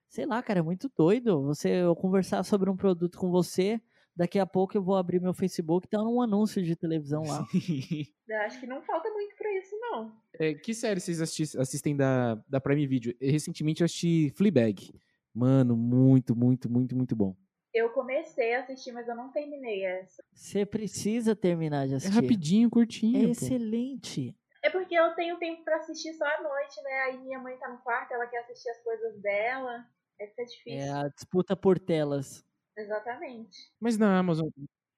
sei 0.10 0.26
lá, 0.26 0.42
cara, 0.42 0.60
é 0.60 0.64
muito 0.64 0.90
doido 0.98 1.44
você 1.44 1.84
eu 1.84 1.96
conversar 1.96 2.44
sobre 2.44 2.70
um 2.70 2.78
produto 2.78 3.18
com 3.20 3.30
você, 3.30 3.82
daqui 4.18 4.40
a 4.40 4.46
pouco 4.46 4.76
eu 4.76 4.82
vou 4.84 4.96
abrir 4.96 5.22
meu 5.22 5.34
Facebook 5.34 5.86
e 5.86 5.90
tá 5.90 6.02
um 6.02 6.22
anúncio 6.22 6.62
de 6.64 6.76
televisão 6.76 7.24
lá. 7.24 7.46
Eu 8.28 8.38
acho 8.42 8.60
que 8.60 8.68
não 8.68 8.82
falta 8.82 9.10
muito 9.12 9.36
pra 9.38 9.50
isso, 9.54 9.74
não. 9.80 10.12
É, 10.38 10.54
que 10.54 10.74
série 10.74 11.00
vocês 11.00 11.22
assistem 11.56 11.96
da, 11.96 12.36
da 12.50 12.60
Prime 12.60 12.86
Video? 12.86 13.14
Recentemente 13.22 13.82
eu 13.82 13.86
assisti 13.86 14.30
Fleabag. 14.36 14.94
Mano, 15.34 15.78
muito, 15.78 16.36
muito, 16.36 16.70
muito, 16.70 16.94
muito 16.96 17.16
bom. 17.16 17.34
Eu 17.74 17.90
comecei 17.92 18.54
a 18.56 18.60
assistir, 18.62 18.92
mas 18.92 19.08
eu 19.08 19.16
não 19.16 19.32
terminei 19.32 19.86
essa. 19.86 20.22
Você 20.34 20.66
precisa 20.66 21.36
terminar 21.36 21.88
de 21.88 21.94
É 21.94 21.98
assistir. 21.98 22.16
rapidinho, 22.16 22.70
curtinho. 22.70 23.18
É 23.20 23.26
pô. 23.26 23.32
excelente. 23.32 24.36
É 24.64 24.70
porque 24.70 24.96
eu 24.96 25.14
tenho 25.16 25.38
tempo 25.38 25.64
pra 25.64 25.78
assistir 25.78 26.12
só 26.16 26.26
à 26.26 26.42
noite, 26.42 26.82
né? 26.84 26.92
Aí 27.06 27.18
minha 27.20 27.40
mãe 27.40 27.56
tá 27.58 27.70
no 27.70 27.78
quarto, 27.78 28.12
ela 28.14 28.26
quer 28.28 28.40
assistir 28.40 28.70
as 28.70 28.84
coisas 28.84 29.22
dela. 29.22 29.86
Aí 30.20 30.28
fica 30.28 30.42
É 30.42 30.46
difícil. 30.46 30.96
a 30.96 31.08
disputa 31.10 31.56
por 31.56 31.80
telas. 31.80 32.44
Exatamente. 32.78 33.72
Mas 33.80 33.98
na 33.98 34.18
Amazon 34.18 34.48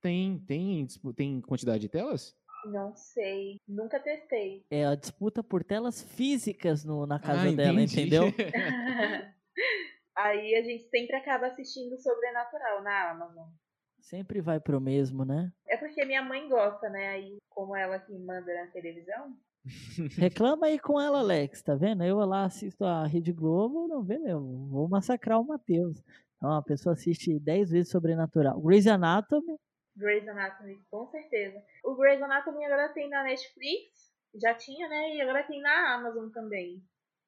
tem, 0.02 0.40
tem, 0.40 0.88
tem 1.16 1.42
quantidade 1.42 1.82
de 1.82 1.90
telas? 1.90 2.36
Não 2.66 2.94
sei. 2.96 3.62
Nunca 3.68 4.00
testei. 4.00 4.66
É 4.70 4.86
a 4.86 4.96
disputa 4.96 5.42
por 5.42 5.64
telas 5.64 6.02
físicas 6.02 6.84
no, 6.84 7.06
na 7.06 7.20
casa 7.20 7.50
Ah, 7.50 7.52
dela, 7.52 7.82
entendeu? 7.82 8.24
Aí 10.16 10.56
a 10.56 10.62
gente 10.62 10.84
sempre 10.90 11.16
acaba 11.16 11.48
assistindo 11.48 11.98
Sobrenatural 11.98 12.84
na 12.84 13.12
Amazon. 13.12 13.48
Sempre 14.02 14.42
vai 14.42 14.60
pro 14.60 14.82
mesmo, 14.82 15.24
né? 15.24 15.52
É 15.68 15.78
porque 15.78 16.04
minha 16.04 16.22
mãe 16.22 16.50
gosta, 16.50 16.90
né? 16.90 17.10
Aí, 17.10 17.38
como 17.50 17.76
ela 17.76 18.00
que 18.00 18.18
manda 18.18 18.54
na 18.54 18.68
televisão, 18.72 19.38
Reclama 20.18 20.68
aí 20.68 20.80
com 20.80 21.00
ela, 21.00 21.20
Alex, 21.20 21.62
tá 21.62 21.76
vendo? 21.76 22.04
Eu 22.04 22.18
lá 22.20 22.46
assisto 22.46 22.84
a 22.86 23.06
Rede 23.06 23.32
Globo, 23.32 23.88
não 23.88 24.04
vê, 24.04 24.18
meu, 24.18 24.42
vou 24.68 24.88
massacrar 24.88 25.40
o 25.40 25.46
Matheus. 25.46 26.02
Então, 26.40 26.54
a 26.54 26.64
pessoa 26.64 26.94
assiste 26.94 27.38
10 27.38 27.70
vezes 27.70 27.92
Sobrenatural. 27.92 28.60
Grey's 28.62 28.88
Anatomy, 28.88 29.58
Grey's 29.96 30.26
Anatomy, 30.28 30.80
com 30.90 31.06
certeza. 31.08 31.62
O 31.84 31.94
Grey's 31.96 32.22
Anatomy 32.22 32.64
agora 32.64 32.88
tem 32.94 33.10
na 33.10 33.24
Netflix, 33.24 34.10
já 34.42 34.54
tinha, 34.54 34.88
né? 34.88 35.16
E 35.16 35.22
agora 35.22 35.44
tem 35.44 35.62
na 35.62 35.96
Amazon 35.96 36.30
também. 36.30 36.82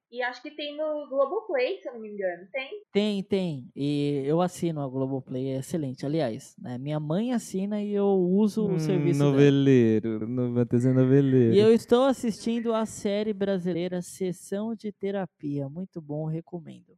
E 0.10 0.22
acho 0.22 0.42
que 0.42 0.52
tem 0.52 0.78
no 0.78 1.08
Globoplay, 1.10 1.80
se 1.82 1.88
eu 1.90 1.94
não 1.94 2.02
me 2.02 2.10
engano. 2.10 2.48
Tem? 2.52 2.70
tem, 2.94 3.24
tem. 3.24 3.72
E 3.76 4.24
eu 4.26 4.42
assino 4.42 4.82
a 4.82 4.88
Globoplay, 4.88 5.52
é 5.54 5.60
excelente. 5.60 6.06
Aliás, 6.06 6.54
né, 6.58 6.78
minha 6.78 7.00
mãe 7.00 7.34
assina 7.34 7.82
e 7.82 7.94
eu 7.94 8.06
uso 8.08 8.66
o 8.66 8.74
Hum, 8.76 8.80
serviço 8.80 9.20
dela. 9.20 9.32
noveleiro. 9.32 10.28
No, 10.28 10.50
Matheus 10.52 10.86
é 10.86 10.92
noveleiro. 10.94 11.54
E 11.54 11.60
eu 11.60 11.74
estou 11.74 12.04
assistindo 12.06 12.74
a 12.74 12.86
série 12.86 13.34
brasileira 13.34 14.02
Sessão 14.02 14.76
de 14.76 14.92
Terapia. 14.92 15.68
Muito 15.70 16.02
bom, 16.02 16.26
recomendo. 16.26 16.98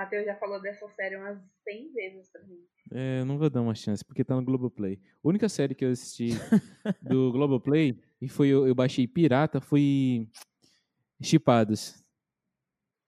Matheus 0.00 0.24
já 0.24 0.34
falou 0.36 0.58
dessa 0.62 0.88
série 0.88 1.16
umas 1.16 1.38
100 1.62 1.92
vezes 1.92 2.30
pra 2.30 2.42
mim. 2.44 2.64
É, 2.90 3.20
eu 3.20 3.26
não 3.26 3.36
vou 3.36 3.50
dar 3.50 3.60
uma 3.60 3.74
chance, 3.74 4.02
porque 4.02 4.24
tá 4.24 4.34
no 4.34 4.42
Globoplay. 4.42 4.98
A 5.22 5.28
única 5.28 5.46
série 5.46 5.74
que 5.74 5.84
eu 5.84 5.90
assisti 5.90 6.30
do 7.02 7.30
Globoplay, 7.32 8.00
e 8.20 8.26
foi 8.26 8.48
eu, 8.48 8.66
eu 8.66 8.74
baixei 8.74 9.06
pirata, 9.06 9.60
foi 9.60 10.26
Chipados. 11.22 12.02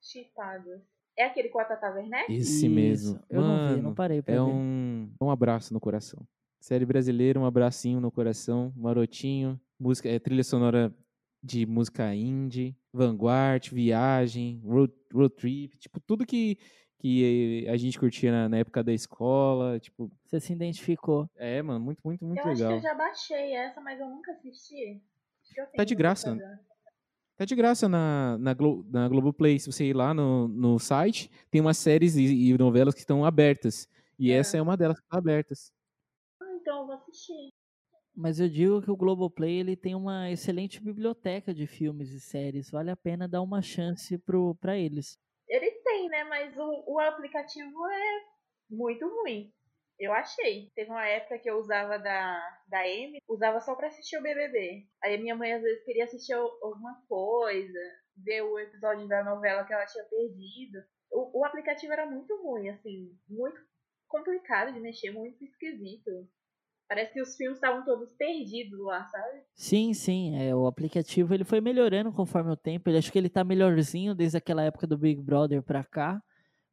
Chipados. 0.02 0.82
É 1.16 1.24
aquele 1.24 1.48
com 1.48 1.60
a 1.60 1.64
Tata 1.64 1.90
Werneck? 1.94 2.30
Esse 2.30 2.66
Isso, 2.66 2.74
mesmo. 2.74 3.20
Eu 3.30 3.40
não 3.40 3.68
vi, 3.68 3.76
não 3.76 3.82
Mano, 3.84 3.94
parei 3.94 4.20
pra 4.20 4.34
é 4.34 4.36
ver. 4.36 4.42
um, 4.42 5.10
um 5.18 5.30
abraço 5.30 5.72
no 5.72 5.80
coração. 5.80 6.26
Série 6.60 6.84
brasileira, 6.84 7.40
um 7.40 7.46
abracinho 7.46 8.00
no 8.00 8.10
coração, 8.12 8.70
marotinho, 8.76 9.58
música, 9.80 10.10
é, 10.10 10.18
trilha 10.18 10.44
sonora 10.44 10.94
de 11.42 11.66
música 11.66 12.14
indie, 12.14 12.76
vanguard, 12.92 13.68
viagem, 13.70 14.60
road, 14.64 14.92
road 15.12 15.34
trip, 15.34 15.76
tipo, 15.76 15.98
tudo 16.00 16.24
que, 16.24 16.56
que 17.02 17.66
a 17.68 17.76
gente 17.76 17.98
curtia 17.98 18.30
na, 18.30 18.48
na 18.48 18.58
época 18.58 18.82
da 18.82 18.92
escola, 18.92 19.80
tipo, 19.80 20.08
Você 20.24 20.38
se 20.38 20.52
identificou. 20.52 21.28
é, 21.36 21.60
mano, 21.60 21.80
muito, 21.84 22.00
muito, 22.04 22.24
muito 22.24 22.38
eu 22.38 22.44
acho 22.44 22.56
que 22.56 22.62
legal. 22.62 22.76
eu 22.76 22.82
já 22.82 22.94
baixei 22.94 23.52
essa, 23.56 23.80
mas 23.80 23.98
eu 23.98 24.08
nunca 24.08 24.30
assisti. 24.30 25.02
Eu 25.56 25.66
Tá 25.76 25.82
de 25.82 25.96
graça. 25.96 26.38
Tá 27.36 27.44
de 27.44 27.56
graça 27.56 27.88
na, 27.88 28.38
na, 28.38 28.54
Glo, 28.54 28.86
na 28.88 29.08
Globoplay. 29.08 29.58
Se 29.58 29.66
você 29.72 29.86
ir 29.86 29.96
lá 29.96 30.14
no, 30.14 30.46
no 30.46 30.78
site, 30.78 31.28
tem 31.50 31.60
umas 31.60 31.76
séries 31.76 32.14
e, 32.14 32.22
e 32.50 32.56
novelas 32.56 32.94
que 32.94 33.00
estão 33.00 33.24
abertas. 33.24 33.88
E 34.16 34.30
É. 34.30 34.36
essa 34.36 34.56
é 34.56 34.62
uma 34.62 34.76
delas 34.76 35.00
que 35.00 35.08
tá 35.08 35.18
abertas. 35.18 35.72
Ah, 36.40 36.54
então 36.60 36.82
eu 36.82 36.86
vou 36.86 36.94
assistir. 36.94 37.48
Mas 38.14 38.38
eu 38.38 38.48
digo 38.48 38.80
que 38.80 38.90
o 38.92 38.96
Globoplay 38.96 39.58
ele 39.58 39.74
tem 39.74 39.94
uma 39.96 40.30
excelente 40.30 40.80
biblioteca 40.80 41.52
de 41.52 41.66
filmes 41.66 42.10
e 42.12 42.20
séries. 42.20 42.70
Vale 42.70 42.90
a 42.92 42.96
pena 42.96 43.26
dar 43.26 43.42
uma 43.42 43.60
chance 43.60 44.16
pro, 44.18 44.54
pra 44.60 44.76
eles. 44.78 45.18
Ele 45.52 45.70
tem, 45.82 46.08
né? 46.08 46.24
Mas 46.24 46.56
o, 46.56 46.84
o 46.94 47.00
aplicativo 47.00 47.86
é 47.90 48.20
muito 48.70 49.06
ruim. 49.08 49.52
Eu 49.98 50.12
achei. 50.12 50.70
Teve 50.74 50.90
uma 50.90 51.06
época 51.06 51.38
que 51.38 51.48
eu 51.50 51.58
usava 51.58 51.98
da, 51.98 52.40
da 52.68 52.88
M, 52.88 53.18
usava 53.28 53.60
só 53.60 53.74
pra 53.76 53.88
assistir 53.88 54.16
o 54.18 54.22
BBB. 54.22 54.86
Aí 55.02 55.18
minha 55.18 55.36
mãe 55.36 55.52
às 55.52 55.62
vezes 55.62 55.84
queria 55.84 56.04
assistir 56.04 56.32
al- 56.32 56.58
alguma 56.62 57.02
coisa, 57.08 57.78
ver 58.16 58.42
o 58.42 58.58
episódio 58.58 59.06
da 59.08 59.22
novela 59.24 59.64
que 59.64 59.72
ela 59.72 59.86
tinha 59.86 60.04
perdido. 60.04 60.78
O, 61.10 61.40
o 61.40 61.44
aplicativo 61.44 61.92
era 61.92 62.06
muito 62.06 62.34
ruim, 62.42 62.70
assim, 62.70 63.16
muito 63.28 63.60
complicado 64.08 64.72
de 64.72 64.80
mexer, 64.80 65.10
muito 65.12 65.42
esquisito. 65.44 66.10
Parece 66.92 67.14
que 67.14 67.22
os 67.22 67.34
filmes 67.38 67.56
estavam 67.56 67.82
todos 67.86 68.12
perdidos 68.12 68.78
lá, 68.80 69.02
sabe? 69.06 69.40
Sim, 69.54 69.94
sim. 69.94 70.36
É, 70.36 70.54
o 70.54 70.66
aplicativo 70.66 71.32
ele 71.32 71.42
foi 71.42 71.58
melhorando 71.58 72.12
conforme 72.12 72.50
o 72.50 72.56
tempo. 72.56 72.90
Ele 72.90 72.98
acho 72.98 73.10
que 73.10 73.16
ele 73.16 73.30
tá 73.30 73.42
melhorzinho 73.42 74.14
desde 74.14 74.36
aquela 74.36 74.62
época 74.62 74.86
do 74.86 74.98
Big 74.98 75.18
Brother 75.22 75.62
pra 75.62 75.82
cá. 75.82 76.22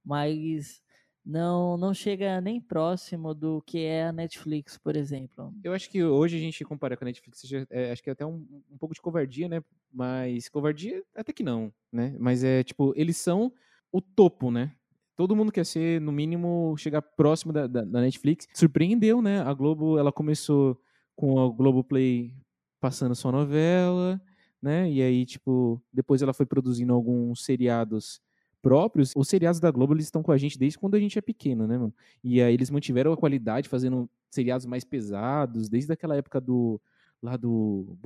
Mas 0.04 0.84
não, 1.26 1.78
não 1.78 1.94
chega 1.94 2.42
nem 2.42 2.60
próximo 2.60 3.34
do 3.34 3.62
que 3.62 3.86
é 3.86 4.08
a 4.08 4.12
Netflix, 4.12 4.78
por 4.78 4.98
exemplo. 4.98 5.54
Eu 5.64 5.72
acho 5.72 5.90
que 5.90 6.04
hoje 6.04 6.36
a 6.36 6.42
gente 6.42 6.66
compara 6.66 6.98
com 6.98 7.06
a 7.06 7.08
Netflix, 7.08 7.42
é, 7.70 7.94
acho 7.94 8.04
que 8.04 8.10
é 8.10 8.14
até 8.14 8.26
um, 8.26 8.46
um 8.70 8.78
pouco 8.78 8.94
de 8.94 9.00
covardia, 9.00 9.48
né? 9.48 9.64
Mas 9.90 10.50
covardia 10.50 11.02
até 11.16 11.32
que 11.32 11.44
não, 11.44 11.74
né? 11.90 12.14
Mas 12.20 12.44
é 12.44 12.62
tipo, 12.62 12.92
eles 12.98 13.16
são 13.16 13.54
o 13.90 14.02
topo, 14.02 14.52
né? 14.52 14.76
Todo 15.20 15.36
mundo 15.36 15.52
quer 15.52 15.66
ser, 15.66 16.00
no 16.00 16.14
mínimo, 16.14 16.74
chegar 16.78 17.02
próximo 17.02 17.52
da, 17.52 17.68
da, 17.68 17.84
da 17.84 18.00
Netflix. 18.00 18.48
Surpreendeu, 18.54 19.22
né? 19.22 19.42
A 19.42 19.54
Globo, 19.54 20.00
ela 20.00 20.14
começou 20.14 20.82
com 21.14 21.38
a 21.44 21.50
Globoplay 21.50 22.34
passando 22.80 23.14
sua 23.14 23.30
novela, 23.30 24.22
né? 24.62 24.90
E 24.90 25.02
aí, 25.02 25.26
tipo, 25.26 25.84
depois 25.92 26.22
ela 26.22 26.32
foi 26.32 26.46
produzindo 26.46 26.94
alguns 26.94 27.44
seriados 27.44 28.22
próprios. 28.62 29.12
Os 29.14 29.28
seriados 29.28 29.60
da 29.60 29.70
Globo, 29.70 29.94
eles 29.94 30.06
estão 30.06 30.24
com 30.24 30.32
a 30.32 30.38
gente 30.38 30.58
desde 30.58 30.80
quando 30.80 30.96
a 30.96 31.00
gente 31.02 31.20
é 31.20 31.22
pequeno, 31.22 31.68
né, 31.68 31.78
mano? 31.78 31.94
E 32.24 32.42
aí 32.42 32.54
eles 32.54 32.70
mantiveram 32.70 33.12
a 33.12 33.18
qualidade 33.18 33.68
fazendo 33.68 34.10
seriados 34.32 34.66
mais 34.66 34.86
pesados, 34.86 35.68
desde 35.68 35.92
aquela 35.92 36.16
época 36.16 36.40
do 36.40 36.80
lá 37.22 37.36
do 37.36 37.98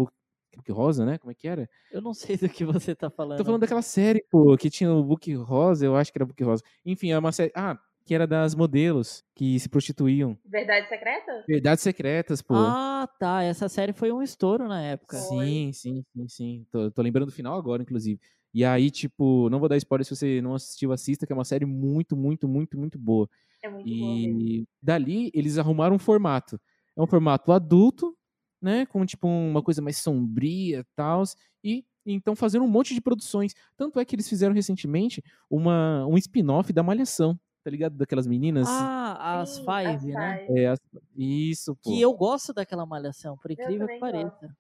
Book, 0.57 0.71
Rosa, 0.71 1.05
né? 1.05 1.17
Como 1.17 1.31
é 1.31 1.33
que 1.35 1.47
era? 1.47 1.69
Eu 1.91 2.01
não 2.01 2.13
sei 2.13 2.37
do 2.37 2.49
que 2.49 2.65
você 2.65 2.95
tá 2.95 3.09
falando. 3.09 3.37
Tô 3.37 3.45
falando 3.45 3.61
daquela 3.61 3.81
série, 3.81 4.23
pô, 4.29 4.55
que 4.57 4.69
tinha 4.69 4.91
o 4.91 5.03
Book 5.03 5.33
Rosa, 5.35 5.85
eu 5.85 5.95
acho 5.95 6.11
que 6.11 6.17
era 6.17 6.25
Book 6.25 6.43
Rosa. 6.43 6.63
Enfim, 6.85 7.11
é 7.11 7.17
uma 7.17 7.31
série, 7.31 7.51
ah, 7.55 7.77
que 8.05 8.13
era 8.13 8.27
das 8.27 8.53
modelos 8.53 9.23
que 9.33 9.59
se 9.59 9.69
prostituíam. 9.69 10.37
Verdade 10.45 10.87
Secreta? 10.89 11.43
Verdades 11.47 11.83
secretas, 11.83 12.41
pô. 12.41 12.55
Ah, 12.55 13.07
tá. 13.19 13.43
Essa 13.43 13.69
série 13.69 13.93
foi 13.93 14.11
um 14.11 14.21
estouro 14.21 14.67
na 14.67 14.81
época. 14.81 15.17
Foi. 15.17 15.45
Sim, 15.45 15.71
sim, 15.73 16.03
sim, 16.13 16.27
sim. 16.27 16.67
Tô, 16.71 16.91
tô 16.91 17.01
lembrando 17.01 17.27
do 17.27 17.31
final 17.31 17.57
agora, 17.57 17.81
inclusive. 17.81 18.19
E 18.53 18.63
aí, 18.63 18.91
tipo, 18.91 19.49
não 19.49 19.59
vou 19.59 19.67
dar 19.67 19.77
spoiler 19.77 20.05
se 20.05 20.15
você 20.15 20.41
não 20.41 20.53
assistiu, 20.53 20.91
assista, 20.91 21.25
que 21.25 21.33
é 21.33 21.35
uma 21.35 21.45
série 21.45 21.65
muito, 21.65 22.15
muito, 22.15 22.47
muito, 22.47 22.77
muito 22.77 22.99
boa. 22.99 23.27
É 23.63 23.69
muito. 23.69 23.87
E 23.87 24.67
dali 24.81 25.31
eles 25.33 25.57
arrumaram 25.57 25.95
um 25.95 25.99
formato. 25.99 26.59
É 26.95 27.01
um 27.01 27.07
formato 27.07 27.51
adulto, 27.51 28.15
né? 28.63 28.86
Com 28.88 29.06
tipo 29.06 29.28
uma 29.28 29.62
coisa 29.62 29.82
mais 29.82 29.97
sombria 29.97 30.80
e 30.80 30.86
tal. 30.95 31.23
E 31.63 31.86
então 32.06 32.36
fazendo 32.36 32.65
um 32.65 32.67
monte 32.67 32.93
de 32.93 33.02
produções. 33.02 33.54
Tanto 33.78 33.99
é 33.99 34.06
que 34.06 34.15
eles 34.15 34.28
fizeram 34.28 34.54
recentemente 34.56 35.23
uma, 35.49 36.06
um 36.08 36.17
spin-off 36.17 36.71
da 36.73 36.82
Malhação. 36.84 37.38
tá 37.63 37.69
ligado? 37.71 37.95
Daquelas 37.95 38.28
meninas. 38.28 38.67
Ah, 38.69 39.41
as 39.41 39.52
Sim, 39.52 39.62
Five, 39.65 39.95
as 39.95 40.04
né? 40.06 40.45
Five. 40.47 40.60
É, 40.60 40.67
as- 40.67 40.80
Isso, 41.15 41.76
pô. 41.76 41.89
Que 41.91 42.02
eu 42.02 42.13
gosto 42.13 42.52
daquela 42.54 42.86
malhação, 42.86 43.38
por 43.38 43.52
incrível 43.52 43.88
que 43.88 43.99
pareça. 43.99 44.54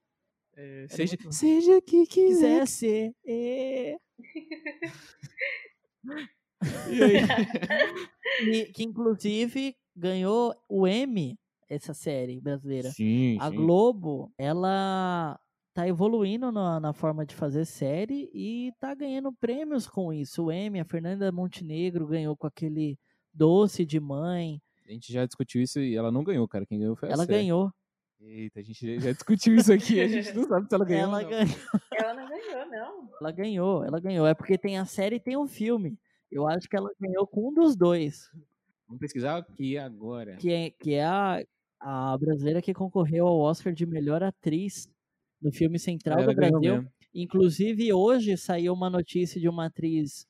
É, 0.55 0.83
Era 0.83 0.87
seja, 0.95 1.17
muito- 1.19 1.35
seja 1.35 1.81
que 1.81 2.05
quiser. 2.05 2.65
Quiser 2.65 2.67
ser. 2.67 3.15
é. 3.25 3.97
E 6.89 7.03
aí? 7.03 7.13
E, 8.41 8.65
que 8.71 8.83
inclusive 8.83 9.75
ganhou 9.95 10.55
o 10.69 10.87
M, 10.87 11.37
essa 11.75 11.93
série 11.93 12.39
brasileira. 12.41 12.89
Sim, 12.91 13.37
A 13.39 13.49
sim. 13.49 13.55
Globo, 13.55 14.31
ela 14.37 15.39
tá 15.73 15.87
evoluindo 15.87 16.51
na, 16.51 16.79
na 16.79 16.93
forma 16.93 17.25
de 17.25 17.33
fazer 17.35 17.65
série 17.65 18.29
e 18.33 18.71
tá 18.79 18.93
ganhando 18.93 19.33
prêmios 19.33 19.87
com 19.87 20.13
isso. 20.13 20.45
O 20.45 20.51
M, 20.51 20.79
a 20.79 20.85
Fernanda 20.85 21.31
Montenegro 21.31 22.05
ganhou 22.07 22.37
com 22.37 22.45
aquele 22.47 22.97
Doce 23.33 23.83
de 23.85 23.99
Mãe. 23.99 24.61
A 24.87 24.91
gente 24.91 25.11
já 25.11 25.25
discutiu 25.25 25.61
isso 25.61 25.79
e 25.79 25.95
ela 25.95 26.11
não 26.11 26.23
ganhou, 26.23 26.47
cara. 26.47 26.65
Quem 26.65 26.77
ganhou 26.79 26.95
foi 26.95 27.09
a 27.09 27.13
ela 27.13 27.25
Sé. 27.25 27.31
ganhou. 27.31 27.71
Eita, 28.21 28.59
a 28.59 28.63
gente 28.63 28.99
já- 28.99 29.11
discutiu 29.11 29.55
isso 29.55 29.73
aqui. 29.73 29.99
A 29.99 30.07
gente 30.07 30.31
não 30.33 30.47
sabe 30.47 30.67
se 30.69 30.75
ela 30.75 30.85
ganhou. 30.85 31.09
Ela 31.09 31.21
não. 31.21 31.29
ganhou. 31.29 31.55
Ela 31.91 32.13
não 32.13 32.29
ganhou, 32.29 32.65
não. 32.69 33.09
Ela 33.19 33.31
ganhou, 33.31 33.83
ela 33.83 33.99
ganhou. 33.99 34.27
É 34.27 34.33
porque 34.33 34.57
tem 34.57 34.77
a 34.77 34.85
série 34.85 35.15
e 35.15 35.19
tem 35.19 35.35
o 35.35 35.47
filme. 35.47 35.97
Eu 36.31 36.47
acho 36.47 36.67
que 36.69 36.75
ela 36.75 36.89
ganhou 36.99 37.25
com 37.27 37.49
um 37.49 37.53
dos 37.53 37.75
dois. 37.75 38.29
Vamos 38.87 38.99
pesquisar 38.99 39.37
aqui 39.37 39.77
agora. 39.77 40.35
Que 40.37 40.51
é, 40.51 40.69
que 40.69 40.93
é 40.93 41.03
a, 41.05 41.43
a 41.83 42.17
brasileira 42.17 42.61
que 42.61 42.73
concorreu 42.73 43.27
ao 43.27 43.39
Oscar 43.39 43.73
de 43.73 43.85
melhor 43.85 44.23
atriz 44.23 44.87
no 45.41 45.51
filme 45.51 45.79
Central 45.79 46.19
Ela 46.19 46.27
do 46.27 46.35
Brasil. 46.35 46.83
Inclusive, 47.13 47.93
hoje 47.93 48.37
saiu 48.37 48.73
uma 48.73 48.89
notícia 48.89 49.39
de 49.39 49.47
uma 49.49 49.67
atriz 49.67 50.25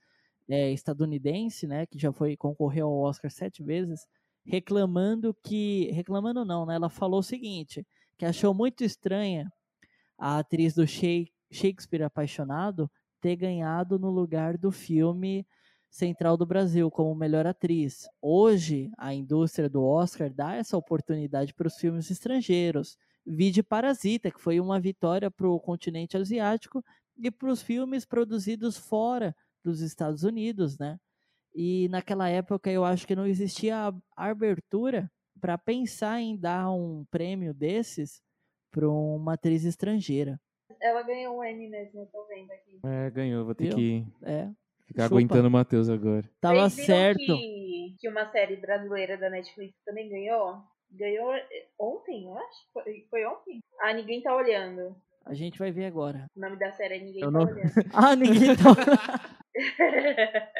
é, 0.50 0.72
estadunidense, 0.72 1.68
né, 1.68 1.86
que 1.86 1.98
já 2.00 2.12
foi 2.12 2.36
concorreu 2.38 2.88
ao 2.88 3.00
Oscar 3.04 3.32
sete 3.32 3.63
vezes, 3.63 4.02
reclamando 4.46 5.36
que. 5.44 5.92
Reclamando 5.94 6.44
não, 6.46 6.66
né? 6.66 6.76
Ela 6.76 6.89
falou 6.89 7.20
o 7.20 7.24
seguinte: 7.24 7.86
que 8.18 8.26
achou 8.26 8.54
muito 8.54 8.84
estranha 8.84 9.50
a 10.18 10.39
atriz 10.39 10.74
do 10.76 10.88
Shake- 10.88 11.32
Shakespeare 11.52 12.04
Apaixonado 12.04 12.89
ter 13.22 13.36
ganhado 13.38 13.98
no 14.00 14.10
lugar 14.10 14.58
do 14.58 14.72
filme 14.72 15.46
Central 15.94 16.36
do 16.36 16.44
Brasil 16.44 16.90
como 16.90 17.14
melhor 17.14 17.46
atriz. 17.46 18.10
Hoje, 18.20 18.92
a 18.98 19.14
indústria 19.14 19.70
do 19.70 19.84
Oscar 19.86 20.34
dá 20.34 20.56
essa 20.56 20.76
oportunidade 20.76 21.54
para 21.54 21.68
os 21.68 21.78
filmes 21.78 22.10
estrangeiros. 22.10 22.98
Vide 23.24 23.62
Parasita, 23.62 24.32
que 24.32 24.42
foi 24.42 24.60
uma 24.60 24.80
vitória 24.80 25.30
para 25.30 25.48
o 25.48 25.60
continente 25.60 26.18
asiático 26.18 26.84
e 27.16 27.30
para 27.30 27.48
os 27.48 27.62
filmes 27.62 28.06
produzidos 28.06 28.76
fora 28.76 29.36
dos 29.64 29.82
Estados 29.82 30.24
Unidos, 30.24 30.80
né? 30.80 30.98
E 31.54 31.88
naquela 31.90 32.28
época 32.28 32.72
eu 32.72 32.84
acho 32.84 33.06
que 33.06 33.16
não 33.16 33.28
existia 33.28 33.94
a 34.18 34.30
abertura 34.30 35.12
para 35.40 35.60
pensar 35.60 36.20
em 36.20 36.36
dar 36.36 36.72
um 36.72 37.06
prêmio 37.12 37.54
desses 37.54 38.20
para 38.72 38.90
uma 38.90 39.34
atriz 39.34 39.64
estrangeira. 39.64 40.42
Ela 40.82 41.04
ganhou 41.04 41.38
um 41.38 41.44
M 41.44 41.70
mesmo, 41.70 42.02
eu 42.02 42.08
tô 42.08 42.26
vendo 42.26 42.52
aqui. 42.52 42.80
É, 42.84 43.12
ganhou. 43.12 43.46
Vou 43.46 43.54
ter 43.54 43.66
Viu? 43.66 43.76
que 43.76 44.06
É, 44.24 44.50
ficar 44.88 45.04
Chupa. 45.04 45.15
aguentando 45.15 45.48
o 45.48 45.52
Matheus 45.52 45.89
agora. 45.89 46.28
tava 46.41 46.69
Vocês 46.69 46.88
viram 46.88 46.98
certo. 46.98 47.19
Que, 47.38 47.96
que 48.00 48.10
uma 48.10 48.26
série 48.32 48.56
brasileira 48.58 49.17
da 49.17 49.30
Netflix 49.30 49.76
também 49.86 50.10
ganhou? 50.10 50.58
Ganhou 50.91 51.34
eh, 51.34 51.43
ontem, 51.80 52.26
eu 52.26 52.38
acho. 52.38 52.58
Foi, 52.74 52.84
foi 53.10 53.26
ontem? 53.26 53.60
Ah, 53.82 53.93
ninguém 53.93 54.22
tá 54.22 54.36
olhando. 54.36 54.96
A 55.26 55.34
gente 55.34 55.58
vai 55.58 55.72
ver 55.72 55.86
agora. 55.86 56.26
O 56.36 56.39
nome 56.39 56.58
da 56.60 56.72
série 56.72 56.96
é 56.96 57.00
Ninguém 57.00 57.22
Eu 57.24 57.32
Tá 57.32 57.39
não- 57.39 57.46
Olhando. 57.46 57.72
Ah, 57.93 58.15
ninguém 58.15 58.56
tá. 58.56 58.74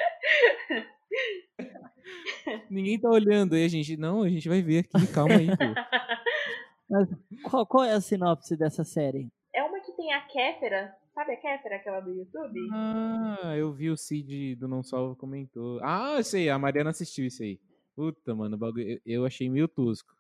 Ninguém 2.70 3.00
tá 3.00 3.10
olhando 3.10 3.56
aí, 3.56 3.66
a 3.66 3.68
gente. 3.68 3.96
Não, 3.98 4.24
a 4.24 4.30
gente 4.30 4.48
vai 4.50 4.62
ver 4.62 4.80
aqui. 4.80 5.08
Calma 5.14 5.36
aí, 5.36 5.48
pô. 5.48 6.90
qual, 7.50 7.66
qual 7.66 7.84
é 7.84 7.94
a 7.94 8.02
sinopse 8.02 8.56
dessa 8.58 8.84
série? 8.84 9.30
é 9.56 9.64
uma 9.64 9.80
que 9.82 9.92
tem 9.94 10.12
a 10.14 10.22
Kéfera. 10.22 10.94
Sabe 11.14 11.34
a 11.34 11.38
Kéfera, 11.38 11.76
aquela 11.76 12.00
do 12.00 12.12
YouTube? 12.12 12.60
Ah, 12.74 13.54
eu 13.56 13.72
vi 13.72 13.90
o 13.92 13.98
Cid 13.98 14.56
do 14.56 14.68
Não 14.68 14.82
Salvo 14.82 15.16
comentou. 15.16 15.80
Ah, 15.84 16.16
eu 16.18 16.24
sei, 16.24 16.50
a 16.50 16.58
Mariana 16.58 16.90
assistiu 16.90 17.26
isso 17.26 17.44
aí. 17.44 17.60
Puta, 17.96 18.34
mano, 18.34 18.56
o 18.56 18.60
bagulho, 18.60 19.00
eu, 19.06 19.24
achei 19.24 19.48
meio 19.48 19.68
tosco. 19.68 20.12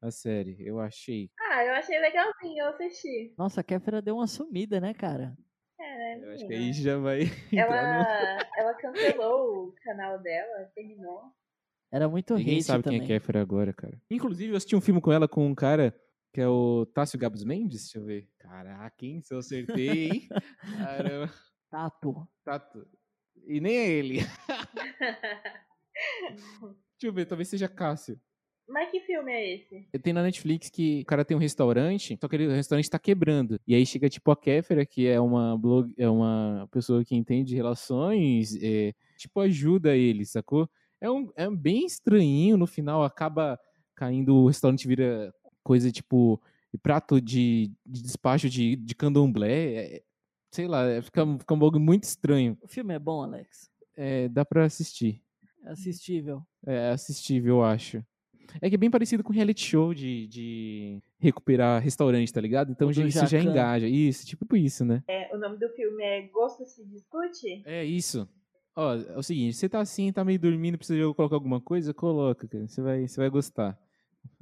A 0.00 0.10
série, 0.10 0.56
eu 0.66 0.80
achei. 0.80 1.30
Ah, 1.38 1.62
eu 1.62 1.74
achei 1.74 1.98
legalzinho, 1.98 2.58
eu 2.58 2.68
assisti. 2.70 3.34
Nossa, 3.36 3.60
a 3.60 3.64
Kéfera 3.64 4.00
deu 4.00 4.16
uma 4.16 4.26
sumida, 4.26 4.80
né, 4.80 4.94
cara? 4.94 5.36
É, 5.78 5.96
né, 6.16 6.20
Eu 6.24 6.32
acho 6.32 6.46
que 6.46 6.54
aí 6.54 6.72
já 6.72 6.96
vai 6.96 7.20
entrar 7.52 7.98
no... 7.98 8.10
Ela, 8.10 8.48
ela 8.56 8.74
cancelou 8.74 9.68
o 9.68 9.74
canal 9.84 10.18
dela, 10.20 10.64
terminou. 10.74 11.20
Era 11.92 12.08
muito 12.08 12.34
Ninguém 12.34 12.58
hate 12.58 12.64
sabe 12.64 12.84
também. 12.84 13.00
quem 13.00 13.14
é 13.14 13.18
Kéfera 13.18 13.42
agora, 13.42 13.74
cara. 13.74 14.00
Inclusive, 14.10 14.52
eu 14.52 14.56
assisti 14.56 14.74
um 14.74 14.80
filme 14.80 15.02
com 15.02 15.12
ela, 15.12 15.28
com 15.28 15.46
um 15.46 15.54
cara 15.54 15.94
que 16.32 16.40
é 16.40 16.48
o 16.48 16.86
Tássio 16.86 17.18
Gabos 17.18 17.44
Mendes. 17.44 17.82
Deixa 17.82 17.98
eu 17.98 18.04
ver. 18.04 18.28
Caraca, 18.38 19.04
hein? 19.04 19.20
Se 19.22 19.34
eu 19.34 19.38
acertei, 19.38 20.08
hein? 20.08 20.28
Caramba. 20.78 21.32
Tato. 21.70 22.28
Tato. 22.44 22.86
E 23.46 23.60
nem 23.60 23.76
é 23.76 23.88
ele. 23.90 24.18
Deixa 27.00 27.04
eu 27.04 27.12
ver, 27.12 27.26
talvez 27.26 27.48
seja 27.48 27.68
Cássio. 27.68 28.20
Mas 28.68 28.88
que 28.90 29.00
filme 29.00 29.32
é 29.32 29.54
esse? 29.56 29.88
Tem 30.00 30.12
na 30.12 30.22
Netflix 30.22 30.70
que 30.70 31.00
o 31.00 31.04
cara 31.06 31.24
tem 31.24 31.36
um 31.36 31.40
restaurante, 31.40 32.16
só 32.20 32.28
que 32.28 32.36
ele- 32.36 32.46
o 32.46 32.52
restaurante 32.52 32.88
tá 32.88 32.98
quebrando. 33.00 33.58
E 33.66 33.74
aí 33.74 33.84
chega 33.84 34.08
tipo 34.08 34.30
a 34.30 34.36
Kéfera, 34.36 34.86
que 34.86 35.08
é 35.08 35.20
uma 35.20 35.58
blog, 35.58 35.92
é 35.98 36.08
uma 36.08 36.68
pessoa 36.70 37.04
que 37.04 37.16
entende 37.16 37.56
relações, 37.56 38.54
é, 38.62 38.92
tipo 39.18 39.40
ajuda 39.40 39.96
ele, 39.96 40.24
sacou? 40.24 40.70
É 41.00 41.10
um 41.10 41.32
é 41.34 41.50
bem 41.50 41.84
estranhinho, 41.84 42.56
no 42.56 42.66
final 42.66 43.02
acaba 43.02 43.58
caindo, 43.96 44.36
o 44.36 44.46
restaurante 44.46 44.86
vira 44.86 45.34
coisa 45.62 45.90
tipo 45.90 46.40
prato 46.82 47.20
de, 47.20 47.70
de 47.84 48.02
despacho 48.02 48.48
de, 48.48 48.76
de 48.76 48.94
candomblé, 48.94 49.74
é- 49.96 50.02
sei 50.52 50.66
lá, 50.68 50.84
é- 50.86 51.02
fica, 51.02 51.24
fica 51.38 51.54
um 51.54 51.58
bagulho 51.58 51.80
muito 51.80 52.04
estranho. 52.04 52.56
O 52.62 52.68
filme 52.68 52.94
é 52.94 52.98
bom, 52.98 53.22
Alex? 53.22 53.70
É, 53.96 54.28
dá 54.28 54.44
pra 54.44 54.64
assistir. 54.64 55.22
É 55.64 55.70
assistível. 55.72 56.42
É 56.66 56.90
assistível, 56.90 57.56
eu 57.56 57.64
acho. 57.64 58.04
É 58.60 58.68
que 58.68 58.74
é 58.74 58.78
bem 58.78 58.90
parecido 58.90 59.22
com 59.22 59.32
reality 59.32 59.64
show 59.64 59.94
de, 59.94 60.26
de 60.26 61.02
recuperar 61.18 61.80
restaurante, 61.82 62.32
tá 62.32 62.40
ligado? 62.40 62.72
Então 62.72 62.92
já, 62.92 63.06
isso 63.06 63.26
já 63.26 63.40
engaja. 63.40 63.86
Isso, 63.86 64.26
tipo 64.26 64.56
isso, 64.56 64.84
né? 64.84 65.04
É, 65.06 65.34
o 65.34 65.38
nome 65.38 65.56
do 65.58 65.68
filme 65.70 66.02
é 66.02 66.22
Gosto 66.28 66.64
se 66.66 66.84
Discute? 66.84 67.62
É 67.64 67.84
isso. 67.84 68.28
Ó, 68.74 68.94
é 68.94 69.16
o 69.18 69.22
seguinte, 69.22 69.56
você 69.56 69.68
tá 69.68 69.80
assim, 69.80 70.12
tá 70.12 70.24
meio 70.24 70.38
dormindo, 70.38 70.78
precisa 70.78 70.96
de 70.96 71.02
eu 71.02 71.14
colocar 71.14 71.36
alguma 71.36 71.60
coisa, 71.60 71.92
coloca, 71.92 72.48
cara. 72.48 72.66
Você 72.66 72.80
vai, 72.80 73.06
você 73.06 73.20
vai 73.20 73.28
gostar. 73.30 73.78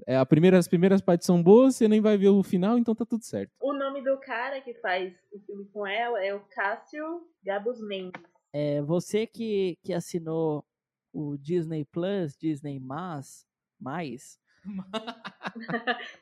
É, 0.07 0.17
a 0.17 0.25
primeira, 0.25 0.59
as 0.59 0.67
primeiras 0.67 1.03
partes 1.03 1.27
são 1.27 1.43
boas, 1.43 1.77
você 1.77 1.87
nem 1.87 2.01
vai 2.01 2.17
ver 2.17 2.29
o 2.29 2.43
final, 2.43 2.79
então 2.79 2.95
tá 2.95 3.05
tudo 3.05 3.25
certo. 3.25 3.53
O 3.61 3.75
nome 3.75 4.03
do 4.03 4.19
cara 4.19 4.61
que 4.61 4.73
faz 4.75 5.13
o 5.31 5.39
filme 5.41 5.67
com 5.67 5.87
ela 5.87 6.25
é 6.25 6.35
o 6.35 6.41
Cássio 6.41 7.29
Gabos 7.45 7.81
Mendes. 7.81 8.23
É, 8.53 8.81
você 8.81 9.27
que, 9.27 9.77
que 9.85 9.93
assinou 9.93 10.65
o 11.13 11.37
Disney 11.37 11.85
Plus, 11.85 12.37
Disney 12.37 12.81
Mais, 12.81 13.47
mais, 13.79 14.41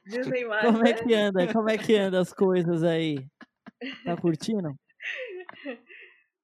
Disney 0.04 0.44
mais, 0.44 0.64
como 0.64 0.82
né? 0.82 0.90
é 0.90 0.92
que 0.92 1.14
anda? 1.14 1.52
Como 1.52 1.70
é 1.70 1.78
que 1.78 1.96
anda 1.96 2.20
as 2.20 2.32
coisas 2.32 2.82
aí? 2.82 3.24
Tá 4.04 4.16
curtindo? 4.16 4.74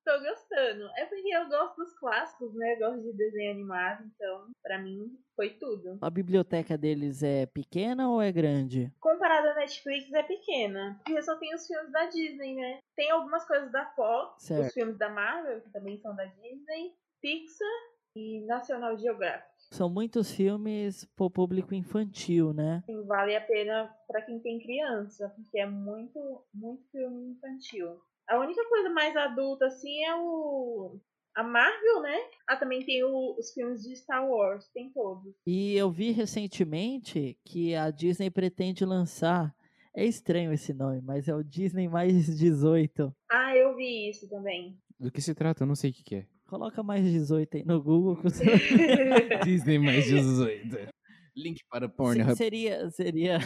Tô 0.05 0.19
gostando. 0.21 0.91
É 0.97 1.05
porque 1.07 1.29
eu 1.35 1.49
gosto 1.49 1.77
dos 1.77 1.93
clássicos, 1.99 2.53
né? 2.55 2.75
Eu 2.75 2.79
gosto 2.81 3.03
de 3.03 3.13
desenho 3.13 3.53
animado, 3.53 4.05
então, 4.05 4.47
pra 4.63 4.79
mim, 4.79 5.17
foi 5.37 5.51
tudo. 5.51 5.99
A 6.01 6.11
biblioteca 6.11 6.77
deles 6.77 7.23
é 7.23 7.47
pequena 7.47 8.11
ou 8.11 8.21
é 8.21 8.33
grande? 8.33 8.93
Comparado 9.01 9.49
à 9.49 9.55
Netflix, 9.55 10.13
é 10.13 10.23
pequena. 10.25 11.01
Porque 11.05 11.23
só 11.23 11.37
tem 11.37 11.55
os 11.55 11.67
filmes 11.67 11.93
da 11.93 12.07
Disney, 12.07 12.57
né? 12.57 12.81
Tem 12.97 13.11
algumas 13.11 13.47
coisas 13.47 13.71
da 13.71 13.87
Fox, 13.95 14.43
Certo. 14.43 14.67
os 14.67 14.73
filmes 14.75 14.99
da 14.99 15.09
Marvel, 15.09 15.61
que 15.61 15.71
também 15.71 15.99
são 16.01 16.15
da 16.17 16.25
Disney, 16.25 16.95
Pixar 17.21 17.69
e 18.17 18.45
National 18.45 18.99
Geographic. 18.99 19.53
São 19.71 19.89
muitos 19.89 20.33
filmes 20.33 21.05
pro 21.17 21.31
público 21.31 21.75
infantil, 21.75 22.53
né? 22.53 22.83
Assim, 22.83 23.07
vale 23.07 23.37
a 23.37 23.41
pena 23.41 23.89
pra 24.07 24.21
quem 24.21 24.41
tem 24.41 24.59
criança, 24.59 25.33
porque 25.37 25.59
é 25.61 25.67
muito, 25.67 26.45
muito 26.53 26.83
filme 26.91 27.31
infantil. 27.31 28.01
A 28.29 28.39
única 28.39 28.67
coisa 28.69 28.89
mais 28.91 29.17
adulta, 29.17 29.67
assim, 29.67 30.05
é 30.05 30.15
o. 30.17 30.99
A 31.35 31.43
Marvel, 31.43 32.03
né? 32.03 32.17
Ah, 32.47 32.57
também 32.57 32.85
tem 32.85 33.03
o- 33.05 33.35
os 33.39 33.53
filmes 33.55 33.83
de 33.83 33.97
Star 33.97 34.29
Wars, 34.29 34.69
tem 34.75 34.91
todos. 34.93 35.35
E 35.47 35.75
eu 35.75 35.91
vi 35.91 36.11
recentemente 36.11 37.39
que 37.45 37.75
a 37.75 37.91
Disney 37.91 38.31
pretende 38.31 38.85
lançar. 38.85 39.55
É 39.95 40.05
estranho 40.05 40.53
esse 40.53 40.73
nome, 40.75 41.01
mas 41.03 41.29
é 41.29 41.35
o 41.35 41.43
Disney 41.43 41.89
mais 41.89 42.13
18. 42.39 43.15
Ah, 43.31 43.57
eu 43.57 43.75
vi 43.75 44.09
isso 44.11 44.29
também. 44.29 44.79
Do 45.01 45.11
que 45.11 45.21
se 45.23 45.35
trata? 45.35 45.63
Eu 45.63 45.67
não 45.67 45.75
sei 45.75 45.91
o 45.91 45.95
que, 45.95 46.03
que 46.05 46.15
é. 46.17 46.27
Coloca 46.47 46.83
mais 46.83 47.03
18 47.05 47.57
aí 47.57 47.65
no 47.65 47.83
Google. 47.83 48.19
Disney 49.45 49.79
mais 49.79 50.05
18. 50.05 50.93
Link 51.35 51.61
para 51.71 51.89
Pornhub. 51.89 52.37
seria 52.37 52.91
seria 52.91 53.39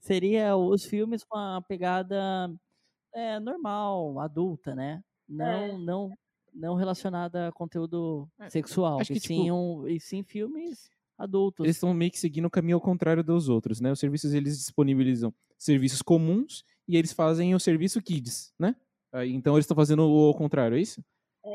seria 0.00 0.56
os 0.56 0.84
filmes 0.84 1.22
com 1.24 1.36
a 1.38 1.62
pegada 1.62 2.52
é, 3.14 3.38
normal, 3.40 4.18
adulta, 4.20 4.74
né? 4.74 5.02
Não 5.28 5.46
É. 5.46 5.78
não 5.78 6.10
não 6.54 6.74
relacionada 6.74 7.48
a 7.48 7.52
conteúdo 7.52 8.28
É, 8.38 8.50
sexual, 8.50 9.00
acho 9.00 9.12
e, 9.12 9.14
que, 9.14 9.20
sim 9.26 9.44
tipo, 9.44 9.54
um, 9.54 9.88
e 9.88 9.98
sim 9.98 10.22
filmes 10.22 10.90
adultos. 11.16 11.64
Eles 11.64 11.76
estão 11.76 11.94
meio 11.94 12.10
que 12.10 12.18
seguindo 12.18 12.44
o 12.44 12.50
caminho 12.50 12.76
ao 12.76 12.80
contrário 12.80 13.24
dos 13.24 13.48
outros, 13.48 13.80
né? 13.80 13.90
Os 13.90 13.98
serviços 13.98 14.34
eles 14.34 14.58
disponibilizam 14.58 15.32
serviços 15.56 16.02
comuns 16.02 16.62
e 16.86 16.96
eles 16.96 17.12
fazem 17.12 17.54
o 17.54 17.60
serviço 17.60 18.02
Kids, 18.02 18.52
né? 18.58 18.76
Então 19.26 19.54
eles 19.54 19.64
estão 19.64 19.74
fazendo 19.76 20.02
o 20.06 20.34
contrário, 20.34 20.76
é 20.76 20.80
isso? 20.80 21.02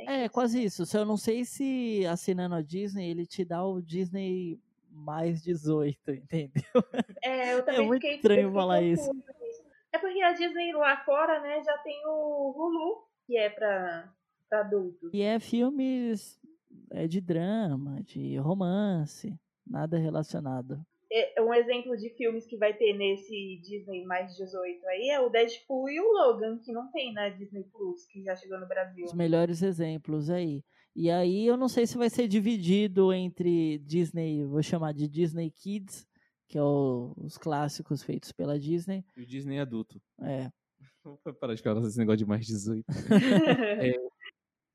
É, 0.07 0.27
quase 0.29 0.63
isso. 0.63 0.85
Só 0.85 0.99
eu 0.99 1.05
não 1.05 1.17
sei 1.17 1.45
se 1.45 2.05
assinando 2.07 2.55
a 2.55 2.61
Disney, 2.61 3.09
ele 3.09 3.25
te 3.25 3.45
dá 3.45 3.63
o 3.65 3.81
Disney 3.81 4.59
mais 4.89 5.43
18, 5.43 6.11
entendeu? 6.11 6.63
É, 7.23 7.53
eu 7.53 7.63
também 7.63 7.85
muito 7.85 8.01
fiquei, 8.01 8.15
estranho 8.15 8.51
falar 8.51 8.81
isso. 8.81 9.09
É 9.97 9.99
porque 9.99 10.21
a 10.21 10.31
Disney 10.31 10.71
lá 10.73 10.95
fora, 11.03 11.41
né, 11.41 11.59
já 11.63 11.75
tem 11.79 11.99
o 12.05 12.53
Hulu, 12.55 13.03
que 13.25 13.35
é 13.35 13.49
pra, 13.49 14.13
pra 14.47 14.59
adultos. 14.59 15.09
E 15.11 15.23
é 15.23 15.39
filmes 15.39 16.39
é, 16.91 17.07
de 17.07 17.19
drama, 17.19 18.03
de 18.03 18.37
romance, 18.37 19.33
nada 19.65 19.97
relacionado. 19.97 20.79
É, 21.11 21.41
um 21.41 21.51
exemplo 21.51 21.97
de 21.97 22.11
filmes 22.11 22.45
que 22.45 22.57
vai 22.57 22.75
ter 22.75 22.93
nesse 22.93 23.59
Disney 23.63 24.05
mais 24.05 24.35
18 24.35 24.85
aí 24.87 25.09
é 25.09 25.19
o 25.19 25.29
Deadpool 25.29 25.89
e 25.89 25.99
o 25.99 26.11
Logan, 26.11 26.59
que 26.59 26.71
não 26.71 26.91
tem 26.91 27.11
na 27.11 27.29
Disney 27.29 27.63
Plus, 27.63 28.05
que 28.05 28.21
já 28.21 28.35
chegou 28.35 28.59
no 28.59 28.67
Brasil. 28.67 29.03
Os 29.03 29.15
melhores 29.15 29.63
exemplos 29.63 30.29
aí. 30.29 30.63
E 30.95 31.09
aí 31.09 31.47
eu 31.47 31.57
não 31.57 31.67
sei 31.67 31.87
se 31.87 31.97
vai 31.97 32.09
ser 32.09 32.27
dividido 32.27 33.11
entre 33.11 33.79
Disney, 33.79 34.45
vou 34.45 34.61
chamar 34.61 34.93
de 34.93 35.07
Disney 35.07 35.49
Kids, 35.49 36.07
que 36.47 36.57
é 36.57 36.63
o- 36.63 37.13
os 37.17 37.37
clássicos 37.37 38.01
feitos 38.03 38.31
pela 38.31 38.57
Disney. 38.59 39.03
E 39.15 39.21
o 39.21 39.25
Disney 39.25 39.59
adulto. 39.59 40.01
É, 40.21 40.49
Vou 41.03 41.17
parar 41.39 41.55
de 41.55 41.61
falar 41.61 41.81
esse 41.87 41.97
negócio 41.97 42.17
de 42.17 42.25
mais 42.25 42.45
18. 42.45 42.85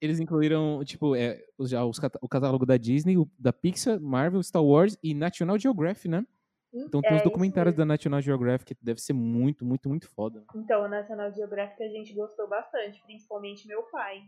Eles 0.00 0.18
incluíram, 0.18 0.82
tipo, 0.84 1.14
é, 1.14 1.44
os- 1.56 1.70
já 1.70 1.84
os 1.84 1.96
o 2.20 2.28
catálogo 2.28 2.66
da 2.66 2.76
Disney, 2.76 3.16
o 3.16 3.30
da 3.38 3.52
Pixar, 3.52 4.00
Marvel, 4.00 4.42
Star 4.42 4.64
Wars 4.64 4.96
e 5.02 5.14
National 5.14 5.58
Geographic, 5.58 6.08
né? 6.08 6.26
Então 6.74 7.00
tem 7.02 7.12
É, 7.12 7.16
os 7.16 7.22
documentários 7.22 7.76
da 7.76 7.84
National 7.84 8.20
Geographic 8.20 8.74
que 8.74 8.84
deve 8.84 9.00
ser 9.00 9.12
muito, 9.12 9.64
muito, 9.64 9.88
muito 9.88 10.08
foda. 10.08 10.42
Então, 10.56 10.84
o 10.84 10.88
National 10.88 11.30
Geographic 11.32 11.82
a 11.82 11.88
gente 11.88 12.14
gostou 12.14 12.48
bastante, 12.48 13.00
principalmente 13.04 13.68
meu 13.68 13.82
pai. 13.84 14.22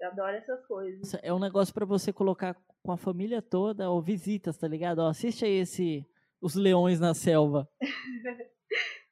Eu 0.00 0.08
adoro 0.08 0.36
essas 0.36 0.64
coisas. 0.66 1.14
É 1.22 1.34
um 1.34 1.38
negócio 1.38 1.74
pra 1.74 1.84
você 1.84 2.12
colocar 2.12 2.56
com 2.82 2.92
a 2.92 2.96
família 2.96 3.42
toda, 3.42 3.90
ou 3.90 4.00
visitas, 4.00 4.56
tá 4.56 4.66
ligado? 4.68 5.00
Ó, 5.00 5.08
assiste 5.08 5.44
aí 5.44 5.56
esse 5.58 6.06
Os 6.44 6.54
Leões 6.54 7.00
na 7.00 7.14
Selva. 7.14 7.66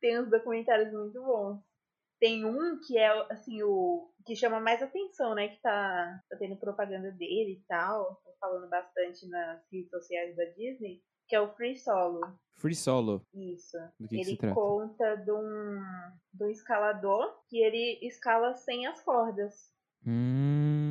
Tem 0.03 0.21
uns 0.21 0.29
documentários 0.29 0.93
muito 0.93 1.19
bons. 1.19 1.63
Tem 2.21 2.45
um 2.45 2.79
que 2.87 2.99
é, 2.99 3.09
assim, 3.33 3.63
o 3.63 4.13
que 4.27 4.37
chama 4.37 4.61
mais 4.61 4.83
atenção, 4.83 5.35
né? 5.35 5.49
Que 5.49 5.59
tá, 5.63 6.21
tá 6.29 6.37
tendo 6.37 6.59
propaganda 6.59 7.11
dele 7.11 7.53
e 7.53 7.65
tal. 7.67 8.21
Tô 8.23 8.33
falando 8.39 8.69
bastante 8.69 9.27
nas 9.29 9.63
redes 9.73 9.89
sociais 9.89 10.37
da 10.37 10.45
Disney. 10.45 11.03
Que 11.27 11.35
é 11.35 11.41
o 11.41 11.55
Free 11.55 11.75
Solo. 11.75 12.21
Free 12.57 12.75
Solo. 12.75 13.25
Isso. 13.33 13.79
Do 13.99 14.09
que, 14.09 14.17
que 14.17 14.21
ele 14.21 14.33
se 14.33 14.37
trata? 14.37 14.55
conta 14.55 15.15
de 15.17 15.33
um, 15.33 15.81
de 16.35 16.45
um 16.45 16.51
escalador 16.51 17.35
que 17.49 17.57
ele 17.57 17.99
escala 18.07 18.55
sem 18.57 18.87
as 18.87 19.01
cordas. 19.03 19.73
Hum. 20.07 20.82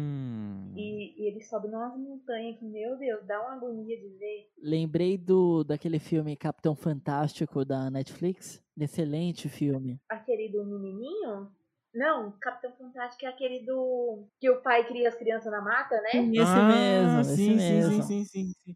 E, 0.76 1.22
e 1.22 1.28
ele 1.28 1.42
sobe 1.42 1.68
numas 1.68 1.98
montanhas 1.98 2.58
que, 2.58 2.66
meu 2.66 2.98
Deus, 2.98 3.26
dá 3.26 3.42
uma 3.42 3.56
agonia 3.56 3.98
de 3.98 4.08
ver. 4.18 4.50
Lembrei 4.62 5.18
do 5.18 5.64
daquele 5.64 6.00
filme 6.00 6.36
Capitão 6.36 6.76
Fantástico 6.76 7.66
da 7.66 7.90
Netflix. 7.90 8.64
Excelente 8.78 9.50
filme. 9.50 10.00
Aquele 10.10 10.50
do 10.50 10.66
menininho? 10.66 11.52
Não, 11.94 12.32
Capitão 12.40 12.72
Fantástico 12.78 13.26
é 13.26 13.30
aquele 13.30 13.66
do. 13.66 14.26
Que 14.40 14.50
o 14.50 14.62
pai 14.62 14.88
cria 14.88 15.10
as 15.10 15.16
crianças 15.16 15.52
na 15.52 15.62
mata, 15.62 15.96
né? 16.02 16.10
Esse 16.10 16.40
ah, 16.40 16.68
mesmo, 16.68 17.22
esse 17.22 17.36
sim, 17.36 17.56
mesmo. 17.56 17.92
sim, 17.92 18.02
sim, 18.02 18.26
sim, 18.26 18.54
sim. 18.66 18.76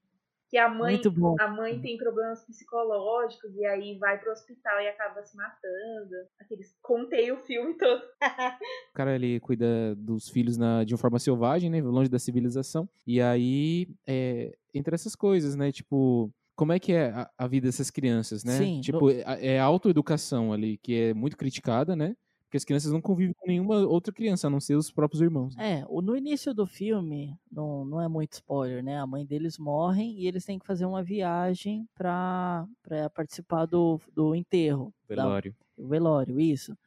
Que 0.49 0.57
a 0.57 0.69
mãe, 0.69 0.93
Muito 0.93 1.11
bom. 1.11 1.35
a 1.39 1.47
mãe 1.47 1.81
tem 1.81 1.97
problemas 1.97 2.43
psicológicos 2.45 3.55
e 3.55 3.65
aí 3.65 3.97
vai 3.97 4.19
pro 4.19 4.31
hospital 4.31 4.79
e 4.79 4.87
acaba 4.87 5.23
se 5.23 5.35
matando. 5.35 6.15
Aqueles. 6.39 6.75
Contei 6.81 7.31
o 7.31 7.37
filme 7.37 7.75
todo. 7.77 8.01
O 8.01 8.93
cara 8.93 9.15
ele 9.15 9.39
cuida 9.39 9.95
dos 9.95 10.29
filhos 10.29 10.55
na, 10.57 10.83
de 10.83 10.93
uma 10.93 10.99
forma 10.99 11.19
selvagem, 11.19 11.69
né? 11.69 11.81
Longe 11.81 12.09
da 12.09 12.19
civilização. 12.19 12.87
E 13.05 13.19
aí, 13.19 13.87
é, 14.07 14.55
entre 14.73 14.93
essas 14.93 15.15
coisas, 15.15 15.55
né? 15.55 15.71
Tipo, 15.71 16.31
como 16.55 16.71
é 16.71 16.79
que 16.79 16.93
é 16.93 17.09
a, 17.09 17.29
a 17.37 17.47
vida 17.47 17.67
dessas 17.67 17.91
crianças, 17.91 18.43
né? 18.43 18.57
Sim, 18.57 18.81
tipo, 18.81 19.09
é, 19.09 19.23
é 19.41 19.59
a 19.59 19.65
autoeducação 19.65 20.53
ali, 20.53 20.77
que 20.77 20.95
é 20.95 21.13
muito 21.13 21.35
criticada, 21.37 21.95
né? 21.95 22.15
Porque 22.55 22.57
as 22.57 22.63
crianças 22.65 22.91
não 22.93 23.01
convivem 23.01 23.33
com 23.33 23.45
nenhuma 23.47 23.85
outra 23.85 24.13
criança, 24.13 24.47
a 24.47 24.49
não 24.49 24.61
ser 24.61 24.75
os 24.75 24.89
próprios 24.89 25.21
irmãos. 25.21 25.53
né? 25.57 25.81
É, 25.81 25.85
no 26.01 26.15
início 26.15 26.53
do 26.53 26.65
filme, 26.65 27.37
não, 27.51 27.83
não 27.83 27.99
é 27.99 28.07
muito 28.07 28.31
spoiler, 28.33 28.81
né? 28.81 28.97
A 28.97 29.05
mãe 29.05 29.25
deles 29.25 29.57
morrem 29.57 30.17
e 30.17 30.25
eles 30.25 30.45
têm 30.45 30.57
que 30.57 30.65
fazer 30.65 30.85
uma 30.85 31.03
viagem 31.03 31.85
pra, 31.93 32.65
pra 32.81 33.09
participar 33.09 33.65
do, 33.65 33.99
do 34.13 34.33
enterro. 34.33 34.93
da- 35.09 35.15
Velório. 35.15 35.55
o 35.77 35.85
velório, 35.87 36.39
isso. 36.39 36.77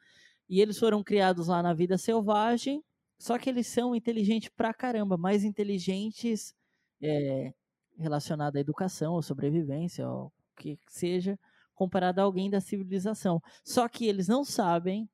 E 0.49 0.59
eles 0.59 0.79
foram 0.79 1.03
criados 1.03 1.47
lá 1.47 1.61
na 1.61 1.71
vida 1.73 1.99
selvagem, 1.99 2.81
só 3.19 3.37
que 3.37 3.47
eles 3.47 3.67
são 3.67 3.93
inteligentes 3.93 4.49
pra 4.57 4.73
caramba, 4.73 5.17
mais 5.17 5.43
inteligentes 5.43 6.51
é, 6.99 7.53
relacionado 7.95 8.55
à 8.55 8.59
educação, 8.59 9.13
ou 9.13 9.21
sobrevivência, 9.21 10.09
ou 10.09 10.25
o 10.27 10.31
que 10.57 10.79
seja, 10.87 11.37
comparado 11.75 12.19
a 12.21 12.23
alguém 12.23 12.49
da 12.49 12.59
civilização. 12.59 13.39
Só 13.63 13.87
que 13.87 14.07
eles 14.07 14.27
não 14.27 14.43
sabem 14.43 15.07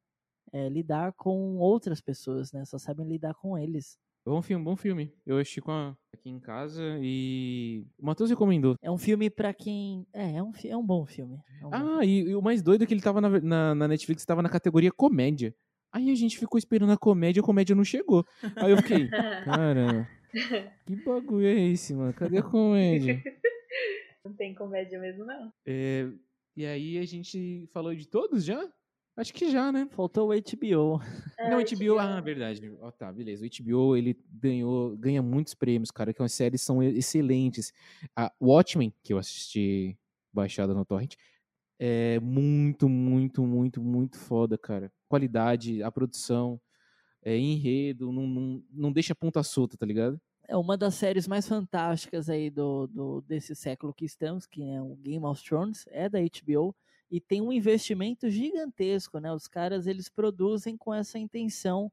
é, 0.54 0.70
lidar 0.70 1.14
com 1.14 1.58
outras 1.58 2.02
pessoas, 2.02 2.52
né? 2.52 2.64
Só 2.66 2.78
sabem 2.78 3.08
lidar 3.08 3.34
com 3.36 3.58
eles. 3.58 3.98
Bom 4.26 4.42
filme, 4.42 4.64
bom 4.66 4.76
filme. 4.76 5.14
Eu 5.26 5.38
assisti 5.38 5.62
com 5.62 5.72
a- 5.72 5.96
aqui 6.14 6.30
em 6.30 6.40
casa 6.40 6.82
e 7.02 7.86
o 8.00 8.06
Matheus 8.06 8.30
recomendou. 8.30 8.76
É 8.82 8.90
um 8.90 8.98
filme 8.98 9.30
pra 9.30 9.54
quem. 9.54 10.06
É, 10.12 10.38
é 10.38 10.44
um, 10.44 10.52
é 10.66 10.76
um 10.78 10.84
bom 10.86 11.06
filme. 11.06 11.38
É 11.62 11.66
um 11.66 11.70
bom 11.70 11.76
Ah, 12.00 12.04
e, 12.06 12.22
e 12.22 12.36
o 12.36 12.42
mais 12.42 12.62
doido 12.64 12.84
é 12.84 12.88
que 12.88 12.94
ele 12.94 13.02
tava 13.02 13.22
na, 13.22 13.30
na, 13.40 13.76
na 13.76 13.88
Netflix, 13.88 14.26
tava 14.26 14.42
na 14.42 14.50
categoria 14.50 14.92
comédia. 14.92 15.54
Aí 15.92 16.10
a 16.10 16.16
gente 16.16 16.38
ficou 16.40 16.58
esperando 16.58 16.92
a 16.92 16.98
comédia, 16.98 17.42
a 17.42 17.46
comédia 17.46 17.76
não 17.76 17.84
chegou. 17.84 18.26
Aí 18.58 18.72
eu 18.72 18.78
fiquei, 18.78 19.08
caramba, 19.46 20.08
que 20.86 20.96
bagulho 20.96 21.46
é 21.48 21.54
esse, 21.60 21.94
mano? 21.94 22.14
Cadê 22.14 22.40
a 22.40 22.44
comédia? 22.44 23.22
Não 24.26 24.34
tem 24.34 24.56
comédia 24.56 25.00
mesmo, 25.00 25.24
não. 25.24 25.54
É, 25.68 26.10
e 26.58 26.66
aí 26.66 26.98
a 26.98 27.06
gente 27.06 27.68
falou 27.72 27.94
de 27.94 28.08
todos 28.08 28.44
já? 28.44 28.60
Acho 29.18 29.34
que 29.34 29.50
já, 29.50 29.72
né? 29.72 29.88
Faltou 29.92 30.30
o 30.30 30.34
HBO. 30.34 31.02
É, 31.40 31.50
não, 31.50 31.60
o 31.60 31.62
HBO. 31.62 31.94
HBO, 31.94 32.00
ah, 32.00 32.20
verdade. 32.20 32.76
Ó, 32.82 32.92
tá, 32.92 33.12
beleza. 33.14 33.46
O 33.46 33.64
HBO, 33.64 33.96
ele 33.96 34.20
ganhou, 34.30 34.98
ganha 34.98 35.22
muitos 35.22 35.54
prêmios, 35.54 35.90
cara, 35.90 36.14
que 36.14 36.22
as 36.22 36.34
séries 36.34 36.62
são 36.62 36.84
excelentes. 36.84 37.72
A 38.16 38.32
Watchmen, 38.42 38.94
que 39.02 39.14
eu 39.14 39.18
assisti 39.18 39.98
baixada 40.34 40.74
no 40.74 40.84
Torrent, 40.84 41.16
é 41.80 42.20
muito, 42.20 42.90
muito, 42.90 43.42
muito, 43.44 43.82
muito 43.82 44.18
foda, 44.18 44.58
cara. 44.58 44.92
Qualidade, 45.08 45.82
a 45.82 45.90
produção, 45.90 46.60
é, 47.24 47.38
enredo, 47.38 48.12
não, 48.12 48.28
não, 48.28 48.64
não 48.70 48.92
deixa 48.92 49.16
ponta 49.16 49.42
solta, 49.44 49.78
tá 49.78 49.86
ligado? 49.86 50.20
É 50.48 50.58
uma 50.58 50.78
das 50.78 50.94
séries 50.96 51.28
mais 51.28 51.48
fantásticas 51.48 52.30
aí 52.30 52.50
do, 52.50 52.86
do 52.88 53.22
desse 53.22 53.56
século 53.56 53.94
que 53.94 54.06
estamos, 54.06 54.46
que 54.46 54.62
é 54.62 54.82
o 54.82 54.96
Game 54.98 55.26
of 55.26 55.44
Thrones, 55.44 55.86
é 55.88 56.08
da 56.08 56.20
HBO 56.20 56.76
e 57.10 57.20
tem 57.22 57.42
um 57.42 57.52
investimento 57.52 58.30
gigantesco, 58.30 59.20
né? 59.20 59.32
Os 59.32 59.48
caras 59.48 59.88
eles 59.88 60.10
produzem 60.10 60.78
com 60.78 60.94
essa 60.94 61.20
intenção 61.20 61.92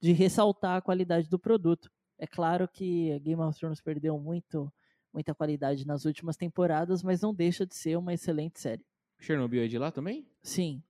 de 0.00 0.12
ressaltar 0.12 0.76
a 0.76 0.82
qualidade 0.82 1.28
do 1.28 1.38
produto. 1.38 1.90
É 2.18 2.26
claro 2.26 2.68
que 2.68 3.18
Game 3.20 3.40
of 3.42 3.58
Thrones 3.58 3.80
perdeu 3.80 4.18
muito 4.18 4.72
muita 5.12 5.32
qualidade 5.32 5.86
nas 5.86 6.04
últimas 6.04 6.36
temporadas, 6.36 7.00
mas 7.00 7.20
não 7.20 7.32
deixa 7.32 7.64
de 7.64 7.76
ser 7.76 7.96
uma 7.96 8.12
excelente 8.12 8.58
série. 8.58 8.84
Chernobyl 9.20 9.62
é 9.62 9.68
de 9.68 9.78
lá 9.78 9.92
também? 9.92 10.26
Sim. 10.42 10.82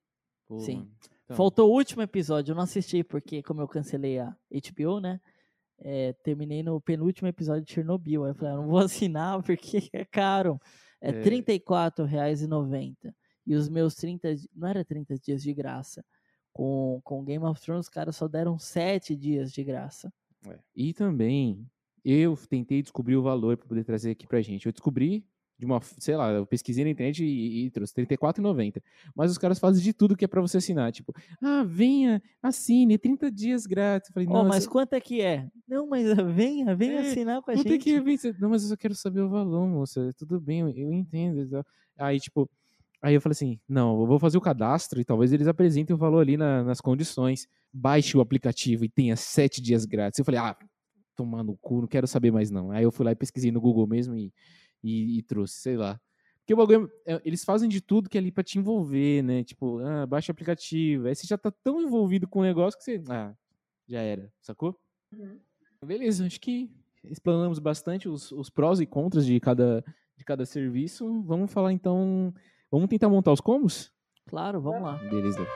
Pô, 0.46 0.58
Sim. 0.60 0.90
Então, 1.24 1.36
Faltou 1.36 1.70
o 1.70 1.74
último 1.74 2.00
episódio, 2.00 2.52
eu 2.52 2.56
não 2.56 2.62
assisti 2.62 3.04
porque 3.04 3.42
como 3.42 3.60
eu 3.60 3.68
cancelei 3.68 4.18
a 4.18 4.34
HBO, 4.50 4.98
né? 4.98 5.20
é, 5.78 6.12
terminei 6.22 6.62
no 6.62 6.80
penúltimo 6.80 7.28
episódio 7.28 7.64
de 7.64 7.72
Chernobyl. 7.72 8.24
Aí 8.24 8.30
eu 8.30 8.34
falei, 8.34 8.54
ah, 8.54 8.56
não 8.56 8.68
vou 8.68 8.78
assinar 8.80 9.42
porque 9.42 9.88
é 9.92 10.04
caro. 10.04 10.60
É 11.00 11.10
É. 11.10 11.22
R$ 11.22 11.42
34,90. 11.42 13.14
E 13.46 13.54
os 13.54 13.68
meus 13.68 13.94
30, 13.94 14.34
di- 14.36 14.48
não 14.54 14.68
era 14.68 14.84
30 14.84 15.18
dias 15.18 15.42
de 15.42 15.52
graça. 15.52 16.04
Com, 16.52 17.00
com 17.02 17.24
Game 17.24 17.44
of 17.44 17.60
Thrones, 17.60 17.86
os 17.86 17.90
caras 17.90 18.14
só 18.16 18.28
deram 18.28 18.58
7 18.58 19.16
dias 19.16 19.52
de 19.52 19.64
graça. 19.64 20.12
É. 20.48 20.58
E 20.74 20.92
também, 20.94 21.66
eu 22.04 22.36
tentei 22.48 22.80
descobrir 22.80 23.16
o 23.16 23.22
valor 23.22 23.56
para 23.56 23.66
poder 23.66 23.84
trazer 23.84 24.12
aqui 24.12 24.26
pra 24.26 24.40
gente. 24.40 24.66
Eu 24.66 24.72
descobri 24.72 25.24
de 25.58 25.64
uma, 25.66 25.80
sei 25.98 26.16
lá, 26.16 26.30
eu 26.30 26.44
pesquisei 26.46 26.84
na 26.84 26.90
internet 26.90 27.24
e, 27.24 27.66
e 27.66 27.70
trouxe 27.70 27.92
R$ 27.96 28.06
34,90. 28.06 28.80
Mas 29.14 29.30
os 29.30 29.38
caras 29.38 29.58
fazem 29.58 29.82
de 29.82 29.92
tudo 29.92 30.16
que 30.16 30.24
é 30.24 30.28
para 30.28 30.40
você 30.40 30.58
assinar. 30.58 30.92
Tipo, 30.92 31.12
ah, 31.42 31.64
venha, 31.66 32.22
assine, 32.42 32.98
30 32.98 33.30
dias 33.32 33.66
grátis. 33.66 34.10
Eu 34.10 34.14
falei, 34.14 34.28
nossa, 34.28 34.48
mas 34.48 34.66
quanto 34.66 34.92
é 34.94 35.00
que 35.00 35.20
é? 35.20 35.48
Não, 35.66 35.86
mas 35.88 36.08
ah, 36.10 36.22
venha, 36.22 36.74
venha 36.76 37.00
É, 37.00 37.10
assinar 37.10 37.40
com 37.42 37.50
a 37.50 37.54
vou 37.54 37.64
ter 37.64 37.80
gente. 37.80 37.82
que. 37.82 38.32
Não, 38.40 38.50
mas 38.50 38.62
eu 38.64 38.68
só 38.68 38.76
quero 38.76 38.94
saber 38.94 39.20
o 39.22 39.28
valor, 39.28 39.66
moça. 39.66 40.12
Tudo 40.18 40.40
bem, 40.40 40.60
eu, 40.60 40.68
eu 40.70 40.92
entendo. 40.92 41.64
Aí, 41.96 42.18
tipo, 42.20 42.48
aí 43.04 43.14
eu 43.14 43.20
falei 43.20 43.32
assim, 43.34 43.60
não, 43.68 44.00
eu 44.00 44.06
vou 44.06 44.18
fazer 44.18 44.38
o 44.38 44.40
cadastro 44.40 45.00
e 45.00 45.04
talvez 45.04 45.32
eles 45.32 45.46
apresentem 45.46 45.94
o 45.94 45.98
valor 45.98 46.20
ali 46.20 46.36
na- 46.36 46.64
nas 46.64 46.80
condições. 46.80 47.46
Baixe 47.72 48.16
o 48.16 48.20
aplicativo 48.20 48.84
e 48.84 48.88
tenha 48.88 49.16
sete 49.16 49.60
dias 49.60 49.84
grátis. 49.84 50.18
Eu 50.18 50.24
falei, 50.24 50.40
ah, 50.40 50.56
tomar 51.16 51.42
no 51.44 51.56
cu, 51.56 51.80
não 51.82 51.88
quero 51.88 52.06
saber 52.06 52.30
mais 52.32 52.50
não. 52.50 52.70
Aí 52.70 52.82
eu 52.84 52.90
fui 52.92 53.04
lá 53.04 53.12
e 53.12 53.16
pesquisei 53.16 53.52
no 53.52 53.60
Google 53.60 53.86
mesmo 53.86 54.16
e, 54.16 54.32
e, 54.82 55.18
e 55.18 55.22
trouxe, 55.22 55.54
sei 55.60 55.76
lá. 55.76 56.00
Porque 56.40 56.52
o 56.54 56.56
bagulho, 56.56 56.90
é- 57.06 57.20
eles 57.24 57.44
fazem 57.44 57.68
de 57.68 57.80
tudo 57.80 58.08
que 58.08 58.18
é 58.18 58.20
ali 58.20 58.30
pra 58.32 58.44
te 58.44 58.58
envolver, 58.58 59.22
né? 59.22 59.42
Tipo, 59.44 59.78
ah, 59.80 60.06
baixa 60.06 60.30
o 60.30 60.34
aplicativo. 60.34 61.06
Aí 61.08 61.14
você 61.14 61.26
já 61.26 61.38
tá 61.38 61.50
tão 61.50 61.80
envolvido 61.80 62.26
com 62.28 62.40
o 62.40 62.42
negócio 62.42 62.78
que 62.78 62.84
você. 62.84 63.02
Ah, 63.08 63.34
já 63.88 64.00
era, 64.00 64.32
sacou? 64.40 64.78
Uhum. 65.12 65.38
Beleza, 65.84 66.26
acho 66.26 66.40
que 66.40 66.70
explanamos 67.04 67.58
bastante 67.58 68.08
os, 68.08 68.32
os 68.32 68.48
prós 68.50 68.80
e 68.80 68.86
contras 68.86 69.26
de 69.26 69.38
cada, 69.40 69.84
de 70.16 70.24
cada 70.24 70.44
serviço. 70.46 71.22
Vamos 71.22 71.52
falar 71.52 71.72
então. 71.72 72.34
Vamos 72.74 72.88
tentar 72.88 73.08
montar 73.08 73.30
os 73.30 73.40
combos? 73.40 73.92
Claro, 74.26 74.60
vamos 74.60 74.82
lá. 74.82 74.94
Beleza. 75.08 75.46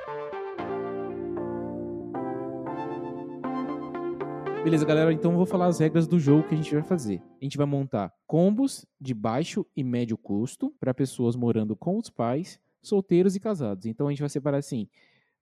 Beleza, 4.62 4.86
galera. 4.86 5.12
Então 5.12 5.32
eu 5.32 5.36
vou 5.36 5.44
falar 5.44 5.66
as 5.66 5.80
regras 5.80 6.06
do 6.06 6.20
jogo 6.20 6.46
que 6.46 6.54
a 6.54 6.56
gente 6.56 6.72
vai 6.72 6.84
fazer. 6.84 7.20
A 7.40 7.44
gente 7.44 7.56
vai 7.56 7.66
montar 7.66 8.14
combos 8.24 8.86
de 9.00 9.14
baixo 9.14 9.66
e 9.74 9.82
médio 9.82 10.16
custo 10.16 10.72
para 10.78 10.94
pessoas 10.94 11.34
morando 11.34 11.74
com 11.74 11.98
os 11.98 12.08
pais, 12.08 12.60
solteiros 12.80 13.34
e 13.34 13.40
casados. 13.40 13.86
Então 13.86 14.06
a 14.06 14.10
gente 14.10 14.20
vai 14.20 14.28
separar 14.28 14.58
assim. 14.58 14.88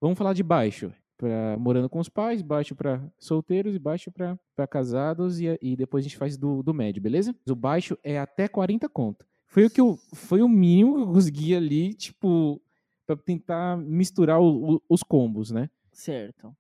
Vamos 0.01 0.17
falar 0.17 0.33
de 0.33 0.43
baixo 0.43 0.91
para 1.19 1.59
morando 1.59 1.91
com 1.91 1.99
os 1.99 2.09
pais, 2.09 2.41
baixo 2.41 2.75
para 2.75 3.03
solteiros 3.19 3.75
e 3.75 3.79
baixo 3.79 4.11
para 4.11 4.67
casados 4.67 5.41
e, 5.41 5.59
e 5.61 5.77
depois 5.77 6.07
a 6.07 6.09
gente 6.09 6.17
faz 6.17 6.39
do, 6.39 6.63
do 6.63 6.73
médio, 6.73 7.03
beleza? 7.03 7.37
O 7.47 7.55
baixo 7.55 7.99
é 8.03 8.19
até 8.19 8.49
40 8.49 8.89
conto. 8.89 9.27
Foi 9.47 9.65
o 9.65 9.71
que 9.71 9.81
eu, 9.81 9.97
foi 10.15 10.43
o 10.43 10.49
mínimo 10.49 10.95
que 10.97 11.03
eu 11.03 11.07
consegui 11.13 11.55
ali, 11.55 11.95
tipo, 11.95 12.61
para 13.07 13.17
tentar 13.17 13.77
misturar 13.79 14.41
o- 14.41 14.75
o- 14.77 14.83
os 14.89 15.03
combos, 15.03 15.51
né? 15.51 15.71
Certo. 15.93 16.55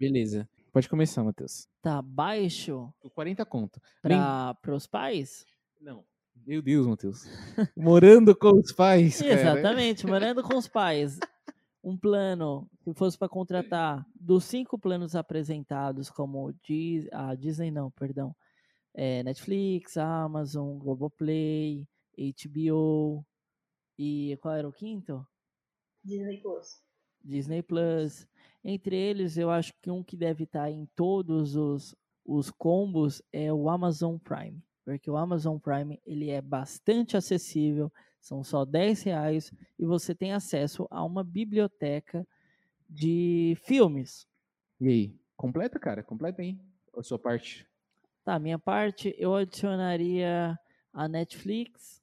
Beleza. 0.00 0.48
Pode 0.72 0.88
começar, 0.88 1.22
Matheus. 1.24 1.66
Tá 1.80 2.02
baixo 2.02 2.92
O 3.02 3.08
40 3.10 3.44
conto. 3.46 3.80
Lem- 4.04 4.18
para 4.18 4.74
os 4.74 4.86
pais? 4.86 5.46
Não. 5.80 6.04
Meu 6.46 6.60
Deus, 6.60 6.86
Matheus. 6.86 7.24
Morando 7.76 8.36
com 8.36 8.58
os 8.58 8.72
pais, 8.72 9.20
cara. 9.20 9.32
Exatamente, 9.32 10.06
morando 10.06 10.42
com 10.42 10.56
os 10.56 10.68
pais. 10.68 11.18
Um 11.82 11.96
plano, 11.96 12.68
se 12.82 12.92
fosse 12.94 13.16
para 13.16 13.28
contratar, 13.28 14.04
dos 14.14 14.44
cinco 14.44 14.78
planos 14.78 15.14
apresentados, 15.16 16.10
como 16.10 16.52
Dis- 16.62 17.08
a 17.12 17.34
Disney, 17.34 17.70
não, 17.70 17.90
perdão, 17.92 18.34
é, 18.92 19.22
Netflix, 19.22 19.96
Amazon, 19.96 20.76
Globoplay, 20.78 21.86
HBO 22.16 23.24
e 23.98 24.36
qual 24.40 24.54
era 24.54 24.68
o 24.68 24.72
quinto? 24.72 25.26
Disney 26.02 26.38
Plus. 26.40 26.82
Disney 27.22 27.62
Plus. 27.62 28.26
Entre 28.64 28.96
eles, 28.96 29.36
eu 29.36 29.50
acho 29.50 29.72
que 29.80 29.90
um 29.90 30.02
que 30.02 30.16
deve 30.16 30.44
estar 30.44 30.70
em 30.70 30.86
todos 30.94 31.56
os, 31.56 31.94
os 32.24 32.50
combos 32.50 33.22
é 33.32 33.52
o 33.52 33.68
Amazon 33.68 34.16
Prime. 34.18 34.62
Porque 34.84 35.10
o 35.10 35.16
Amazon 35.16 35.58
Prime 35.58 36.00
ele 36.06 36.30
é 36.30 36.40
bastante 36.40 37.16
acessível, 37.16 37.92
são 38.20 38.44
só 38.44 38.64
10 38.64 39.02
reais 39.02 39.52
e 39.78 39.84
você 39.84 40.14
tem 40.14 40.32
acesso 40.32 40.86
a 40.90 41.04
uma 41.04 41.24
biblioteca 41.24 42.26
de 42.88 43.56
filmes. 43.62 44.28
E 44.80 44.88
aí? 44.88 45.20
Completa, 45.36 45.78
cara? 45.78 46.02
Completa 46.02 46.42
aí. 46.42 46.58
A 46.96 47.02
sua 47.02 47.18
parte. 47.18 47.66
Tá, 48.24 48.38
minha 48.38 48.58
parte, 48.58 49.14
eu 49.18 49.34
adicionaria 49.34 50.58
a 50.92 51.08
Netflix 51.08 52.02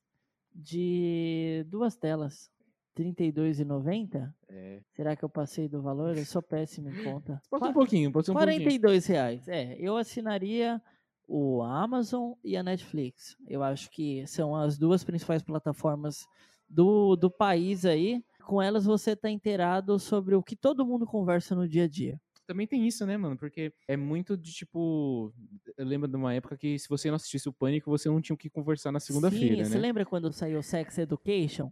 de 0.54 1.66
duas 1.68 1.96
telas. 1.96 2.52
R$ 2.96 3.04
32,90? 3.04 4.32
É. 4.50 4.80
Será 4.96 5.16
que 5.16 5.26
eu 5.26 5.30
passei 5.30 5.68
do 5.68 5.82
valor? 5.82 6.16
Eu 6.16 6.26
sou 6.26 6.44
péssimo 6.44 6.90
em 6.90 7.04
conta. 7.04 7.42
Passa 7.50 7.66
um 7.66 7.74
pouquinho, 7.74 8.12
passa 8.12 8.32
um 8.32 8.36
pouquinho. 8.36 8.58
42 8.60 9.06
reais. 9.08 9.48
É, 9.48 9.76
eu 9.80 9.98
assinaria 9.98 10.80
o 11.28 11.64
Amazon 11.64 12.34
e 12.44 12.56
a 12.56 12.62
Netflix. 12.62 13.36
Eu 13.48 13.64
acho 13.64 13.90
que 13.90 14.26
são 14.28 14.56
as 14.56 14.78
duas 14.78 15.04
principais 15.04 15.42
plataformas 15.42 16.28
do, 16.70 17.16
do 17.16 17.32
país 17.32 17.86
aí. 17.86 18.24
Com 18.46 18.62
elas 18.62 18.86
você 18.86 19.16
tá 19.16 19.30
inteirado 19.30 19.98
sobre 19.98 20.36
o 20.36 20.44
que 20.44 20.56
todo 20.56 20.86
mundo 20.86 21.08
conversa 21.08 21.56
no 21.56 21.68
dia 21.68 21.86
a 21.86 21.88
dia. 21.88 22.20
Também 22.54 22.68
tem 22.68 22.88
isso, 22.88 23.04
né, 23.04 23.18
mano? 23.18 23.36
Porque 23.36 23.74
é 23.88 23.98
muito 23.98 24.38
de 24.38 24.54
tipo. 24.54 25.34
Eu 25.76 25.86
lembro 25.88 26.08
de 26.08 26.16
uma 26.16 26.36
época 26.36 26.56
que 26.56 26.78
se 26.78 26.88
você 26.88 27.10
não 27.10 27.16
assistisse 27.16 27.50
o 27.50 27.54
Pânico, 27.54 27.90
você 27.90 28.08
não 28.08 28.22
tinha 28.22 28.36
o 28.36 28.38
que 28.38 28.48
conversar 28.48 28.92
na 28.92 29.00
segunda-feira, 29.00 29.64
Sim, 29.64 29.72
Você 29.72 29.76
né? 29.76 29.82
lembra 29.82 30.06
quando 30.06 30.32
saiu 30.32 30.62
Sex 30.62 31.00
Education? 31.00 31.72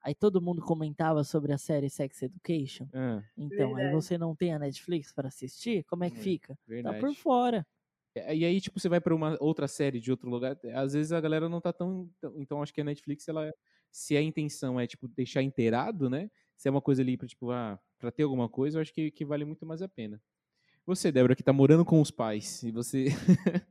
Aí 0.00 0.14
todo 0.14 0.40
mundo 0.40 0.62
comentava 0.62 1.24
sobre 1.24 1.52
a 1.52 1.58
série 1.58 1.90
Sex 1.90 2.22
Education. 2.22 2.88
Ah, 2.94 3.20
Então, 3.36 3.74
aí 3.74 3.82
Verdade. 3.82 3.92
você 3.96 4.16
não 4.16 4.36
tem 4.36 4.54
a 4.54 4.60
Netflix 4.60 5.12
para 5.12 5.26
assistir? 5.26 5.82
Como 5.84 6.04
é 6.04 6.10
que 6.10 6.18
É, 6.18 6.20
fica? 6.20 6.54
Tá 6.54 6.58
verdade. 6.68 7.00
por 7.00 7.14
fora. 7.16 7.66
E 8.14 8.44
aí, 8.44 8.60
tipo, 8.60 8.78
você 8.78 8.88
vai 8.88 9.00
pra 9.00 9.14
uma 9.14 9.36
outra 9.40 9.66
série 9.66 9.98
de 9.98 10.10
outro 10.10 10.30
lugar, 10.30 10.56
às 10.74 10.92
vezes 10.92 11.10
a 11.12 11.20
galera 11.20 11.48
não 11.48 11.60
tá 11.60 11.72
tão. 11.72 12.08
tão- 12.20 12.34
Então, 12.40 12.62
acho 12.62 12.72
que 12.72 12.80
a 12.80 12.84
Netflix, 12.84 13.26
ela. 13.26 13.50
Se 13.90 14.16
a 14.16 14.22
intenção 14.22 14.78
é, 14.78 14.86
tipo, 14.86 15.08
deixar 15.08 15.42
inteirado, 15.42 16.08
né? 16.08 16.30
Se 16.56 16.68
é 16.68 16.70
uma 16.70 16.82
coisa 16.82 17.02
ali 17.02 17.16
pra, 17.16 17.26
tipo, 17.26 17.50
ah, 17.50 17.78
pra 17.98 18.10
ter 18.10 18.22
alguma 18.22 18.48
coisa, 18.48 18.78
eu 18.78 18.82
acho 18.82 18.92
que, 18.92 19.10
que 19.10 19.24
vale 19.24 19.44
muito 19.44 19.66
mais 19.66 19.82
a 19.82 19.88
pena. 19.88 20.22
Você, 20.86 21.12
Débora, 21.12 21.36
que 21.36 21.42
tá 21.42 21.52
morando 21.52 21.84
com 21.84 22.00
os 22.00 22.10
pais, 22.10 22.62
e 22.62 22.70
você. 22.70 23.06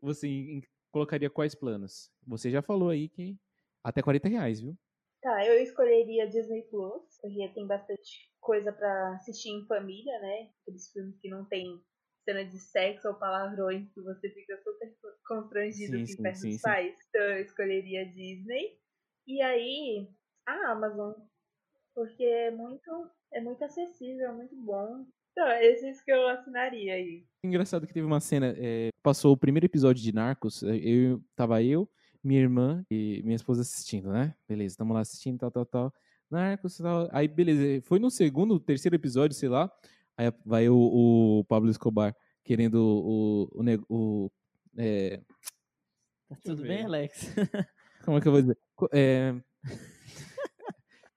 você 0.00 0.62
colocaria 0.90 1.30
quais 1.30 1.54
planos? 1.54 2.10
Você 2.26 2.50
já 2.50 2.60
falou 2.60 2.90
aí 2.90 3.08
que 3.08 3.38
até 3.82 4.02
40 4.02 4.28
reais, 4.28 4.60
viu? 4.60 4.76
Tá, 5.22 5.46
eu 5.46 5.62
escolheria 5.62 6.28
Disney 6.28 6.62
Plus, 6.62 7.18
porque 7.20 7.48
tem 7.54 7.66
bastante 7.66 8.28
coisa 8.40 8.72
pra 8.72 9.14
assistir 9.14 9.50
em 9.50 9.66
família, 9.66 10.18
né? 10.20 10.50
Aqueles 10.60 10.92
filmes 10.92 11.18
que 11.20 11.28
não 11.28 11.44
tem 11.44 11.80
cena 12.24 12.44
de 12.44 12.58
sexo 12.58 13.08
ou 13.08 13.14
palavrões 13.14 13.88
que 13.92 14.00
você 14.00 14.28
fica 14.30 14.60
super 14.62 14.94
constrangido 15.26 15.98
Sim, 15.98 16.06
sim, 16.06 16.22
perto 16.22 16.36
sim, 16.36 16.48
dos 16.50 16.56
sim. 16.56 16.62
pais. 16.62 16.94
Então 17.08 17.22
eu 17.22 17.42
escolheria 17.42 18.06
Disney. 18.06 18.78
E 19.26 19.40
aí, 19.40 20.08
a 20.46 20.72
Amazon. 20.72 21.12
Porque 21.94 22.24
é 22.24 22.50
muito, 22.50 23.10
é 23.32 23.40
muito 23.40 23.62
acessível, 23.64 24.28
é 24.28 24.32
muito 24.32 24.56
bom. 24.56 25.04
Então, 25.32 25.48
esses 25.60 26.02
que 26.02 26.12
eu 26.12 26.28
assinaria 26.28 26.94
aí. 26.94 27.24
Engraçado 27.44 27.86
que 27.86 27.92
teve 27.94 28.06
uma 28.06 28.20
cena, 28.20 28.54
é, 28.56 28.90
passou 29.02 29.32
o 29.32 29.36
primeiro 29.36 29.66
episódio 29.66 30.02
de 30.02 30.12
Narcos, 30.12 30.62
é, 30.62 30.76
eu, 30.76 31.22
tava 31.34 31.62
eu, 31.62 31.88
minha 32.22 32.40
irmã 32.40 32.84
e 32.90 33.20
minha 33.24 33.36
esposa 33.36 33.62
assistindo, 33.62 34.10
né? 34.12 34.34
Beleza, 34.48 34.76
tamo 34.76 34.94
lá 34.94 35.00
assistindo, 35.00 35.38
tal, 35.38 35.50
tal, 35.50 35.66
tal. 35.66 35.94
Narcos, 36.30 36.78
tal. 36.78 37.08
Aí, 37.12 37.26
beleza, 37.28 37.82
foi 37.82 37.98
no 37.98 38.10
segundo, 38.10 38.60
terceiro 38.60 38.94
episódio, 38.94 39.36
sei 39.36 39.48
lá, 39.48 39.70
aí 40.16 40.32
vai 40.44 40.68
o, 40.68 40.76
o 41.40 41.44
Pablo 41.44 41.70
Escobar 41.70 42.14
querendo 42.44 42.76
o... 42.76 43.48
o, 43.58 43.62
neg- 43.62 43.84
o 43.88 44.30
é, 44.76 45.20
Tá 46.28 46.36
tudo 46.44 46.62
bem, 46.62 46.84
Alex? 46.84 47.34
como 48.04 48.16
é 48.16 48.20
que 48.20 48.28
eu 48.28 48.32
vou 48.32 48.40
dizer? 48.40 48.58
É, 48.92 49.34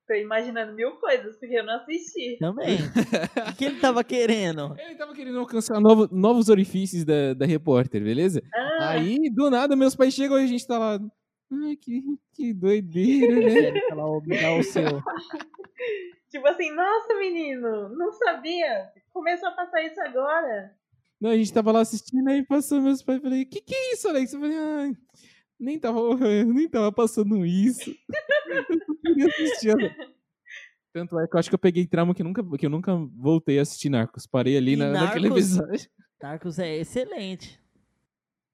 Tô 0.07 0.13
imaginando 0.13 0.73
mil 0.73 0.91
coisas, 0.97 1.35
porque 1.37 1.55
eu 1.55 1.65
não 1.65 1.77
assisti. 1.77 2.37
Também. 2.39 2.77
o 3.51 3.55
que 3.57 3.65
ele 3.65 3.79
tava 3.79 4.03
querendo? 4.03 4.75
ele 4.77 4.95
tava 4.95 5.13
querendo 5.15 5.39
alcançar 5.39 5.79
novo- 5.79 6.07
novos 6.11 6.47
orifícios 6.47 7.03
da, 7.03 7.33
da 7.33 7.45
repórter, 7.45 8.03
beleza? 8.03 8.41
Ah, 8.53 8.89
Aí, 8.91 9.29
do 9.31 9.49
nada, 9.49 9.75
meus 9.75 9.95
pais 9.95 10.13
chegam 10.13 10.39
e 10.39 10.43
a 10.43 10.47
gente 10.47 10.67
tá 10.67 10.77
lá. 10.77 10.99
Ai, 11.51 11.75
que, 11.75 12.03
que 12.33 12.53
doideira, 12.53 13.35
né? 13.35 13.81
Ela 13.89 14.03
dá 14.41 14.55
o 14.55 14.63
seu. 14.63 14.83
tipo 16.29 16.47
assim, 16.47 16.71
nossa 16.71 17.15
menino, 17.15 17.89
não 17.89 18.11
sabia. 18.11 18.89
Começou 19.11 19.49
a 19.49 19.53
passar 19.53 19.81
isso 19.83 19.99
agora. 20.01 20.71
Não, 21.19 21.31
a 21.31 21.37
gente 21.37 21.53
tava 21.53 21.71
lá 21.71 21.79
assistindo, 21.81 22.27
aí 22.29 22.43
passou 22.45 22.81
meus 22.81 23.01
pais. 23.01 23.21
Falei, 23.21 23.45
que 23.45 23.61
que 23.61 23.73
é 23.73 23.93
isso, 23.93 24.07
Alex? 24.07 24.33
Eu 24.33 24.39
falei, 24.39 24.57
ai, 24.57 24.91
nem 25.59 25.79
tava, 25.79 25.99
nem 26.45 26.69
tava 26.69 26.91
passando 26.91 27.45
isso. 27.45 27.89
eu 27.89 28.95
queria 29.03 29.27
assistir. 29.27 29.75
Tanto 30.93 31.19
é 31.19 31.27
que 31.27 31.35
eu 31.35 31.39
acho 31.39 31.49
que 31.49 31.55
eu 31.55 31.59
peguei 31.59 31.85
trauma 31.85 32.15
que, 32.15 32.23
nunca, 32.23 32.41
que 32.57 32.65
eu 32.65 32.69
nunca 32.69 32.95
voltei 33.17 33.59
a 33.59 33.63
assistir 33.63 33.89
Narcos. 33.89 34.25
Parei 34.25 34.55
ali 34.55 34.77
na, 34.77 34.91
naquele 34.91 35.27
Narcos? 35.27 35.57
episódio. 35.57 35.89
Narcos 36.21 36.59
é 36.59 36.77
excelente. 36.77 37.61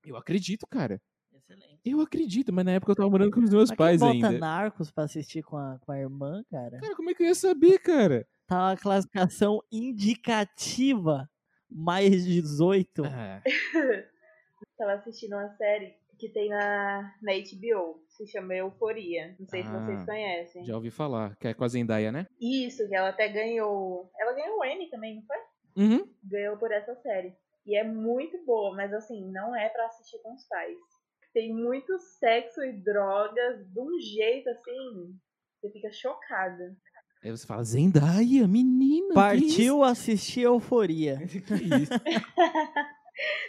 Eu 0.03 0.17
acredito, 0.17 0.65
cara. 0.67 0.99
Excelente. 1.31 1.79
Eu 1.85 2.01
acredito, 2.01 2.51
mas 2.51 2.65
na 2.65 2.71
época 2.71 2.91
eu 2.91 2.95
tava 2.95 3.09
morando 3.11 3.31
com 3.31 3.41
os 3.41 3.49
meus 3.51 3.69
Mas 3.69 3.77
pais 3.77 4.01
quem 4.01 4.13
bota 4.13 4.27
ainda. 4.27 4.39
Narcos 4.39 4.89
pra 4.89 5.03
assistir 5.03 5.43
com 5.43 5.55
a, 5.55 5.77
com 5.81 5.91
a 5.91 5.99
irmã, 5.99 6.43
cara? 6.49 6.79
Cara, 6.79 6.95
como 6.95 7.11
é 7.11 7.13
que 7.13 7.21
eu 7.21 7.27
ia 7.27 7.35
saber, 7.35 7.77
cara? 7.77 8.27
Tá 8.47 8.69
uma 8.69 8.77
classificação 8.77 9.61
indicativa 9.71 11.29
mais 11.69 12.25
18. 12.25 13.03
Ah, 13.05 13.41
Tava 14.77 14.93
assistindo 14.93 15.33
uma 15.33 15.49
série 15.57 15.93
que 16.21 16.29
tem 16.29 16.47
na, 16.49 17.13
na 17.21 17.31
HBO. 17.33 18.03
Se 18.07 18.27
chama 18.27 18.53
Euforia. 18.55 19.35
Não 19.39 19.47
sei 19.47 19.63
se 19.63 19.69
Ah, 19.69 19.79
vocês 19.79 20.05
conhecem. 20.05 20.63
já 20.63 20.75
ouvi 20.75 20.91
falar, 20.91 21.35
que 21.37 21.47
é 21.47 21.53
com 21.53 21.63
a 21.63 21.67
Zendaya, 21.67 22.11
né? 22.11 22.27
Isso, 22.39 22.87
que 22.87 22.95
ela 22.95 23.09
até 23.09 23.27
ganhou. 23.27 24.09
Ela 24.19 24.33
ganhou 24.33 24.59
o 24.59 24.63
Emmy 24.65 24.89
também, 24.89 25.15
não 25.15 25.23
foi? 25.23 25.37
Uhum. 25.83 26.07
Ganhou 26.23 26.57
por 26.57 26.71
essa 26.71 26.93
série. 26.97 27.33
E 27.65 27.75
é 27.75 27.83
muito 27.83 28.37
boa, 28.45 28.75
mas 28.75 28.93
assim, 28.93 29.31
não 29.31 29.55
é 29.55 29.67
pra 29.69 29.87
assistir 29.87 30.19
com 30.21 30.33
os 30.35 30.43
pais. 30.47 30.77
Tem 31.33 31.51
muito 31.53 31.97
sexo 32.19 32.63
e 32.63 32.73
drogas 32.73 33.65
de 33.71 33.79
um 33.79 33.99
jeito 33.99 34.47
assim. 34.49 35.15
Você 35.59 35.71
fica 35.71 35.91
chocada. 35.91 36.75
Aí 37.23 37.31
você 37.31 37.45
fala, 37.47 37.63
Zendaya, 37.63 38.47
menina. 38.47 39.07
que 39.09 39.13
Partiu 39.13 39.83
assistir 39.83 40.41
Euforia. 40.41 41.17
Que 41.47 41.53
isso? 41.81 41.93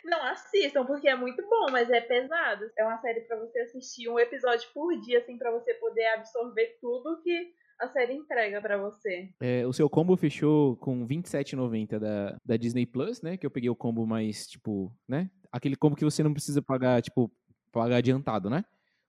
Não 0.05 0.23
assistam, 0.25 0.85
porque 0.85 1.09
é 1.09 1.17
muito 1.17 1.43
bom, 1.49 1.71
mas 1.71 1.89
é 1.91 2.01
pesado. 2.01 2.71
É 2.77 2.85
uma 2.85 2.99
série 2.99 3.21
pra 3.23 3.39
você 3.39 3.61
assistir 3.61 4.09
um 4.09 4.19
episódio 4.19 4.69
por 4.75 4.99
dia, 5.01 5.19
assim, 5.19 5.39
pra 5.39 5.51
você 5.51 5.75
poder 5.75 6.07
absorver 6.09 6.79
tudo 6.81 7.21
que 7.23 7.53
a 7.81 7.89
série 7.89 8.15
entrega 8.15 8.61
pra 8.61 8.79
você. 8.79 9.31
É, 9.41 9.67
o 9.67 9.73
seu 9.73 9.89
combo 9.91 10.17
fechou 10.17 10.77
com 10.77 11.05
R$ 11.05 11.17
27,90 11.17 11.99
da, 11.99 12.37
da 12.45 12.57
Disney 12.57 12.87
Plus, 12.87 13.23
né? 13.23 13.37
Que 13.37 13.47
eu 13.47 13.51
peguei 13.51 13.71
o 13.71 13.77
combo 13.77 14.07
mais, 14.07 14.47
tipo, 14.47 14.93
né? 15.09 15.31
Aquele 15.51 15.77
combo 15.77 15.97
que 15.97 16.05
você 16.05 16.23
não 16.23 16.33
precisa 16.33 16.63
pagar, 16.63 17.03
tipo, 17.03 17.31
pagar 17.73 17.97
adiantado, 17.97 18.49
né? 18.49 18.65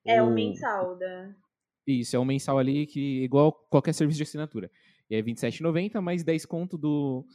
É 0.05 0.21
o 0.21 0.31
mensal 0.31 0.97
da. 0.97 1.33
Isso, 1.85 2.15
é 2.15 2.19
um 2.19 2.25
mensal 2.25 2.57
ali 2.57 2.85
que 2.85 3.23
igual 3.23 3.51
qualquer 3.69 3.93
serviço 3.93 4.17
de 4.17 4.23
assinatura. 4.23 4.71
E 5.09 5.15
é 5.15 5.17
R$ 5.17 5.23
27,90 5.23 6.01
mais 6.01 6.23
10 6.23 6.45
conto 6.45 6.77
do. 6.77 7.25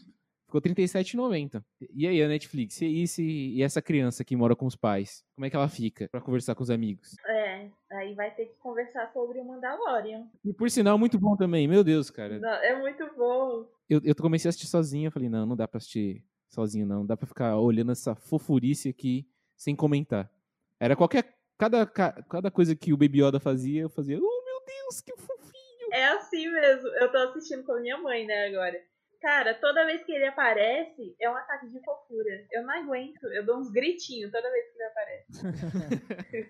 Ficou 0.50 0.62
R$ 0.64 0.74
37,90. 0.74 1.62
E 1.94 2.08
aí, 2.08 2.22
a 2.22 2.26
Netflix? 2.28 2.80
E, 2.80 3.02
esse, 3.02 3.22
e 3.22 3.62
essa 3.62 3.82
criança 3.82 4.24
que 4.24 4.34
mora 4.34 4.56
com 4.56 4.64
os 4.64 4.74
pais? 4.74 5.22
Como 5.34 5.44
é 5.44 5.50
que 5.50 5.56
ela 5.56 5.68
fica 5.68 6.08
pra 6.08 6.22
conversar 6.22 6.54
com 6.54 6.62
os 6.62 6.70
amigos? 6.70 7.14
É, 7.26 7.68
aí 7.92 8.14
vai 8.14 8.34
ter 8.34 8.46
que 8.46 8.54
conversar 8.54 9.12
sobre 9.12 9.38
o 9.40 9.44
Mandalorian. 9.44 10.26
E 10.42 10.52
por 10.54 10.70
sinal, 10.70 10.96
muito 10.98 11.18
bom 11.18 11.36
também. 11.36 11.68
Meu 11.68 11.84
Deus, 11.84 12.08
cara. 12.10 12.38
Não, 12.38 12.48
É 12.48 12.78
muito 12.80 13.04
bom. 13.14 13.66
Eu, 13.90 14.00
eu 14.02 14.14
comecei 14.16 14.48
a 14.48 14.50
assistir 14.50 14.68
sozinho. 14.68 15.08
Eu 15.08 15.12
falei, 15.12 15.28
não, 15.28 15.44
não 15.44 15.54
dá 15.54 15.68
pra 15.68 15.76
assistir 15.76 16.24
sozinho, 16.48 16.86
não. 16.86 17.04
Dá 17.04 17.14
pra 17.14 17.26
ficar 17.26 17.58
olhando 17.58 17.92
essa 17.92 18.14
fofurice 18.14 18.88
aqui 18.88 19.28
sem 19.54 19.76
comentar. 19.76 20.32
Era 20.80 20.96
qualquer. 20.96 21.36
Cada, 21.58 21.84
ca- 21.84 22.22
cada 22.30 22.50
coisa 22.50 22.74
que 22.74 22.92
o 22.92 22.96
Baby 22.96 23.22
Yoda 23.22 23.38
fazia, 23.38 23.82
eu 23.82 23.90
fazia, 23.90 24.16
oh 24.16 24.20
meu 24.44 24.62
Deus, 24.64 25.00
que 25.02 25.12
fofinho. 25.16 25.92
É 25.92 26.04
assim 26.06 26.50
mesmo. 26.50 26.88
Eu 26.88 27.10
tô 27.12 27.18
assistindo 27.18 27.64
com 27.64 27.72
a 27.72 27.80
minha 27.80 27.98
mãe, 27.98 28.24
né, 28.26 28.46
agora. 28.46 28.80
Cara, 29.20 29.54
toda 29.54 29.84
vez 29.84 30.04
que 30.04 30.12
ele 30.12 30.26
aparece, 30.26 31.16
é 31.20 31.28
um 31.28 31.34
ataque 31.34 31.68
de 31.68 31.82
fofura. 31.82 32.46
Eu 32.52 32.62
não 32.62 32.70
aguento. 32.70 33.24
Eu 33.26 33.44
dou 33.44 33.58
uns 33.58 33.70
gritinhos 33.70 34.30
toda 34.30 34.50
vez 34.50 34.70
que 34.70 34.78
ele 34.78 34.84
aparece. 34.84 36.48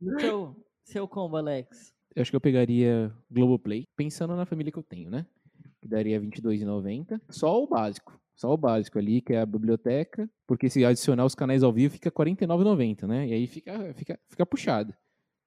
O 0.00 0.20
seu, 0.20 0.56
seu 0.84 1.08
combo, 1.08 1.36
Alex? 1.36 1.92
Eu 2.14 2.22
acho 2.22 2.30
que 2.30 2.36
eu 2.36 2.40
pegaria 2.40 3.12
Globoplay, 3.30 3.86
pensando 3.96 4.36
na 4.36 4.46
família 4.46 4.72
que 4.72 4.78
eu 4.78 4.82
tenho, 4.82 5.10
né? 5.10 5.26
Que 5.82 5.88
daria 5.88 6.18
R$22,90. 6.18 7.20
Só 7.28 7.62
o 7.62 7.66
básico. 7.66 8.18
Só 8.36 8.52
o 8.52 8.56
básico 8.56 8.98
ali, 8.98 9.20
que 9.20 9.32
é 9.32 9.40
a 9.40 9.46
biblioteca. 9.46 10.28
Porque 10.46 10.70
se 10.70 10.84
adicionar 10.84 11.24
os 11.24 11.34
canais 11.34 11.62
ao 11.62 11.72
vivo, 11.72 11.94
fica 11.94 12.10
R$49,90, 12.10 13.08
né? 13.08 13.26
E 13.26 13.32
aí 13.32 13.46
fica, 13.46 13.92
fica, 13.94 14.20
fica 14.28 14.46
puxado. 14.46 14.94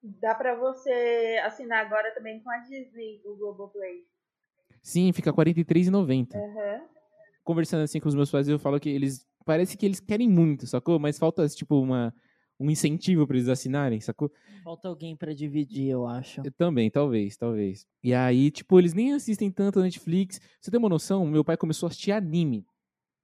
Dá 0.01 0.36
pra 0.36 0.55
você 0.55 1.41
assinar 1.43 1.86
agora 1.86 2.13
também 2.13 2.41
com 2.41 2.49
a 2.49 2.57
Disney, 2.57 3.22
o 3.26 3.36
Globoplay. 3.36 4.05
Sim, 4.89 5.13
fica 5.13 5.29
R$43,90. 5.29 6.33
Aham. 6.33 6.81
Conversando 7.43 7.83
assim 7.83 7.99
com 7.99 8.09
os 8.09 8.15
meus 8.15 8.31
pais, 8.31 8.49
eu 8.49 8.57
falo 8.57 8.79
que 8.79 8.89
eles. 8.89 9.23
Parece 9.45 9.77
que 9.77 9.85
eles 9.85 9.99
querem 9.99 10.27
muito, 10.27 10.65
sacou? 10.65 10.97
Mas 10.97 11.19
falta, 11.19 11.47
tipo, 11.47 11.79
uma, 11.79 12.11
um 12.59 12.71
incentivo 12.71 13.27
pra 13.27 13.37
eles 13.37 13.47
assinarem, 13.47 14.01
sacou? 14.01 14.31
Falta 14.63 14.87
alguém 14.87 15.15
pra 15.15 15.31
dividir, 15.31 15.89
eu 15.89 16.07
acho. 16.07 16.41
Eu 16.43 16.51
também, 16.51 16.89
talvez, 16.89 17.37
talvez. 17.37 17.85
E 18.03 18.15
aí, 18.15 18.49
tipo, 18.49 18.79
eles 18.79 18.95
nem 18.95 19.13
assistem 19.13 19.51
tanto 19.51 19.79
a 19.79 19.83
Netflix. 19.83 20.41
Você 20.59 20.71
tem 20.71 20.79
uma 20.79 20.89
noção? 20.89 21.23
Meu 21.27 21.43
pai 21.43 21.55
começou 21.55 21.85
a 21.85 21.89
assistir 21.89 22.11
anime. 22.11 22.65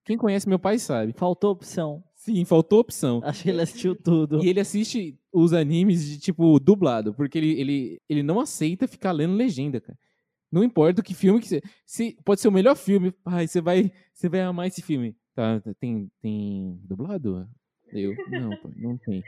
Quem 0.06 0.18
conhece 0.18 0.48
meu 0.48 0.60
pai 0.60 0.78
sabe. 0.78 1.14
Faltou 1.14 1.50
opção. 1.50 2.04
Sim, 2.14 2.46
faltou 2.46 2.80
opção. 2.80 3.22
Acho 3.24 3.42
que 3.42 3.50
ele 3.50 3.62
assistiu 3.62 3.96
tudo. 3.96 4.44
E 4.44 4.50
ele 4.50 4.60
assiste 4.60 5.20
os 5.34 5.52
animes 5.52 6.06
de, 6.08 6.20
tipo, 6.20 6.60
dublado, 6.60 7.12
porque 7.16 7.40
ele, 7.40 7.60
ele, 7.60 8.02
ele 8.08 8.22
não 8.22 8.40
aceita 8.40 8.88
ficar 8.88 9.12
lendo 9.12 9.34
legenda, 9.34 9.82
cara. 9.82 9.98
Não 10.52 10.64
importa 10.64 11.02
que 11.02 11.14
filme 11.14 11.40
que 11.40 11.48
você. 11.48 11.62
Se, 11.86 12.18
pode 12.24 12.42
ser 12.42 12.48
o 12.48 12.52
melhor 12.52 12.76
filme, 12.76 13.12
pai, 13.12 13.48
você 13.48 13.62
vai, 13.62 13.92
você 14.14 14.30
vai 14.30 14.42
amar 14.42 14.68
esse 14.68 14.82
filme. 14.82 15.16
Tá, 15.34 15.62
tem, 15.80 16.10
tem 16.22 16.80
dublado? 16.84 17.48
Eu, 17.92 18.14
não, 18.30 18.50
não 18.76 18.98
tem. 18.98 19.24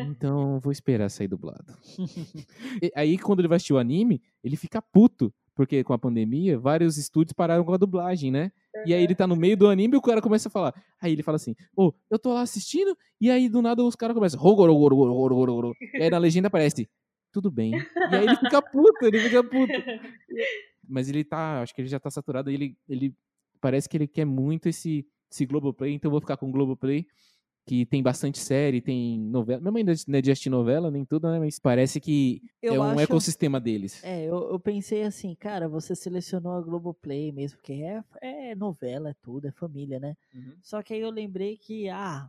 Então, 0.00 0.60
vou 0.60 0.72
esperar 0.72 1.08
sair 1.08 1.28
dublado. 1.28 1.74
E 2.82 2.90
aí, 2.94 3.18
quando 3.18 3.40
ele 3.40 3.48
vai 3.48 3.56
assistir 3.56 3.72
o 3.72 3.78
anime, 3.78 4.22
ele 4.42 4.56
fica 4.56 4.80
puto, 4.80 5.32
porque 5.54 5.84
com 5.84 5.92
a 5.92 5.98
pandemia, 5.98 6.58
vários 6.58 6.96
estúdios 6.96 7.32
pararam 7.32 7.64
com 7.64 7.72
a 7.72 7.76
dublagem, 7.76 8.30
né? 8.30 8.52
E 8.86 8.94
aí 8.94 9.02
ele 9.02 9.14
tá 9.14 9.26
no 9.26 9.36
meio 9.36 9.56
do 9.56 9.68
anime 9.68 9.94
e 9.94 9.98
o 9.98 10.02
cara 10.02 10.22
começa 10.22 10.48
a 10.48 10.50
falar. 10.50 10.74
Aí 11.00 11.12
ele 11.12 11.22
fala 11.22 11.36
assim, 11.36 11.54
ô, 11.76 11.92
eu 12.10 12.18
tô 12.18 12.32
lá 12.32 12.42
assistindo, 12.42 12.96
e 13.20 13.30
aí 13.30 13.48
do 13.48 13.60
nada 13.60 13.84
os 13.84 13.96
caras 13.96 14.14
começam. 14.14 14.40
E 14.40 16.02
aí 16.02 16.10
na 16.10 16.18
legenda 16.18 16.48
aparece, 16.48 16.88
tudo 17.32 17.50
bem. 17.50 17.72
E 17.76 18.14
aí 18.16 18.24
ele 18.26 18.36
fica 18.36 18.60
puto, 18.62 19.04
ele 19.06 19.20
fica 19.20 19.42
puto. 19.42 19.72
Mas 20.88 21.08
ele 21.08 21.24
tá, 21.24 21.62
acho 21.62 21.74
que 21.74 21.80
ele 21.80 21.88
já 21.88 22.00
tá 22.00 22.10
saturado, 22.10 22.50
ele, 22.50 22.76
ele 22.88 23.14
parece 23.60 23.88
que 23.88 23.96
ele 23.96 24.08
quer 24.08 24.24
muito 24.24 24.68
esse, 24.68 25.06
esse 25.30 25.46
Globoplay, 25.46 25.92
então 25.94 26.08
eu 26.08 26.12
vou 26.12 26.20
ficar 26.20 26.36
com 26.36 26.48
o 26.48 26.52
Globoplay, 26.52 27.06
que 27.66 27.86
tem 27.86 28.02
bastante 28.02 28.38
série, 28.38 28.80
tem 28.80 29.20
novela. 29.20 29.60
Minha 29.60 29.70
mãe 29.70 29.84
não 29.84 29.92
é 30.18 30.20
de 30.22 30.30
assistir 30.32 30.50
novela, 30.50 30.90
nem 30.90 31.04
tudo, 31.04 31.30
né? 31.30 31.38
Mas 31.38 31.58
parece 31.60 32.00
que 32.00 32.42
Eu 32.60 32.74
é 32.74 32.78
um 32.80 32.82
acho- 32.82 33.00
ecossistema 33.02 33.60
deles. 33.60 34.02
É, 34.02 34.24
eu, 34.24 34.50
eu 34.50 34.58
pensei 34.58 35.04
assim, 35.04 35.36
cara, 35.36 35.68
você 35.68 35.94
selecionou 35.94 36.54
a 36.54 36.60
Globoplay 36.62 37.30
mesmo, 37.30 37.58
porque 37.58 37.74
é, 37.74 38.02
é 38.20 38.54
novela, 38.56 39.10
é 39.10 39.14
tudo, 39.22 39.46
é 39.46 39.52
família, 39.52 40.00
né? 40.00 40.16
Só 40.62 40.82
que 40.82 40.94
aí 40.94 41.00
eu 41.00 41.10
lembrei 41.10 41.56
que, 41.56 41.88
ah, 41.90 42.28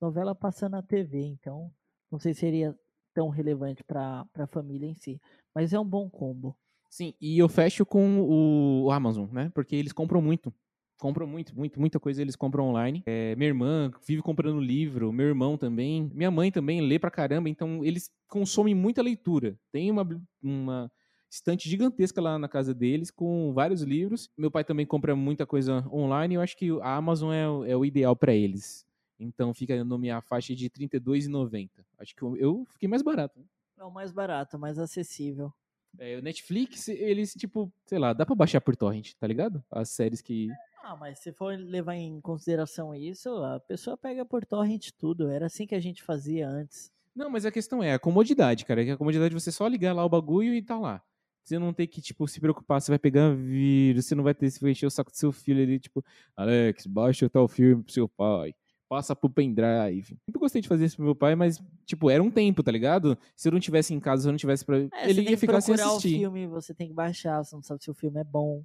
novela 0.00 0.34
passa 0.34 0.68
na 0.68 0.82
TV, 0.82 1.20
então 1.20 1.70
não 2.10 2.18
sei 2.18 2.34
se 2.34 2.40
seria 2.40 2.74
tão 3.14 3.28
relevante 3.28 3.82
pra, 3.84 4.24
pra 4.32 4.46
família 4.46 4.86
em 4.86 4.94
si. 4.94 5.20
Mas 5.54 5.72
é 5.72 5.80
um 5.80 5.84
bom 5.84 6.08
combo. 6.08 6.56
Sim, 6.90 7.14
e 7.20 7.38
eu 7.38 7.48
fecho 7.48 7.86
com 7.86 8.20
o, 8.20 8.90
Amazon, 8.90 9.28
né? 9.30 9.50
Porque 9.54 9.76
eles 9.76 9.92
compram 9.92 10.20
muito. 10.20 10.52
Compram 10.98 11.26
muito, 11.26 11.56
muito, 11.56 11.80
muita 11.80 11.98
coisa 12.00 12.20
eles 12.20 12.36
compram 12.36 12.68
online. 12.68 13.02
É, 13.06 13.34
minha 13.36 13.48
irmã 13.48 13.90
vive 14.06 14.20
comprando 14.20 14.60
livro, 14.60 15.12
meu 15.12 15.26
irmão 15.26 15.56
também. 15.56 16.10
Minha 16.12 16.30
mãe 16.30 16.50
também 16.50 16.80
lê 16.80 16.98
pra 16.98 17.10
caramba, 17.10 17.48
então 17.48 17.82
eles 17.84 18.10
consomem 18.28 18.74
muita 18.74 19.00
leitura. 19.00 19.56
Tem 19.72 19.90
uma, 19.90 20.06
uma 20.42 20.90
estante 21.30 21.70
gigantesca 21.70 22.20
lá 22.20 22.38
na 22.38 22.48
casa 22.48 22.74
deles 22.74 23.10
com 23.10 23.52
vários 23.54 23.82
livros. 23.82 24.28
Meu 24.36 24.50
pai 24.50 24.64
também 24.64 24.84
compra 24.84 25.14
muita 25.16 25.46
coisa 25.46 25.88
online 25.90 26.34
e 26.34 26.36
eu 26.36 26.42
acho 26.42 26.56
que 26.56 26.68
a 26.82 26.96
Amazon 26.96 27.32
é, 27.32 27.70
é 27.70 27.76
o 27.76 27.84
ideal 27.84 28.14
pra 28.14 28.34
eles. 28.34 28.84
Então 29.20 29.52
fica 29.52 29.84
na 29.84 29.98
minha 29.98 30.20
faixa 30.22 30.54
de 30.56 30.64
R$ 30.64 30.88
32,90. 30.88 31.68
Acho 31.98 32.16
que 32.16 32.22
eu, 32.22 32.64
fiquei 32.70 32.88
mais 32.88 33.02
barato. 33.02 33.38
né? 33.38 33.44
É 33.78 33.84
o 33.84 33.90
mais 33.90 34.10
barato, 34.10 34.58
mais 34.58 34.78
acessível. 34.78 35.52
É, 35.98 36.16
o 36.16 36.22
Netflix, 36.22 36.88
eles, 36.88 37.34
tipo, 37.34 37.72
sei 37.84 37.98
lá, 37.98 38.12
dá 38.12 38.24
pra 38.24 38.34
baixar 38.34 38.60
por 38.60 38.76
torrent, 38.76 39.12
tá 39.18 39.26
ligado? 39.26 39.62
As 39.70 39.90
séries 39.90 40.22
que. 40.22 40.48
Ah, 40.82 40.96
mas 40.96 41.18
se 41.18 41.32
for 41.32 41.56
levar 41.58 41.94
em 41.96 42.20
consideração 42.20 42.94
isso, 42.94 43.28
a 43.44 43.60
pessoa 43.60 43.96
pega 43.96 44.24
por 44.24 44.46
torrent 44.46 44.90
tudo. 44.96 45.28
Era 45.28 45.46
assim 45.46 45.66
que 45.66 45.74
a 45.74 45.80
gente 45.80 46.02
fazia 46.02 46.48
antes. 46.48 46.90
Não, 47.14 47.28
mas 47.28 47.44
a 47.44 47.50
questão 47.50 47.82
é 47.82 47.92
a 47.92 47.98
comodidade, 47.98 48.64
cara. 48.64 48.84
Que 48.84 48.92
a 48.92 48.96
comodidade 48.96 49.34
é 49.34 49.38
você 49.38 49.52
só 49.52 49.66
ligar 49.66 49.94
lá 49.94 50.04
o 50.04 50.08
bagulho 50.08 50.54
e 50.54 50.62
tá 50.62 50.78
lá. 50.78 51.02
Você 51.42 51.58
não 51.58 51.72
tem 51.72 51.86
que, 51.86 52.00
tipo, 52.00 52.26
se 52.28 52.40
preocupar, 52.40 52.80
você 52.80 52.92
vai 52.92 52.98
pegar 52.98 53.34
vírus, 53.34 54.06
você 54.06 54.14
não 54.14 54.22
vai 54.22 54.34
ter, 54.34 54.50
se 54.50 54.70
encher 54.70 54.86
o 54.86 54.90
saco 54.90 55.10
do 55.10 55.16
seu 55.16 55.32
filho 55.32 55.62
ali, 55.62 55.80
tipo, 55.80 56.04
Alex, 56.36 56.86
baixa 56.86 57.28
tal 57.28 57.48
filme 57.48 57.82
pro 57.82 57.92
seu 57.92 58.08
pai. 58.08 58.54
Passa 58.90 59.14
pro 59.14 59.30
pendrive. 59.30 60.18
Sempre 60.26 60.40
gostei 60.40 60.60
de 60.60 60.66
fazer 60.66 60.84
isso 60.84 60.96
pro 60.96 61.04
meu 61.04 61.14
pai, 61.14 61.36
mas, 61.36 61.62
tipo, 61.86 62.10
era 62.10 62.20
um 62.20 62.28
tempo, 62.28 62.60
tá 62.60 62.72
ligado? 62.72 63.16
Se 63.36 63.46
eu 63.46 63.52
não 63.52 63.60
tivesse 63.60 63.94
em 63.94 64.00
casa, 64.00 64.22
se 64.22 64.28
eu 64.28 64.32
não 64.32 64.36
tivesse 64.36 64.64
pra. 64.64 64.78
É, 64.78 64.88
você 64.88 64.90
ele 65.04 65.14
tem 65.14 65.24
ia 65.26 65.30
que 65.30 65.36
ficar 65.36 65.60
sem 65.60 65.76
procurar 65.76 65.92
o 65.92 65.96
assistir. 65.96 66.18
filme, 66.18 66.48
você 66.48 66.74
tem 66.74 66.88
que 66.88 66.92
baixar, 66.92 67.40
você 67.44 67.54
não 67.54 67.62
sabe 67.62 67.84
se 67.84 67.88
o 67.88 67.94
filme 67.94 68.20
é 68.20 68.24
bom. 68.24 68.64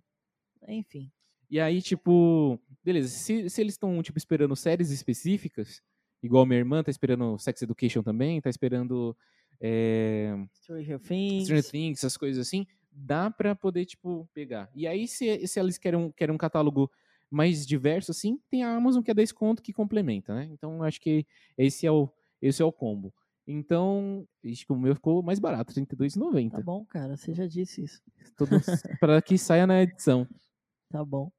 Enfim. 0.67 1.11
E 1.47 1.59
aí, 1.59 1.79
tipo, 1.79 2.59
beleza, 2.83 3.07
se, 3.07 3.47
se 3.51 3.61
eles 3.61 3.75
estão, 3.75 4.01
tipo, 4.01 4.17
esperando 4.17 4.55
séries 4.55 4.89
específicas, 4.89 5.79
igual 6.23 6.43
minha 6.43 6.57
irmã 6.57 6.81
tá 6.81 6.89
esperando 6.89 7.37
Sex 7.37 7.61
Education 7.61 8.01
também, 8.01 8.41
tá 8.41 8.49
esperando 8.49 9.15
é, 9.61 10.35
Stranger 10.55 10.99
Things. 10.99 11.43
Stranger 11.43 11.69
Things, 11.69 11.99
essas 11.99 12.17
coisas 12.17 12.47
assim, 12.47 12.65
dá 12.91 13.29
pra 13.29 13.55
poder, 13.55 13.85
tipo, 13.85 14.27
pegar. 14.33 14.71
E 14.73 14.87
aí, 14.87 15.07
se, 15.07 15.45
se 15.45 15.59
eles 15.59 15.77
querem, 15.77 16.11
querem 16.13 16.33
um 16.33 16.37
catálogo 16.39 16.89
mais 17.29 17.65
diverso, 17.65 18.11
assim, 18.11 18.39
tem 18.49 18.63
a 18.63 18.75
Amazon 18.75 19.01
que 19.03 19.11
é 19.11 19.13
10 19.13 19.31
conto 19.31 19.61
que 19.61 19.73
complementa, 19.73 20.33
né? 20.33 20.45
Então, 20.51 20.83
acho 20.83 20.99
que 21.01 21.25
esse 21.57 21.85
é 21.85 21.91
o, 21.91 22.09
esse 22.41 22.61
é 22.61 22.65
o 22.65 22.71
combo. 22.71 23.13
Então, 23.47 24.27
acho 24.43 24.65
que 24.65 24.73
o 24.73 24.75
meu 24.75 24.95
ficou 24.95 25.21
mais 25.21 25.39
barato, 25.39 25.71
R$ 25.71 25.85
Tá 25.85 25.95
32,90. 25.95 26.63
bom, 26.63 26.85
cara, 26.85 27.15
você 27.15 27.33
já 27.33 27.45
disse 27.45 27.83
isso. 27.83 28.01
Pra 28.99 29.21
que 29.21 29.37
saia 29.37 29.67
na 29.67 29.81
edição. 29.83 30.27
Tá 30.89 31.03
bom. 31.03 31.31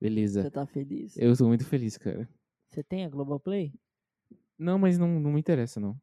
Beleza. 0.00 0.42
Você 0.42 0.50
tá 0.50 0.66
feliz? 0.66 1.16
Eu 1.16 1.36
tô 1.36 1.46
muito 1.46 1.64
feliz, 1.64 1.96
cara. 1.96 2.28
Você 2.68 2.82
tem 2.82 3.04
a 3.04 3.08
Globoplay? 3.08 3.72
Não, 4.58 4.78
mas 4.78 4.98
não, 4.98 5.08
não 5.20 5.32
me 5.32 5.40
interessa, 5.40 5.80
não. 5.80 5.96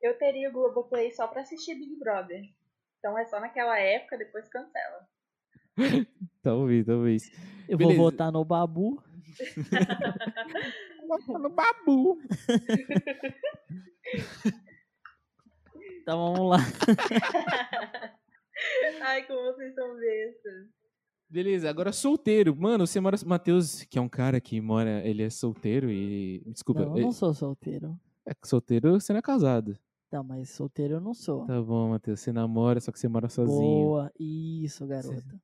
Eu 0.00 0.18
teria 0.18 0.50
o 0.50 0.52
Globoplay 0.52 1.12
só 1.12 1.28
pra 1.28 1.42
assistir 1.42 1.76
Big 1.76 1.96
Brother. 1.96 2.42
Então 2.98 3.16
é 3.16 3.24
só 3.24 3.40
naquela 3.40 3.78
época, 3.78 4.18
depois 4.18 4.48
cancela. 4.48 5.08
Talvez, 6.42 6.86
talvez. 6.86 7.30
Eu 7.68 7.78
Beleza. 7.78 7.98
vou 7.98 8.10
votar 8.10 8.32
no 8.32 8.44
Babu. 8.44 9.02
no 11.28 11.50
babu. 11.50 12.18
Então 16.02 16.34
vamos 16.34 16.50
lá. 16.50 16.58
Ai, 19.02 19.26
como 19.26 19.42
vocês 19.52 19.74
são 19.74 19.96
bestas. 19.96 20.68
Beleza, 21.28 21.68
agora 21.70 21.92
solteiro. 21.92 22.54
Mano, 22.54 22.86
você 22.86 23.00
mora. 23.00 23.16
Matheus, 23.24 23.84
que 23.84 23.98
é 23.98 24.02
um 24.02 24.08
cara 24.08 24.40
que 24.40 24.60
mora. 24.60 25.06
Ele 25.06 25.22
é 25.22 25.30
solteiro 25.30 25.90
e. 25.90 26.42
Desculpa. 26.46 26.84
Não, 26.84 26.96
eu 26.96 27.04
não 27.04 27.12
sou 27.12 27.32
solteiro. 27.32 27.98
É 28.26 28.34
que 28.34 28.46
solteiro 28.46 29.00
você 29.00 29.12
não 29.12 29.18
é 29.18 29.22
casado. 29.22 29.78
Tá, 30.10 30.22
mas 30.22 30.50
solteiro 30.50 30.94
eu 30.94 31.00
não 31.00 31.14
sou. 31.14 31.46
Tá 31.46 31.60
bom, 31.62 31.90
Matheus. 31.90 32.20
Você 32.20 32.32
namora, 32.32 32.80
só 32.80 32.92
que 32.92 32.98
você 32.98 33.08
mora 33.08 33.30
sozinho. 33.30 33.58
Boa, 33.58 34.12
isso, 34.18 34.86
garota. 34.86 35.40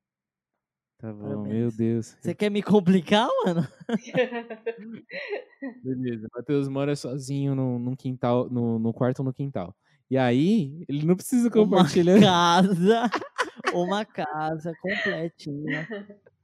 Tá 0.98 1.12
bom, 1.12 1.28
Parabéns. 1.28 1.54
meu 1.54 1.70
Deus. 1.70 2.16
Você 2.20 2.34
quer 2.34 2.50
me 2.50 2.60
complicar, 2.60 3.28
mano? 3.44 3.64
Beleza. 5.84 6.26
Matheus 6.34 6.68
mora 6.68 6.96
sozinho 6.96 7.54
no, 7.54 7.78
num 7.78 7.94
quintal, 7.94 8.50
no, 8.50 8.80
no 8.80 8.92
quarto 8.92 9.20
ou 9.20 9.24
no 9.24 9.32
quintal. 9.32 9.72
E 10.10 10.18
aí, 10.18 10.84
ele 10.88 11.06
não 11.06 11.14
precisa 11.14 11.48
compartilhar. 11.50 12.16
Uma 12.16 12.20
casa, 12.26 13.10
uma 13.72 14.04
casa 14.04 14.72
completinha 14.82 15.86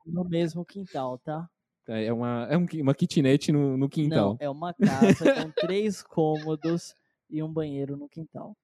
no 0.07 0.25
mesmo 0.25 0.65
quintal, 0.65 1.19
tá? 1.19 1.49
É 1.89 2.13
uma, 2.13 2.47
é 2.49 2.57
um 2.57 2.67
uma 2.81 2.95
kitnet 2.95 3.51
no, 3.51 3.77
no 3.77 3.89
quintal. 3.89 4.31
Não, 4.31 4.37
é 4.39 4.49
uma 4.49 4.73
casa 4.73 5.35
com 5.35 5.51
três 5.51 6.01
cômodos 6.01 6.95
e 7.29 7.43
um 7.43 7.53
banheiro 7.53 7.97
no 7.97 8.09
quintal. 8.09 8.57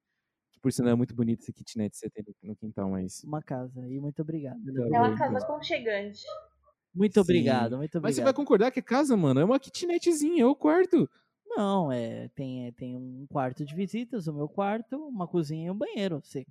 Por 0.61 0.71
sinal 0.71 0.91
é 0.93 0.95
muito 0.95 1.15
bonito 1.15 1.41
esse 1.41 1.51
kitnet 1.53 1.91
que 1.91 1.97
você 1.97 2.09
tem 2.09 2.23
no- 2.43 2.55
quintal, 2.55 2.89
mas. 2.89 3.23
Uma 3.23 3.41
casa. 3.41 3.87
E 3.89 3.99
muito 3.99 4.21
obrigado. 4.21 4.59
Leandro. 4.63 4.95
É 4.95 4.99
uma 4.99 5.17
casa 5.17 5.37
aconchegante. 5.39 6.23
Muito 6.93 7.13
Sim. 7.15 7.19
obrigado, 7.21 7.77
muito 7.77 7.93
Mas 8.01 8.15
você 8.15 8.21
obrigado. 8.21 8.25
vai 8.25 8.33
concordar 8.33 8.71
que 8.71 8.79
é 8.79 8.83
casa, 8.83 9.15
mano? 9.15 9.39
É 9.39 9.45
uma 9.45 9.59
kitnetzinha, 9.59 10.43
é 10.43 10.45
o 10.45 10.55
quarto. 10.55 11.09
Não, 11.45 11.91
é, 11.91 12.27
tem, 12.29 12.67
é, 12.67 12.71
tem 12.71 12.95
um 12.97 13.25
quarto 13.29 13.65
de 13.65 13.73
visitas, 13.75 14.27
o 14.27 14.33
meu 14.33 14.47
quarto, 14.47 14.97
uma 15.07 15.27
cozinha 15.27 15.67
e 15.67 15.71
um 15.71 15.77
banheiro. 15.77 16.21
Você, 16.23 16.45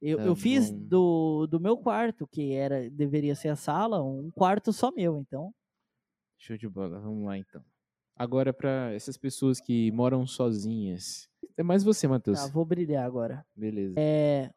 eu, 0.00 0.18
Tá 0.18 0.24
eu 0.24 0.36
fiz 0.36 0.70
do, 0.70 1.46
do 1.46 1.58
meu 1.60 1.76
quarto, 1.76 2.26
que 2.26 2.52
era 2.52 2.88
deveria 2.90 3.34
ser 3.34 3.48
a 3.48 3.56
sala, 3.56 4.02
um 4.02 4.30
quarto 4.30 4.72
só 4.72 4.90
meu, 4.92 5.18
então. 5.18 5.52
Show 6.36 6.56
de 6.56 6.68
bola, 6.68 7.00
vamos 7.00 7.24
lá 7.26 7.36
então. 7.38 7.64
Agora, 8.16 8.52
pra 8.52 8.92
essas 8.92 9.16
pessoas 9.16 9.60
que 9.60 9.90
moram 9.92 10.26
sozinhas. 10.26 11.28
É 11.58 11.62
mais 11.62 11.82
você, 11.84 12.08
Matheus. 12.08 12.38
Tá, 12.40 12.46
vou 12.46 12.64
brilhar 12.64 13.04
agora. 13.04 13.44
Beleza. 13.54 13.94
É, 13.98 14.50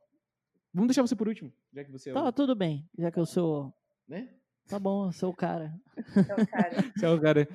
Vamos 0.73 0.87
deixar 0.87 1.01
você 1.01 1.15
por 1.15 1.27
último, 1.27 1.51
já 1.73 1.83
que 1.83 1.91
você 1.91 2.09
é 2.09 2.13
o. 2.13 2.15
tá, 2.15 2.31
tudo 2.31 2.55
bem, 2.55 2.87
já 2.97 3.11
que 3.11 3.19
eu 3.19 3.25
sou. 3.25 3.73
Né? 4.07 4.29
Tá 4.67 4.79
bom, 4.79 5.07
eu 5.07 5.11
sou 5.11 5.31
o 5.31 5.35
cara. 5.35 5.73
Então, 6.15 6.45
cara. 6.45 6.71
Você 6.95 7.05
é 7.05 7.09
o 7.09 7.19
cara. 7.19 7.47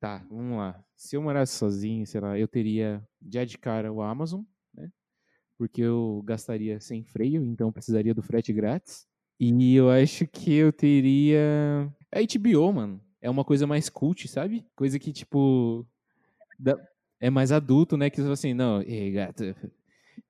Tá, 0.00 0.24
vamos 0.28 0.56
lá. 0.58 0.82
Se 0.96 1.14
eu 1.16 1.22
morasse 1.22 1.52
sozinho, 1.56 2.04
sei 2.06 2.20
lá, 2.20 2.36
eu 2.36 2.48
teria 2.48 3.06
já 3.30 3.44
de 3.44 3.56
cara 3.56 3.92
o 3.92 4.02
Amazon, 4.02 4.42
né? 4.74 4.90
Porque 5.56 5.80
eu 5.82 6.22
gastaria 6.24 6.80
sem 6.80 7.04
freio, 7.04 7.44
então 7.44 7.70
precisaria 7.70 8.12
do 8.14 8.22
frete 8.22 8.52
grátis. 8.52 9.06
E 9.38 9.76
eu 9.76 9.90
acho 9.90 10.26
que 10.26 10.52
eu 10.52 10.72
teria. 10.72 11.88
A 12.10 12.18
HBO, 12.20 12.72
mano. 12.72 13.00
É 13.20 13.30
uma 13.30 13.44
coisa 13.44 13.66
mais 13.66 13.88
cult, 13.88 14.26
sabe? 14.26 14.66
Coisa 14.74 14.98
que, 14.98 15.12
tipo. 15.12 15.86
dá- 16.58 16.78
É 17.20 17.28
mais 17.28 17.52
adulto, 17.52 17.96
né? 17.96 18.08
Que 18.08 18.16
você 18.16 18.22
fala 18.22 18.32
assim, 18.32 18.54
não, 18.54 18.80
ei, 18.80 19.12
gato, 19.12 19.44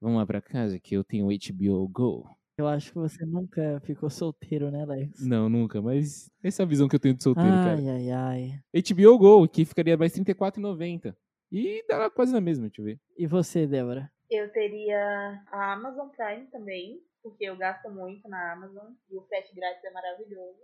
vamos 0.01 0.18
lá 0.18 0.26
pra 0.26 0.41
casa 0.41 0.78
que 0.78 0.97
eu 0.97 1.05
tenho 1.05 1.28
HBO 1.28 1.88
Go. 1.88 2.28
Eu 2.59 2.66
acho 2.66 2.93
que 2.93 2.99
você 2.99 3.24
nunca 3.24 3.80
ficou 3.84 4.11
solteiro, 4.11 4.70
né, 4.70 4.84
Lex? 4.84 5.24
Não, 5.24 5.49
nunca, 5.49 5.80
mas 5.80 6.30
essa 6.43 6.62
é 6.62 6.64
a 6.64 6.68
visão 6.68 6.88
que 6.88 6.97
eu 6.97 7.01
tenho 7.01 7.14
de 7.14 7.22
solteiro, 7.22 7.49
cara. 7.49 7.76
ai, 7.76 7.88
ai, 7.88 8.11
ai. 8.11 8.82
HBO 8.82 9.18
Go, 9.18 9.49
que 9.49 9.64
ficaria 9.64 9.97
mais 9.97 10.14
R$ 10.14 10.24
34,90. 10.24 11.16
E 11.53 11.84
dá 11.88 12.11
quase 12.11 12.32
na 12.32 12.41
mesma, 12.41 12.66
deixa 12.66 12.80
eu 12.80 12.84
ver. 12.84 13.01
E 13.16 13.26
você, 13.26 13.66
Débora? 13.66 14.11
Eu 14.30 14.53
teria 14.53 15.43
a 15.51 15.72
Amazon 15.72 16.09
Prime 16.09 16.47
também, 16.49 17.01
porque 17.22 17.45
eu 17.45 17.57
gasto 17.57 17.88
muito 17.88 18.28
na 18.28 18.53
Amazon 18.53 18.93
e 19.11 19.16
o 19.16 19.22
frete 19.22 19.55
grátis 19.55 19.84
é 19.84 19.91
maravilhoso. 19.91 20.59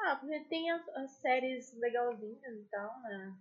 Ah, 0.00 0.16
porque 0.16 0.40
tem 0.48 0.70
as, 0.70 0.86
as 0.88 1.10
séries 1.20 1.72
legalzinhas 1.78 2.54
e 2.58 2.68
tal, 2.70 3.00
né? 3.02 3.34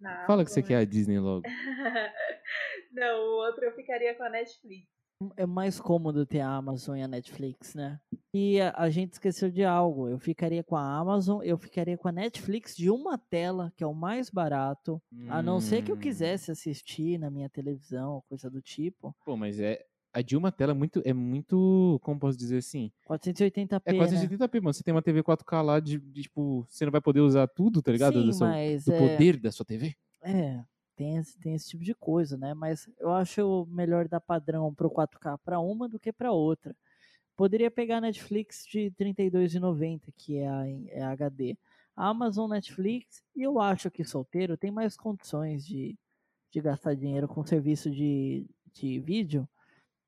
Na 0.00 0.26
Fala 0.26 0.44
que 0.44 0.50
você 0.50 0.62
quer 0.62 0.76
a 0.76 0.84
Disney 0.84 1.18
logo. 1.18 1.42
Não, 2.92 3.18
o 3.20 3.46
outro 3.46 3.64
eu 3.64 3.72
ficaria 3.74 4.14
com 4.14 4.22
a 4.22 4.30
Netflix. 4.30 4.86
É 5.36 5.46
mais 5.46 5.80
cômodo 5.80 6.26
ter 6.26 6.40
a 6.40 6.48
Amazon 6.50 6.96
e 6.98 7.02
a 7.02 7.08
Netflix, 7.08 7.74
né? 7.74 7.98
E 8.34 8.60
a, 8.60 8.74
a 8.76 8.90
gente 8.90 9.14
esqueceu 9.14 9.50
de 9.50 9.64
algo. 9.64 10.08
Eu 10.08 10.18
ficaria 10.18 10.62
com 10.62 10.76
a 10.76 10.98
Amazon, 10.98 11.42
eu 11.42 11.56
ficaria 11.56 11.96
com 11.96 12.06
a 12.06 12.12
Netflix 12.12 12.76
de 12.76 12.90
uma 12.90 13.16
tela, 13.16 13.72
que 13.74 13.82
é 13.82 13.86
o 13.86 13.94
mais 13.94 14.28
barato. 14.28 15.00
A 15.30 15.42
não 15.42 15.58
ser 15.58 15.82
que 15.82 15.90
eu 15.90 15.96
Hum. 15.96 16.00
quisesse 16.00 16.50
assistir 16.50 17.16
na 17.18 17.30
minha 17.30 17.48
televisão, 17.48 18.22
coisa 18.28 18.50
do 18.50 18.60
tipo. 18.60 19.16
Pô, 19.24 19.38
mas 19.38 19.58
é. 19.58 19.82
A 20.16 20.22
de 20.22 20.34
uma 20.34 20.50
tela 20.50 20.72
é 20.72 20.74
muito, 20.74 21.02
é 21.04 21.12
muito. 21.12 22.00
Como 22.02 22.18
posso 22.18 22.38
dizer 22.38 22.56
assim? 22.56 22.90
480p, 23.06 23.82
É 23.84 23.92
né? 23.92 23.98
480p, 23.98 24.60
mano. 24.62 24.72
Você 24.72 24.82
tem 24.82 24.94
uma 24.94 25.02
TV 25.02 25.22
4K 25.22 25.60
lá 25.60 25.78
de, 25.78 25.98
de, 25.98 26.22
tipo. 26.22 26.66
Você 26.70 26.86
não 26.86 26.90
vai 26.92 27.02
poder 27.02 27.20
usar 27.20 27.46
tudo, 27.46 27.82
tá 27.82 27.92
ligado? 27.92 28.20
Sim, 28.20 28.26
do 28.26 28.32
seu- 28.32 28.46
mas 28.46 28.86
do 28.86 28.92
é, 28.94 28.98
poder 28.98 29.36
da 29.38 29.52
sua 29.52 29.66
TV. 29.66 29.94
é, 30.22 30.64
tem 30.96 31.18
esse, 31.18 31.38
tem 31.38 31.54
esse 31.54 31.68
tipo 31.68 31.84
de 31.84 31.94
coisa, 31.94 32.38
né? 32.38 32.54
Mas 32.54 32.88
eu 32.98 33.12
acho 33.12 33.66
melhor 33.70 34.08
dar 34.08 34.18
padrão 34.18 34.74
pro 34.74 34.88
4K 34.88 35.36
para 35.36 35.60
uma 35.60 35.86
do 35.86 36.00
que 36.00 36.10
para 36.10 36.32
outra. 36.32 36.74
Poderia 37.36 37.70
pegar 37.70 37.98
a 37.98 38.00
Netflix 38.00 38.64
de 38.66 38.84
R$ 38.84 38.94
32,90, 38.96 40.10
que 40.16 40.38
é 40.38 40.48
a, 40.48 40.64
é 40.88 41.02
a 41.02 41.10
HD. 41.10 41.58
A 41.94 42.08
Amazon 42.08 42.48
Netflix, 42.50 43.22
e 43.36 43.42
eu 43.42 43.60
acho 43.60 43.90
que 43.90 44.02
solteiro 44.02 44.56
tem 44.56 44.70
mais 44.70 44.96
condições 44.96 45.62
de, 45.66 45.94
de 46.50 46.60
gastar 46.62 46.94
dinheiro 46.94 47.28
com 47.28 47.44
serviço 47.44 47.90
de, 47.90 48.46
de 48.72 48.98
vídeo. 49.00 49.46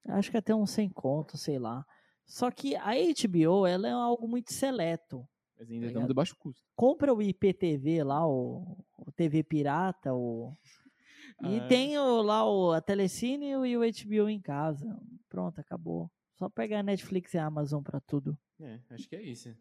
Acho 0.06 0.30
que 0.30 0.36
até 0.36 0.54
uns 0.54 0.70
100 0.70 0.88
conto, 0.90 1.36
sei 1.36 1.58
lá. 1.58 1.84
Só 2.26 2.50
que 2.50 2.76
a 2.76 2.90
HBO, 2.94 3.66
ela 3.66 3.88
é 3.88 3.92
algo 3.92 4.28
muito 4.28 4.52
seleto. 4.52 5.26
Mas 5.58 5.70
ainda 5.70 5.82
Tá 5.82 5.88
estamos 5.88 6.08
de 6.08 6.14
baixo 6.14 6.36
custo. 6.38 6.62
compra 6.76 7.12
o 7.12 7.20
IPTV 7.22 8.04
lá, 8.04 8.26
o, 8.26 8.76
o 8.98 9.10
TV 9.12 9.42
Pirata, 9.42 10.14
o, 10.14 10.56
e 11.42 11.58
Ah. 11.60 11.66
tem 11.66 11.98
o, 11.98 12.22
lá 12.22 12.48
o, 12.48 12.72
a 12.72 12.80
Telecine 12.80 13.46
e 13.50 13.76
o 13.76 13.80
HBO 13.80 14.28
em 14.28 14.40
casa. 14.40 14.86
Pronto, 15.28 15.60
acabou. 15.60 16.10
Só 16.34 16.48
pegar 16.48 16.80
a 16.80 16.82
Netflix 16.82 17.34
e 17.34 17.38
a 17.38 17.46
Amazon 17.46 17.82
pra 17.82 17.98
tudo. 18.00 18.38
É, 18.60 18.78
acho 18.90 19.08
que 19.08 19.16
é 19.16 19.22
isso. 19.22 19.54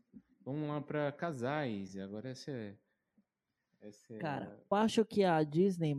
Vamos 0.45 0.67
lá 0.69 0.79
pra 0.81 1.11
casais. 1.11 1.97
Agora 1.97 2.29
essa 2.29 2.51
é. 2.51 2.75
Essa 3.81 4.13
é 4.13 4.17
Cara, 4.17 4.59
eu 4.69 4.77
acho 4.77 5.05
que 5.05 5.23
a 5.23 5.41
Disney 5.43 5.93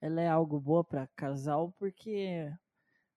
ela 0.00 0.20
é 0.20 0.28
algo 0.28 0.58
boa 0.60 0.82
pra 0.82 1.06
casal 1.08 1.72
porque 1.78 2.50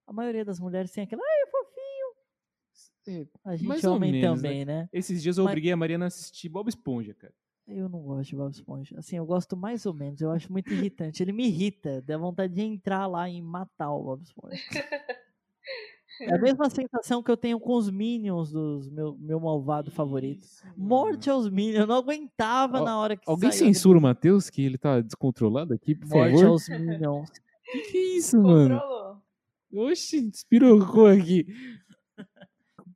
a 0.07 0.13
maioria 0.13 0.43
das 0.45 0.59
mulheres 0.59 0.91
tem 0.91 1.03
aquela, 1.03 1.21
ai, 1.23 1.49
fofinho. 1.51 3.23
É, 3.23 3.27
A 3.45 3.55
gente 3.55 3.67
Mais 3.67 3.83
homem 3.83 4.11
menos, 4.11 4.41
né? 4.41 4.49
também, 4.49 4.65
né? 4.65 4.89
Esses 4.93 5.21
dias 5.21 5.37
eu 5.37 5.43
Mas- 5.43 5.51
obriguei 5.51 5.71
a 5.71 5.77
Mariana 5.77 6.05
a 6.05 6.07
assistir 6.07 6.49
Bob 6.49 6.67
Esponja, 6.69 7.13
cara. 7.13 7.33
Eu 7.67 7.87
não 7.87 8.01
gosto 8.01 8.29
de 8.29 8.35
Bob 8.35 8.51
Esponja. 8.51 8.95
Assim, 8.99 9.15
eu 9.17 9.25
gosto 9.25 9.55
mais 9.55 9.85
ou 9.85 9.93
menos. 9.93 10.19
Eu 10.19 10.31
acho 10.31 10.51
muito 10.51 10.71
irritante. 10.73 11.23
Ele 11.23 11.31
me 11.31 11.47
irrita. 11.47 12.01
Dá 12.01 12.17
vontade 12.17 12.53
de 12.53 12.61
entrar 12.61 13.07
lá 13.07 13.29
e 13.29 13.41
matar 13.41 13.91
o 13.93 14.03
Bob 14.03 14.21
Esponja. 14.21 14.61
É 16.21 16.35
a 16.35 16.37
mesma 16.39 16.69
sensação 16.69 17.23
que 17.23 17.31
eu 17.31 17.37
tenho 17.37 17.59
com 17.59 17.73
os 17.75 17.89
Minions 17.89 18.51
dos 18.51 18.89
meu, 18.89 19.17
meu 19.17 19.39
malvado 19.39 19.91
favorito. 19.91 20.45
Morte 20.75 21.29
aos 21.29 21.49
Minions. 21.49 21.79
Eu 21.79 21.87
não 21.87 21.95
aguentava 21.95 22.79
Al- 22.79 22.85
na 22.85 22.99
hora 22.99 23.15
que 23.15 23.23
Alguém 23.29 23.49
saiu 23.51 23.67
censura 23.67 23.97
o 23.97 24.01
Matheus, 24.01 24.49
que 24.49 24.61
ele 24.61 24.77
tá 24.77 24.99
descontrolado 24.99 25.73
aqui, 25.73 25.95
por 25.95 26.07
Morte 26.09 26.31
favor? 26.35 26.45
aos 26.47 26.67
Minions. 26.67 27.29
Que 27.65 27.79
que 27.91 27.97
é 27.97 28.17
isso, 28.17 28.41
mano? 28.41 28.77
Oxi, 29.73 30.29
despirocou 30.29 31.07
aqui. 31.07 31.45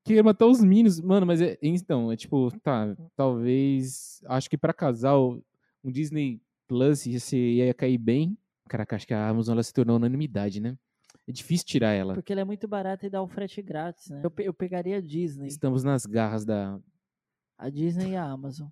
Queria 0.03 0.23
matar 0.23 0.45
os 0.47 0.63
Minions. 0.63 1.01
Mano, 1.01 1.25
mas 1.25 1.41
é. 1.41 1.57
Então, 1.61 2.11
é 2.11 2.15
tipo, 2.15 2.49
tá, 2.61 2.95
talvez. 3.15 4.21
Acho 4.25 4.49
que 4.49 4.57
pra 4.57 4.73
casal, 4.73 5.38
um 5.84 5.91
Disney 5.91 6.41
Plus 6.67 7.05
ia, 7.05 7.19
ser, 7.19 7.38
ia 7.38 7.73
cair 7.73 7.97
bem. 7.97 8.38
Caraca, 8.69 8.95
acho 8.95 9.07
que 9.07 9.13
a 9.13 9.28
Amazon 9.28 9.53
ela 9.53 9.63
se 9.63 9.73
tornou 9.73 9.95
unanimidade, 9.95 10.59
né? 10.61 10.78
É 11.28 11.32
difícil 11.32 11.65
tirar 11.65 11.91
ela. 11.93 12.13
Porque 12.13 12.32
ele 12.32 12.41
é 12.41 12.45
muito 12.45 12.67
barato 12.67 13.05
e 13.05 13.09
dá 13.09 13.21
o 13.21 13.28
frete 13.28 13.61
grátis, 13.61 14.09
né? 14.09 14.21
Eu, 14.23 14.32
pe- 14.32 14.43
eu 14.43 14.53
pegaria 14.53 14.97
a 14.97 15.01
Disney. 15.01 15.47
Estamos 15.47 15.84
nas 15.84 16.05
garras 16.05 16.45
da. 16.45 16.80
A 17.57 17.69
Disney 17.69 18.11
e 18.11 18.15
a 18.15 18.23
Amazon. 18.23 18.67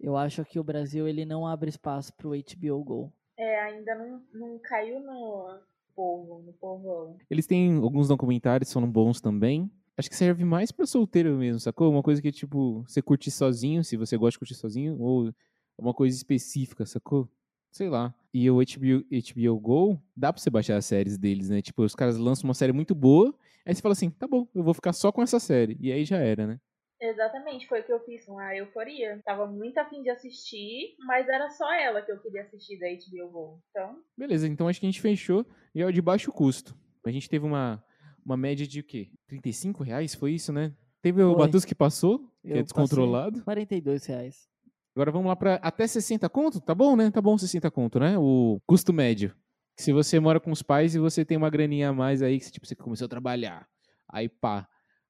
Eu 0.00 0.16
acho 0.16 0.44
que 0.44 0.58
o 0.60 0.64
Brasil 0.64 1.08
ele 1.08 1.24
não 1.24 1.46
abre 1.46 1.68
espaço 1.68 2.12
pro 2.14 2.30
HBO 2.30 2.84
Go. 2.84 3.12
É, 3.36 3.60
ainda 3.60 3.94
não, 3.96 4.22
não 4.32 4.58
caiu 4.60 5.00
no 5.00 5.58
povo, 5.98 6.42
no 6.46 6.52
povão. 6.52 7.16
Eles 7.28 7.44
têm 7.44 7.76
alguns 7.76 8.06
documentários, 8.06 8.70
são 8.70 8.88
bons 8.88 9.20
também. 9.20 9.68
Acho 9.96 10.08
que 10.08 10.14
serve 10.14 10.44
mais 10.44 10.70
pra 10.70 10.86
solteiro 10.86 11.36
mesmo, 11.36 11.58
sacou? 11.58 11.90
Uma 11.90 12.04
coisa 12.04 12.22
que, 12.22 12.30
tipo, 12.30 12.84
você 12.86 13.02
curtir 13.02 13.32
sozinho, 13.32 13.82
se 13.82 13.96
você 13.96 14.16
gosta 14.16 14.32
de 14.32 14.38
curtir 14.38 14.54
sozinho, 14.54 14.96
ou 15.00 15.34
uma 15.76 15.92
coisa 15.92 16.16
específica, 16.16 16.86
sacou? 16.86 17.28
Sei 17.72 17.88
lá. 17.88 18.14
E 18.32 18.48
o 18.48 18.60
HBO, 18.60 19.04
HBO 19.10 19.58
Go, 19.58 20.00
dá 20.16 20.32
pra 20.32 20.40
você 20.40 20.48
baixar 20.48 20.76
as 20.76 20.86
séries 20.86 21.18
deles, 21.18 21.48
né? 21.48 21.60
Tipo, 21.60 21.82
os 21.82 21.96
caras 21.96 22.16
lançam 22.16 22.48
uma 22.48 22.54
série 22.54 22.72
muito 22.72 22.94
boa, 22.94 23.34
aí 23.66 23.74
você 23.74 23.82
fala 23.82 23.92
assim, 23.92 24.08
tá 24.08 24.28
bom, 24.28 24.46
eu 24.54 24.62
vou 24.62 24.72
ficar 24.72 24.92
só 24.92 25.10
com 25.10 25.20
essa 25.20 25.40
série. 25.40 25.76
E 25.80 25.90
aí 25.90 26.04
já 26.04 26.18
era, 26.18 26.46
né? 26.46 26.60
Exatamente, 27.00 27.68
foi 27.68 27.80
o 27.80 27.84
que 27.84 27.92
eu 27.92 28.00
fiz 28.00 28.24
com 28.24 28.38
a 28.38 28.56
Euforia. 28.56 29.20
Tava 29.24 29.46
muito 29.46 29.78
afim 29.78 30.02
de 30.02 30.10
assistir, 30.10 30.96
mas 30.98 31.28
era 31.28 31.48
só 31.50 31.72
ela 31.72 32.02
que 32.02 32.10
eu 32.10 32.18
queria 32.20 32.42
assistir 32.42 32.78
da 32.78 32.86
HBO 32.88 33.30
Go. 33.30 33.62
Então, 33.70 34.02
Beleza, 34.16 34.48
então 34.48 34.66
acho 34.66 34.80
que 34.80 34.86
a 34.86 34.90
gente 34.90 35.00
fechou. 35.00 35.46
E 35.74 35.80
é 35.80 35.86
o 35.86 35.92
de 35.92 36.02
baixo 36.02 36.32
custo. 36.32 36.76
A 37.06 37.10
gente 37.10 37.28
teve 37.28 37.46
uma, 37.46 37.82
uma 38.24 38.36
média 38.36 38.66
de 38.66 38.80
o 38.80 38.84
quê? 38.84 39.10
35 39.28 39.82
reais? 39.84 40.14
Foi 40.14 40.32
isso, 40.32 40.52
né? 40.52 40.74
Teve 41.00 41.22
o 41.22 41.34
Foi. 41.34 41.46
Batus 41.46 41.64
que 41.64 41.74
passou, 41.74 42.18
que 42.42 42.50
Eu 42.50 42.56
é 42.56 42.62
descontrolado. 42.62 43.42
42 43.44 44.04
reais. 44.06 44.48
Agora 44.94 45.12
vamos 45.12 45.28
lá 45.28 45.36
para 45.36 45.54
até 45.56 45.86
60 45.86 46.28
conto? 46.28 46.60
Tá 46.60 46.74
bom, 46.74 46.96
né? 46.96 47.10
Tá 47.10 47.20
bom 47.20 47.38
60 47.38 47.70
conto, 47.70 48.00
né? 48.00 48.18
O 48.18 48.60
custo 48.66 48.92
médio. 48.92 49.34
Se 49.76 49.92
você 49.92 50.18
mora 50.18 50.40
com 50.40 50.50
os 50.50 50.60
pais 50.60 50.96
e 50.96 50.98
você 50.98 51.24
tem 51.24 51.36
uma 51.36 51.48
graninha 51.48 51.90
a 51.90 51.92
mais 51.92 52.20
aí, 52.20 52.38
que 52.38 52.46
você, 52.46 52.50
tipo, 52.50 52.66
você 52.66 52.74
começou 52.74 53.06
a 53.06 53.08
trabalhar, 53.08 53.68
aí 54.08 54.28
pá, 54.28 54.68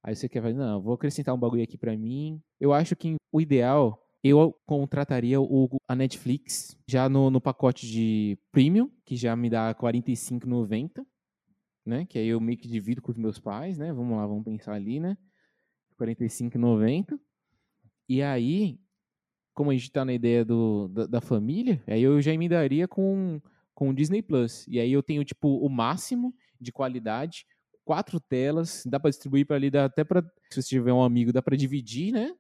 aí 0.09 0.17
você 0.17 0.29
quer 0.29 0.41
fazer, 0.41 0.55
não, 0.55 0.81
vou 0.81 0.95
acrescentar 0.95 1.35
um 1.35 1.39
bagulho 1.39 1.63
aqui 1.63 1.77
pra 1.77 1.97
mim. 1.97 2.43
Eu 2.59 2.73
acho 2.73 2.97
que 2.97 3.17
o 3.31 3.41
ideal, 3.41 4.03
eu 4.25 4.59
contrataria 4.65 5.39
o, 5.39 5.69
a 5.87 5.95
Netflix 5.95 6.77
já 6.89 7.09
no, 7.11 7.31
no 7.31 7.41
pacote 7.41 7.87
de 7.87 8.39
premium, 8.51 8.91
que 9.05 9.17
já 9.17 9.37
me 9.37 9.51
dá 9.51 9.69
R$ 9.69 9.75
45,90, 9.75 11.05
né? 11.85 12.07
Que 12.07 12.19
aí 12.19 12.29
eu 12.29 12.41
meio 12.41 12.57
que 12.57 12.67
divido 12.67 13.03
com 13.03 13.13
os 13.13 13.19
meus 13.19 13.39
pais, 13.39 13.77
né? 13.77 13.93
Vamos 13.93 14.17
lá, 14.17 14.27
vamos 14.27 14.45
pensar 14.45 14.73
ali, 14.73 14.99
né? 14.99 15.17
R$ 15.99 16.07
45,90. 16.07 17.19
E 18.09 18.23
aí, 18.23 18.81
como 19.53 19.71
a 19.71 19.75
gente 19.75 19.93
tá 19.93 20.07
na 20.07 20.15
ideia 20.15 20.43
do, 20.43 20.89
da, 20.89 21.07
da 21.07 21.21
família, 21.21 21.83
aí 21.87 22.03
eu 22.03 22.19
já 22.23 22.33
emendaria 22.33 22.89
com, 22.89 23.43
com 23.75 23.91
o 23.91 23.95
Disney 23.95 24.23
Plus. 24.23 24.67
E 24.69 24.81
aí 24.81 24.91
eu 24.91 25.03
tenho, 25.03 25.23
tipo, 25.23 25.59
o 25.59 25.69
máximo 25.69 26.35
de 26.59 26.73
qualidade, 26.73 27.47
quatro 27.89 28.21
telas, 28.21 28.85
dá 28.85 29.01
pra 29.01 29.09
distribuir 29.09 29.47
para 29.47 29.57
ali, 29.57 29.71
dá 29.71 29.87
até 29.87 30.05
pra, 30.05 30.21
se 30.51 30.61
você 30.63 30.69
tiver 30.69 30.93
um 30.93 31.03
amigo, 31.03 31.33
dá 31.33 31.41
pra 31.41 31.57
dividir, 31.57 32.13
né? 32.13 32.35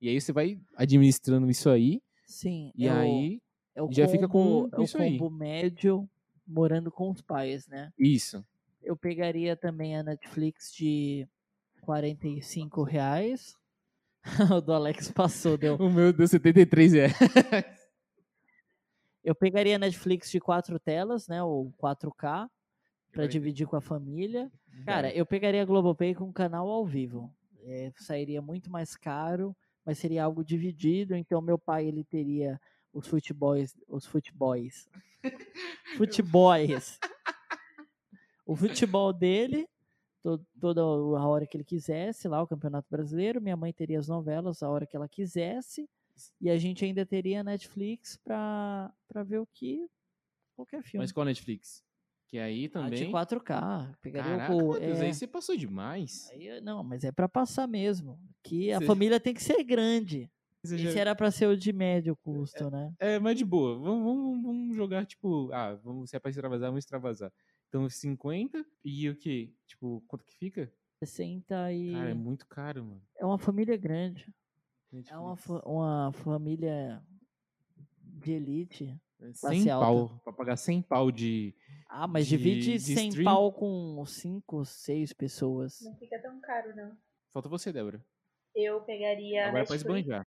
E 0.00 0.08
aí 0.08 0.20
você 0.20 0.32
vai 0.32 0.60
administrando 0.76 1.50
isso 1.50 1.68
aí, 1.68 2.00
Sim. 2.24 2.70
e 2.76 2.86
é 2.86 2.92
o- 2.92 2.96
aí, 2.96 3.42
é 3.74 3.82
o 3.82 3.92
já 3.92 4.06
fica 4.06 4.28
com 4.28 4.62
combo- 4.62 4.76
é 4.76 4.78
o 4.80 4.84
isso 4.84 4.96
aí. 5.02 5.18
combo 5.18 5.28
médio 5.36 6.08
morando 6.46 6.88
com 6.92 7.10
os 7.10 7.20
pais, 7.20 7.66
né? 7.66 7.92
isso. 7.98 8.44
Eu 8.80 8.96
pegaria 8.96 9.56
também 9.56 9.96
a 9.96 10.04
Netflix 10.04 10.72
de 10.72 11.26
45 11.80 12.84
reais. 12.84 13.56
o 14.56 14.60
do 14.60 14.72
Alex 14.72 15.10
passou, 15.10 15.58
deu. 15.58 15.74
O 15.76 15.90
meu 15.90 16.12
deu 16.12 16.28
73 16.28 16.92
reais. 16.92 17.12
Eu 19.24 19.34
pegaria 19.34 19.74
a 19.76 19.78
Netflix 19.80 20.30
de 20.30 20.38
quatro 20.40 20.78
telas, 20.78 21.26
né? 21.28 21.42
Ou 21.42 21.72
4K, 21.76 22.12
pra 22.20 22.48
Quarenta- 23.12 23.28
dividir 23.32 23.66
com 23.66 23.76
a 23.76 23.80
família. 23.80 24.50
Cara, 24.84 25.12
eu 25.14 25.24
pegaria 25.26 25.62
a 25.62 25.64
Globopay 25.64 26.14
com 26.14 26.24
um 26.24 26.32
canal 26.32 26.68
ao 26.68 26.84
vivo. 26.84 27.32
É, 27.64 27.92
sairia 27.96 28.42
muito 28.42 28.70
mais 28.70 28.96
caro, 28.96 29.54
mas 29.84 29.98
seria 29.98 30.24
algo 30.24 30.44
dividido. 30.44 31.14
Então, 31.14 31.40
meu 31.40 31.58
pai 31.58 31.86
ele 31.86 32.02
teria 32.04 32.60
os 32.92 33.06
futeboys, 33.06 33.76
os 33.88 34.04
futeboys, 34.06 34.88
futeboys, 35.96 36.98
o 38.46 38.56
futebol 38.56 39.12
dele 39.12 39.68
to- 40.22 40.44
toda 40.60 40.80
a 40.80 41.26
hora 41.28 41.46
que 41.46 41.56
ele 41.56 41.64
quisesse 41.64 42.28
lá 42.28 42.42
o 42.42 42.46
Campeonato 42.46 42.88
Brasileiro. 42.90 43.40
Minha 43.40 43.56
mãe 43.56 43.72
teria 43.72 43.98
as 43.98 44.08
novelas 44.08 44.62
a 44.62 44.68
hora 44.68 44.86
que 44.86 44.96
ela 44.96 45.08
quisesse 45.08 45.88
e 46.40 46.50
a 46.50 46.58
gente 46.58 46.84
ainda 46.84 47.06
teria 47.06 47.40
a 47.40 47.44
Netflix 47.44 48.16
pra 48.22 48.92
para 49.08 49.22
ver 49.22 49.38
o 49.38 49.46
que 49.46 49.88
qualquer 50.54 50.82
filme. 50.82 51.02
Mas 51.04 51.12
qual 51.12 51.24
Netflix? 51.24 51.82
Que 52.32 52.38
aí 52.38 52.66
também... 52.66 53.04
de 53.04 53.12
4K. 53.12 53.94
Pegaria 54.00 54.38
Caraca, 54.38 54.54
o. 54.54 54.68
Matheus, 54.70 54.98
é, 55.00 55.04
aí 55.04 55.12
você 55.12 55.26
passou 55.26 55.54
demais. 55.54 56.30
aí 56.32 56.62
não, 56.62 56.82
mas 56.82 57.04
é 57.04 57.12
pra 57.12 57.28
passar 57.28 57.68
mesmo. 57.68 58.18
Que 58.42 58.72
a 58.72 58.78
Você- 58.78 58.86
família 58.86 59.20
tem 59.20 59.34
que 59.34 59.42
ser 59.42 59.62
grande. 59.62 60.30
Você 60.64 60.76
Esse 60.76 60.92
já- 60.94 61.00
era 61.00 61.14
pra 61.14 61.30
ser 61.30 61.46
o 61.46 61.54
de 61.54 61.74
médio 61.74 62.16
custo, 62.16 62.70
né? 62.70 62.90
É, 62.98 63.18
mas 63.18 63.36
de 63.36 63.44
boa. 63.44 63.78
Vamos, 63.78 64.02
vamos, 64.02 64.42
vamos 64.44 64.76
jogar, 64.76 65.04
tipo, 65.04 65.50
ah, 65.52 65.74
vamos, 65.84 66.08
se 66.08 66.16
é 66.16 66.18
pra 66.18 66.30
extravasar, 66.30 66.70
vamos 66.70 66.78
extravasar. 66.84 67.30
Então, 67.68 67.86
50 67.86 68.64
e 68.82 69.10
o 69.10 69.14
quê? 69.16 69.52
Tipo, 69.66 70.02
quanto 70.08 70.24
que 70.24 70.34
fica? 70.34 70.72
60 71.00 71.70
e. 71.70 71.92
Cara, 71.92 72.10
é 72.10 72.14
muito 72.14 72.46
caro, 72.46 72.82
mano. 72.82 73.02
É 73.18 73.26
uma 73.26 73.36
família 73.38 73.76
grande. 73.76 74.24
É 75.10 75.18
uma, 75.18 75.30
Netflix. 75.32 75.60
fa- 75.60 75.68
uma 75.68 76.12
família 76.14 77.02
de 78.00 78.32
elite. 78.32 78.98
É 79.20 79.24
classe 79.38 79.60
100 79.60 79.70
alta. 79.70 79.86
pau. 79.86 80.20
Pra 80.24 80.32
pagar 80.32 80.56
100 80.56 80.80
pau 80.80 81.10
de. 81.12 81.54
Ah, 81.94 82.06
mas 82.06 82.26
De- 82.26 82.36
divide 82.38 82.72
de 82.72 82.80
100 82.80 83.08
stream? 83.08 83.24
pau 83.24 83.52
com 83.52 84.04
5, 84.06 84.64
6 84.64 85.12
pessoas. 85.12 85.78
Não 85.82 85.94
fica 85.98 86.20
tão 86.22 86.40
caro, 86.40 86.74
não. 86.74 86.96
Falta 87.34 87.48
você, 87.48 87.70
Débora. 87.72 88.02
Eu 88.54 88.80
pegaria. 88.82 89.46
Agora 89.48 89.62
é 89.62 89.66
pra 89.66 89.76
esbanjar. 89.76 90.22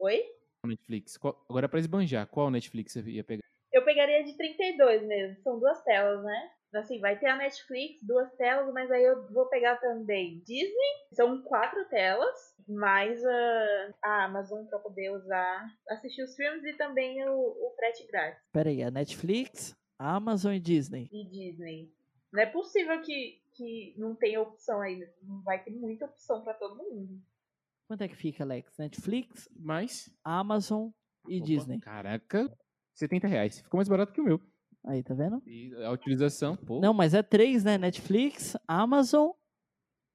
Oi? 0.00 0.22
Netflix. 0.66 1.16
Qual- 1.16 1.44
Agora 1.48 1.66
é 1.66 1.68
pra 1.68 1.78
esbanjar. 1.80 2.26
Qual 2.28 2.50
Netflix 2.50 2.92
você 2.92 3.02
ia 3.10 3.24
pegar? 3.24 3.42
Eu 3.72 3.84
pegaria 3.84 4.22
de 4.24 4.36
32 4.36 5.02
mesmo. 5.06 5.40
São 5.42 5.58
duas 5.58 5.82
telas, 5.82 6.22
né? 6.24 6.50
Assim, 6.74 6.98
vai 7.00 7.18
ter 7.18 7.26
a 7.26 7.36
Netflix, 7.36 7.98
duas 8.02 8.32
telas, 8.36 8.72
mas 8.72 8.90
aí 8.90 9.02
eu 9.04 9.28
vou 9.30 9.46
pegar 9.48 9.76
também 9.76 10.38
Disney. 10.40 10.92
São 11.12 11.42
quatro 11.42 11.86
telas, 11.90 12.34
mais 12.66 13.22
a, 13.24 13.90
a 14.02 14.24
Amazon 14.24 14.64
pra 14.66 14.78
poder 14.78 15.10
usar, 15.10 15.66
assistir 15.90 16.22
os 16.22 16.34
filmes 16.34 16.64
e 16.64 16.72
também 16.76 17.22
o, 17.28 17.34
o 17.34 17.74
frete 17.76 18.06
grátis. 18.06 18.40
Pera 18.52 18.70
aí, 18.70 18.82
a 18.82 18.90
Netflix, 18.90 19.74
Amazon 20.02 20.52
e 20.52 20.60
Disney. 20.60 21.08
E 21.12 21.24
Disney. 21.28 21.92
Não 22.32 22.42
é 22.42 22.46
possível 22.46 23.00
que, 23.02 23.40
que 23.54 23.94
não 23.96 24.14
tenha 24.14 24.40
opção 24.40 24.80
aí. 24.80 25.06
Não 25.22 25.42
vai 25.42 25.62
ter 25.62 25.70
muita 25.70 26.06
opção 26.06 26.42
pra 26.42 26.54
todo 26.54 26.76
mundo. 26.76 27.20
Quanto 27.86 28.02
é 28.02 28.08
que 28.08 28.16
fica, 28.16 28.42
Alex? 28.42 28.76
Netflix, 28.78 29.48
Mais. 29.54 30.10
Amazon 30.24 30.90
e 31.28 31.36
Opa, 31.36 31.46
Disney. 31.46 31.80
Caraca. 31.80 32.50
70 32.94 33.26
reais. 33.26 33.60
Ficou 33.60 33.78
mais 33.78 33.88
barato 33.88 34.12
que 34.12 34.20
o 34.20 34.24
meu. 34.24 34.40
Aí, 34.86 35.02
tá 35.02 35.14
vendo? 35.14 35.40
E 35.46 35.72
a 35.84 35.90
utilização, 35.92 36.56
pô. 36.56 36.80
Não, 36.80 36.92
mas 36.92 37.14
é 37.14 37.22
três, 37.22 37.62
né? 37.62 37.78
Netflix, 37.78 38.56
Amazon 38.66 39.30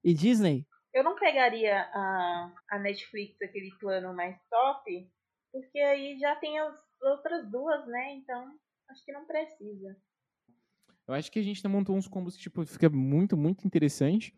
e 0.04 0.12
Disney. 0.12 0.66
Eu 0.92 1.02
não 1.02 1.18
pegaria 1.18 1.80
a, 1.80 2.52
a 2.70 2.78
Netflix, 2.78 3.40
aquele 3.40 3.70
plano 3.78 4.14
mais 4.14 4.36
top, 4.50 5.10
porque 5.52 5.78
aí 5.78 6.18
já 6.18 6.36
tem 6.36 6.58
as 6.58 6.74
outras 7.00 7.50
duas, 7.50 7.86
né? 7.86 8.14
Então, 8.14 8.52
acho 8.88 9.04
que 9.04 9.12
não 9.12 9.24
precisa. 9.26 9.96
Eu 11.06 11.14
acho 11.14 11.32
que 11.32 11.38
a 11.38 11.42
gente 11.42 11.66
montou 11.66 11.96
uns 11.96 12.06
combos 12.06 12.36
que, 12.36 12.42
tipo, 12.42 12.64
fica 12.66 12.88
muito, 12.90 13.36
muito 13.36 13.66
interessante. 13.66 14.34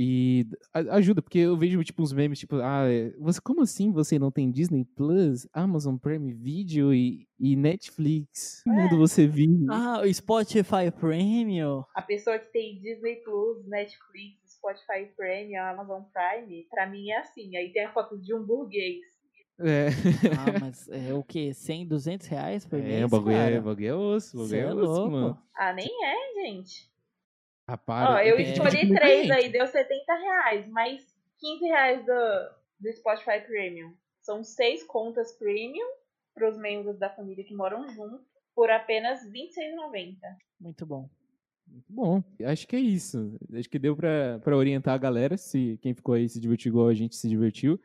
E 0.00 0.46
ajuda, 0.72 1.20
porque 1.20 1.40
eu 1.40 1.56
vejo, 1.56 1.82
tipo, 1.82 2.00
uns 2.02 2.12
memes, 2.12 2.38
tipo, 2.38 2.56
ah, 2.56 2.84
é, 2.88 3.10
você, 3.18 3.40
como 3.40 3.62
assim 3.62 3.90
você 3.90 4.16
não 4.16 4.30
tem 4.30 4.48
Disney 4.48 4.84
Plus, 4.84 5.48
Amazon 5.52 5.96
Prime 5.96 6.32
Video 6.32 6.94
e, 6.94 7.26
e 7.36 7.56
Netflix? 7.56 8.62
Que 8.62 8.70
mundo 8.70 8.96
você 8.96 9.26
vive? 9.26 9.66
Ah, 9.68 10.02
o 10.02 10.14
Spotify 10.14 10.90
Premium. 10.96 11.82
A 11.96 12.02
pessoa 12.02 12.38
que 12.38 12.52
tem 12.52 12.78
Disney 12.78 13.16
Plus, 13.24 13.66
Netflix, 13.66 14.52
Spotify 14.52 15.12
Premium, 15.16 15.62
Amazon 15.62 16.02
Prime, 16.12 16.64
pra 16.70 16.86
mim 16.86 17.10
é 17.10 17.18
assim. 17.18 17.56
Aí 17.56 17.72
tem 17.72 17.86
a 17.86 17.92
foto 17.92 18.16
de 18.16 18.32
um 18.32 18.44
burguês. 18.44 19.00
É, 19.60 19.88
Ah, 20.38 20.58
mas 20.62 20.88
é 20.88 21.12
o 21.12 21.22
quê? 21.22 21.52
100, 21.52 21.86
200 21.86 22.26
reais 22.28 22.64
por 22.64 22.78
mês, 22.78 23.02
é 23.02 23.04
o 23.04 23.08
bagulho, 23.08 23.36
é, 23.36 23.58
o 23.58 23.62
bagulho 23.62 23.88
é 23.88 23.94
osso, 23.94 24.36
o 24.36 24.40
bagulho 24.42 24.56
é, 24.56 24.60
é 24.60 24.74
osso, 24.74 24.84
louco. 24.84 25.10
mano. 25.10 25.42
Ah, 25.56 25.72
nem 25.72 25.88
é, 26.04 26.42
gente. 26.46 26.88
Rapaz, 27.68 28.08
Ó, 28.08 28.18
eu 28.20 28.38
escolhi 28.40 28.88
três 28.94 29.30
aí, 29.30 29.50
deu 29.50 29.66
70 29.66 30.14
reais, 30.14 30.66
mais 30.68 31.02
15 31.38 31.64
reais 31.66 32.06
do, 32.06 32.12
do 32.80 32.92
Spotify 32.94 33.40
Premium. 33.46 33.92
São 34.22 34.42
seis 34.42 34.82
contas 34.84 35.32
premium 35.32 35.86
para 36.34 36.48
os 36.48 36.56
membros 36.56 36.98
da 36.98 37.10
família 37.10 37.44
que 37.44 37.54
moram 37.54 37.88
junto, 37.90 38.20
por 38.54 38.70
apenas 38.70 39.22
R$ 39.24 39.30
26,90. 39.30 40.16
Muito 40.60 40.86
bom. 40.86 41.10
Muito 41.66 41.92
bom. 41.92 42.22
Acho 42.44 42.66
que 42.66 42.76
é 42.76 42.80
isso. 42.80 43.38
Acho 43.52 43.68
que 43.68 43.78
deu 43.78 43.94
pra 43.96 44.56
orientar 44.56 44.94
a 44.94 44.98
galera, 44.98 45.36
se 45.36 45.78
quem 45.82 45.94
ficou 45.94 46.14
aí 46.14 46.28
se 46.28 46.40
divertiu 46.40 46.70
igual 46.70 46.88
a 46.88 46.94
gente 46.94 47.16
se 47.16 47.28
divertiu, 47.28 47.78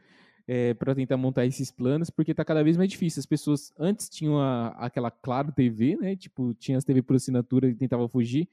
é, 0.47 0.73
para 0.73 0.93
tentar 0.93 1.17
montar 1.17 1.45
esses 1.45 1.71
planos, 1.71 2.09
porque 2.09 2.33
tá 2.33 2.43
cada 2.43 2.63
vez 2.63 2.75
mais 2.77 2.89
difícil. 2.89 3.19
As 3.19 3.25
pessoas 3.25 3.73
antes 3.77 4.09
tinham 4.09 4.39
a- 4.39 4.69
aquela 4.77 5.09
Claro 5.09 5.51
TV, 5.51 5.95
né? 5.95 6.15
Tipo, 6.15 6.53
tinha 6.55 6.77
as 6.77 6.83
TV 6.83 7.01
por 7.01 7.15
assinatura 7.15 7.67
e 7.67 7.75
tentava 7.75 8.07
fugir, 8.09 8.49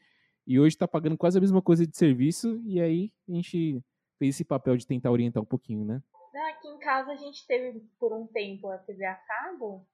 e 0.46 0.58
hoje 0.58 0.76
tá 0.76 0.86
pagando 0.86 1.16
quase 1.16 1.38
a 1.38 1.40
mesma 1.40 1.60
coisa 1.60 1.86
de 1.86 1.96
serviço, 1.96 2.60
e 2.64 2.80
aí 2.80 3.12
a 3.28 3.32
gente 3.32 3.82
fez 4.18 4.34
esse 4.36 4.44
papel 4.44 4.76
de 4.76 4.86
tentar 4.86 5.10
orientar 5.10 5.42
um 5.42 5.46
pouquinho, 5.46 5.84
né? 5.84 6.02
Aqui 6.50 6.68
em 6.68 6.78
casa 6.78 7.12
a 7.12 7.16
gente 7.16 7.46
teve 7.46 7.80
por 7.98 8.12
um 8.12 8.26
tempo 8.26 8.68
a 8.68 8.78
TV 8.78 9.04
a 9.04 9.14
cabo, 9.14 9.86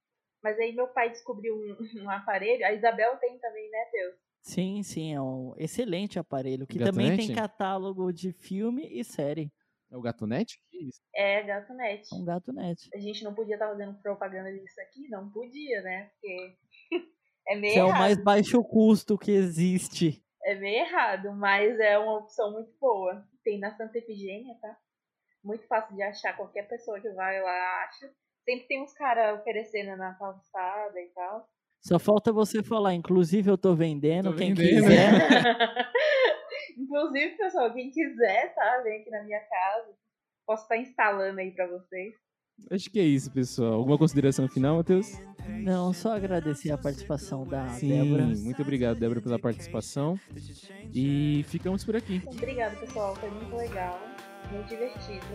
mas 0.43 0.59
aí 0.59 0.75
meu 0.75 0.89
pai 0.89 1.11
descobriu 1.11 1.55
um, 1.55 1.77
um 2.05 2.11
aparelho, 2.11 2.65
a 2.65 2.73
Isabel 2.73 3.17
tem 3.17 3.39
também, 3.39 3.71
né, 3.71 3.79
Deus? 3.93 4.15
Sim, 4.43 4.83
sim, 4.83 5.13
é 5.13 5.21
um 5.21 5.55
excelente 5.57 6.19
aparelho, 6.19 6.67
que 6.67 6.79
Gato 6.79 6.93
também 6.93 7.17
tem 7.17 7.35
catálogo 7.35 8.13
de 8.13 8.33
filme 8.33 8.87
e 8.91 9.03
série. 9.03 9.51
É 9.91 9.97
o 9.97 10.01
Gatonet? 10.01 10.59
Que 10.70 10.78
isso? 10.89 11.01
É. 11.14 11.43
Um 12.12 12.24
gato 12.24 12.53
net. 12.53 12.89
A 12.95 12.99
gente 12.99 13.22
não 13.22 13.34
podia 13.34 13.55
estar 13.55 13.68
fazendo 13.68 13.95
propaganda 14.03 14.53
disso 14.53 14.80
aqui? 14.80 15.09
Não 15.09 15.30
podia, 15.30 15.80
né? 15.82 16.11
Porque 16.11 16.57
é 17.49 17.57
meio 17.57 17.72
Que 17.72 17.78
é 17.78 17.84
o 17.84 17.89
errado. 17.89 18.01
mais 18.01 18.22
baixo 18.22 18.62
custo 18.64 19.16
que 19.16 19.30
existe. 19.30 20.22
É 20.45 20.55
meio 20.55 20.84
errado, 20.84 21.32
mas 21.34 21.78
é 21.80 21.99
uma 21.99 22.18
opção 22.18 22.53
muito 22.53 22.72
boa. 22.80 23.24
Tem 23.45 23.59
na 23.59 23.76
Santa 23.76 23.99
Efigênia, 23.99 24.55
tá? 24.61 24.76
Muito 25.43 25.66
fácil 25.68 25.95
de 25.95 26.03
achar, 26.03 26.37
qualquer 26.37 26.68
pessoa 26.68 27.01
que 27.01 27.09
vai 27.11 27.41
lá 27.41 27.84
acha. 27.84 28.11
Sempre 28.45 28.66
tem 28.66 28.82
uns 28.82 28.93
caras 28.93 29.39
oferecendo 29.41 29.97
na 29.97 30.14
calçada 30.14 31.01
e 31.01 31.09
tal. 31.14 31.49
Só 31.80 31.99
falta 31.99 32.32
você 32.32 32.62
falar, 32.62 32.95
inclusive 32.95 33.49
eu 33.51 33.57
tô 33.59 33.74
vendendo, 33.74 34.30
Tô 34.32 34.37
quem 34.37 34.53
vendendo. 34.55 34.82
quiser. 34.84 35.11
Inclusive, 36.77 37.37
pessoal, 37.37 37.72
quem 37.72 37.91
quiser, 37.91 38.55
tá? 38.55 38.81
Vem 38.83 39.01
aqui 39.01 39.11
na 39.11 39.22
minha 39.22 39.41
casa. 39.41 39.89
posso 40.47 40.62
estar 40.64 40.77
instalando 40.77 41.41
aí 41.41 41.51
para 41.53 41.66
vocês. 41.66 42.14
Acho 42.70 42.91
que 42.91 42.99
é 42.99 43.03
isso, 43.05 43.31
pessoal. 43.31 43.74
Alguma 43.74 43.99
consideração 43.99 44.49
final, 44.49 44.77
Matheus? 44.77 45.12
Não, 45.62 45.93
só 45.93 46.16
agradecer 46.16 46.70
a 46.72 46.79
participação 46.79 47.45
da 47.47 47.68
Sim, 47.68 47.89
Débora. 47.89 48.24
muito 48.27 48.62
obrigado, 48.62 48.99
Débora, 48.99 49.20
pela 49.20 49.39
participação. 49.39 50.18
E 50.95 51.45
ficamos 51.49 51.85
por 51.85 51.95
aqui. 51.97 52.22
Obrigada, 52.27 52.74
pessoal. 52.77 53.14
Foi 53.16 53.31
muito 53.31 53.55
legal, 53.55 54.01
muito 54.51 54.68
divertido. 54.68 55.27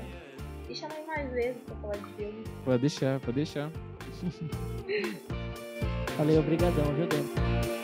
E 0.67 0.75
chamei 0.75 1.05
mais 1.05 1.31
vezes 1.31 1.61
pra 1.63 1.75
falar 1.75 1.97
de 1.97 2.13
filme. 2.13 2.43
Pode 2.65 2.81
deixar, 2.81 3.19
pode 3.19 3.33
deixar. 3.33 3.69
Valeu, 6.17 6.39
obrigadão, 6.39 6.85
viu, 6.95 7.07
Débora? 7.07 7.80